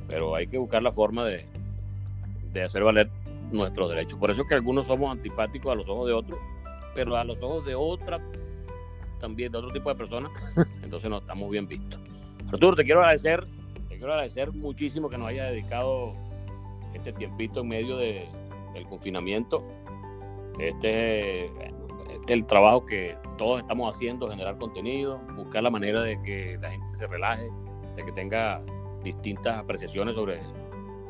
Pero 0.10 0.36
hay 0.36 0.48
que 0.48 0.58
buscar 0.58 0.84
la 0.84 0.92
forma 0.92 1.24
de, 1.26 1.46
de 2.52 2.64
hacer 2.64 2.84
valer 2.84 3.10
nuestros 3.52 3.90
derechos. 3.90 4.20
Por 4.20 4.32
eso 4.32 4.42
es 4.42 4.48
que 4.48 4.56
algunos 4.56 4.88
somos 4.88 5.12
antipáticos 5.12 5.72
a 5.72 5.76
los 5.76 5.88
ojos 5.90 6.08
de 6.08 6.14
otros, 6.14 6.40
pero 6.94 7.16
a 7.16 7.24
los 7.24 7.42
ojos 7.42 7.66
de 7.66 7.76
otra, 7.76 8.20
también 9.20 9.52
de 9.52 9.58
otro 9.58 9.72
tipo 9.72 9.90
de 9.90 9.96
personas, 9.96 10.32
entonces 10.84 11.10
no 11.10 11.18
estamos 11.18 11.50
bien 11.50 11.68
vistos. 11.68 12.00
Arturo, 12.52 12.76
te 12.76 12.84
quiero 12.84 13.02
agradecer, 13.02 13.46
te 13.90 13.98
quiero 13.98 14.14
agradecer 14.14 14.52
muchísimo 14.54 15.10
que 15.10 15.18
nos 15.18 15.28
haya 15.28 15.46
dedicado 15.46 16.14
este 16.94 17.14
tiempito 17.14 17.62
en 17.62 17.68
medio 17.68 17.98
de, 17.98 18.28
del 18.74 18.86
confinamiento. 18.86 19.64
Este, 20.60 21.46
este 21.46 22.26
es 22.26 22.32
el 22.32 22.46
trabajo 22.46 22.86
que 22.86 23.16
todos 23.38 23.60
estamos 23.62 23.96
haciendo, 23.96 24.30
generar 24.30 24.58
contenido, 24.58 25.20
buscar 25.36 25.64
la 25.64 25.70
manera 25.70 26.02
de 26.02 26.22
que 26.22 26.58
la 26.62 26.72
gente 26.72 26.96
se 26.96 27.08
relaje, 27.08 27.50
de 27.96 28.06
que 28.06 28.12
tenga 28.12 28.62
distintas 29.04 29.58
apreciaciones 29.58 30.16
sobre 30.16 30.40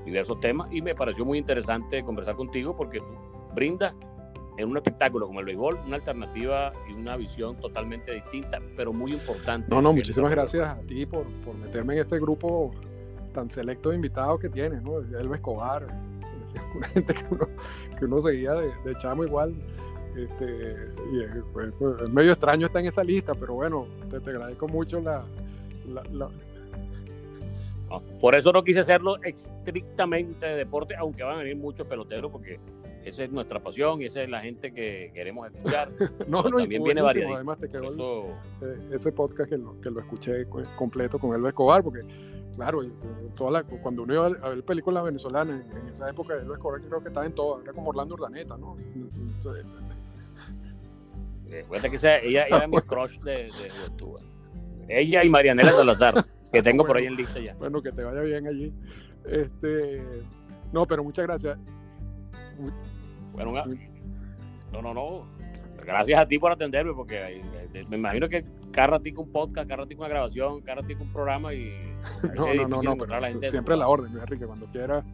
diversos 0.08 0.40
temas 0.40 0.68
y 0.72 0.82
me 0.82 0.96
pareció 0.96 1.24
muy 1.26 1.38
interesante 1.38 2.04
conversar 2.04 2.36
contigo 2.36 2.76
porque 2.76 3.00
tú 3.00 3.06
brindas 3.54 3.94
en 4.58 4.70
un 4.70 4.78
espectáculo 4.78 5.28
como 5.28 5.40
el 5.40 5.46
béisbol 5.46 5.78
una 5.86 5.98
alternativa 5.98 6.74
y 6.90 6.94
una 6.94 7.16
visión 7.18 7.58
totalmente 7.58 8.14
distinta, 8.14 8.60
pero 8.76 8.92
muy 8.92 9.14
importante. 9.14 9.68
No, 9.70 9.82
no, 9.82 9.94
muchísimas 9.94 10.32
gracias 10.32 10.68
a 10.68 10.80
ti 10.82 11.06
por, 11.06 11.26
por 11.46 11.56
meterme 11.56 11.94
en 11.94 12.00
este 12.00 12.20
grupo 12.20 12.72
tan 13.34 13.50
selecto 13.50 13.90
de 13.90 13.98
invitados 13.98 14.40
que 14.40 14.50
tienes, 14.50 14.82
¿no? 14.82 14.98
Elba 15.00 15.36
Escobar, 15.36 15.86
una 16.76 16.88
gente 16.94 17.14
que 17.14 17.24
uno, 17.30 17.48
que 18.00 18.06
uno 18.06 18.22
seguía 18.22 18.54
de, 18.54 18.72
de 18.84 18.96
chamo 19.00 19.24
igual, 19.26 19.54
Este, 20.16 20.90
y 21.14 21.22
es, 21.22 21.30
pues, 21.54 21.72
pues, 21.78 22.02
es 22.02 22.10
medio 22.10 22.32
extraño 22.32 22.66
estar 22.66 22.82
en 22.82 22.88
esa 22.88 23.04
lista, 23.04 23.34
pero 23.36 23.54
bueno, 23.54 23.86
te, 24.10 24.20
te 24.20 24.30
agradezco 24.32 24.68
mucho 24.68 25.00
la, 25.02 25.24
la, 25.94 26.02
la- 26.12 26.30
No, 27.90 28.00
Por 28.20 28.36
eso 28.36 28.52
no 28.52 28.64
quise 28.64 28.82
hacerlo 28.82 29.16
estrictamente 29.24 30.46
de 30.46 30.56
deporte, 30.56 30.96
aunque 30.96 31.24
van 31.24 31.36
a 31.36 31.38
venir 31.40 31.56
muchos 31.58 31.88
peloteros, 31.88 32.32
porque 32.32 32.60
esa 33.06 33.24
es 33.24 33.32
nuestra 33.32 33.62
pasión 33.62 34.02
y 34.02 34.06
esa 34.06 34.22
es 34.24 34.30
la 34.30 34.42
gente 34.42 34.74
que 34.74 35.12
queremos 35.14 35.48
escuchar. 35.48 35.90
No, 36.28 36.44
también 36.44 36.84
viene 36.84 37.02
variadito. 37.02 37.36
Además 37.36 37.58
te 37.60 37.70
quedó 37.70 37.94
Eso, 37.94 38.26
eh, 38.66 38.90
ese 38.94 39.12
podcast 39.14 39.50
que 39.50 39.58
lo, 39.58 39.80
que 39.80 39.90
lo 39.90 40.02
escuché 40.02 40.46
co- 40.50 40.64
completo 40.76 41.18
con 41.18 41.34
Elba 41.34 41.48
Escobar, 41.50 41.82
porque 41.84 42.02
claro, 42.56 42.84
eh, 42.84 42.90
toda 43.36 43.52
la- 43.52 43.64
cuando 43.64 44.04
uno 44.04 44.14
iba 44.14 44.26
a 44.26 44.50
ver- 44.50 44.64
películas 44.66 45.06
venezolanas 45.06 45.62
en, 45.78 45.88
esa 45.88 46.10
época, 46.10 46.34
Elba 46.36 46.56
Escobar 46.56 46.82
creo 46.82 47.02
que 47.02 47.08
estaba 47.08 47.26
en 47.26 47.34
todas, 47.36 47.64
era 47.64 47.72
como 47.72 47.90
Orlando 47.92 48.16
Urdaneta, 48.16 48.58
¿no? 48.58 48.76
Entonces, 48.94 49.66
eh, 51.50 51.66
que 51.90 51.96
esa- 51.96 52.18
ella, 52.18 52.46
ella 52.48 52.58
era 52.58 52.68
mi 52.68 52.78
crush 52.82 53.20
de, 53.22 53.32
de 53.46 53.70
juventud. 53.70 54.20
Ella 54.90 55.24
y 55.24 55.30
Marianela 55.30 55.72
Salazar, 55.72 56.26
que 56.52 56.62
tengo 56.62 56.86
por 56.86 56.98
ahí 56.98 57.06
en 57.06 57.16
lista 57.16 57.40
ya. 57.40 57.56
Bueno, 57.56 57.82
que 57.82 57.92
te 57.92 58.04
vaya 58.04 58.22
bien 58.22 58.48
allí. 58.48 58.74
Este, 59.26 60.02
no, 60.72 60.86
pero 60.86 61.04
muchas 61.04 61.26
gracias. 61.26 61.58
Bueno, 63.34 63.52
una- 63.52 63.66
no, 64.72 64.82
no, 64.82 64.94
no. 64.94 65.28
Gracias 65.86 66.20
a 66.20 66.28
ti 66.28 66.38
por 66.38 66.52
atenderme, 66.52 66.94
porque 66.94 67.42
eh, 67.74 67.86
me 67.88 67.96
imagino 67.98 68.28
que 68.28 68.44
cada 68.72 68.88
ratico 68.88 69.22
un 69.22 69.32
podcast, 69.32 69.70
cada 69.70 69.84
ratico 69.84 70.02
una 70.02 70.10
grabación, 70.10 70.62
cada 70.62 70.82
ratico 70.82 71.04
un 71.04 71.14
programa 71.14 71.54
y 71.54 71.72
No, 72.36 72.54
no, 72.54 72.68
no, 72.68 72.82
no, 72.82 72.94
encontrar 72.94 72.98
pero 72.98 73.16
a 73.16 73.20
la 73.22 73.28
gente. 73.30 73.50
siempre 73.52 73.78
la 73.78 73.88
orden, 73.88 74.12
Luis 74.12 74.24
Enrique, 74.24 74.46
cuando 74.46 74.66
quieras 74.68 75.06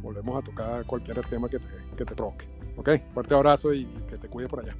volvemos 0.00 0.36
a 0.36 0.42
tocar 0.44 0.84
cualquier 0.84 1.20
tema 1.22 1.48
que 1.48 1.58
te, 1.58 1.64
que 1.96 2.04
te 2.04 2.14
provoque. 2.14 2.44
Ok, 2.76 2.90
fuerte 3.12 3.34
abrazo 3.34 3.72
y 3.74 3.84
que 4.08 4.16
te 4.16 4.28
cuides 4.28 4.48
por 4.50 4.60
allá. 4.60 4.74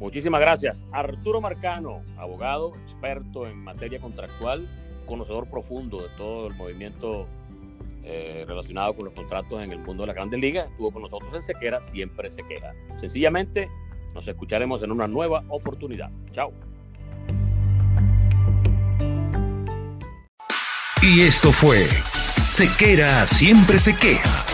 Muchísimas 0.00 0.40
gracias. 0.40 0.84
Arturo 0.92 1.40
Marcano, 1.40 2.02
abogado, 2.16 2.74
experto 2.84 3.46
en 3.46 3.62
materia 3.62 4.00
contractual, 4.00 4.68
conocedor 5.06 5.48
profundo 5.48 6.02
de 6.02 6.08
todo 6.16 6.48
el 6.48 6.54
movimiento 6.54 7.26
eh, 8.02 8.44
relacionado 8.46 8.94
con 8.94 9.06
los 9.06 9.14
contratos 9.14 9.62
en 9.62 9.72
el 9.72 9.78
mundo 9.78 10.02
de 10.02 10.08
la 10.08 10.12
Grandes 10.12 10.40
Ligas, 10.40 10.68
estuvo 10.70 10.90
con 10.90 11.02
nosotros 11.02 11.32
en 11.34 11.42
Sequera, 11.42 11.80
siempre 11.80 12.30
se 12.30 12.42
queja. 12.42 12.72
Sencillamente, 12.96 13.68
nos 14.14 14.28
escucharemos 14.28 14.82
en 14.82 14.92
una 14.92 15.08
nueva 15.08 15.42
oportunidad. 15.48 16.10
Chao. 16.32 16.52
Y 21.02 21.20
esto 21.20 21.52
fue 21.52 21.86
Sequera 22.50 23.26
siempre 23.26 23.78
se 23.78 23.94
queja 23.96 24.53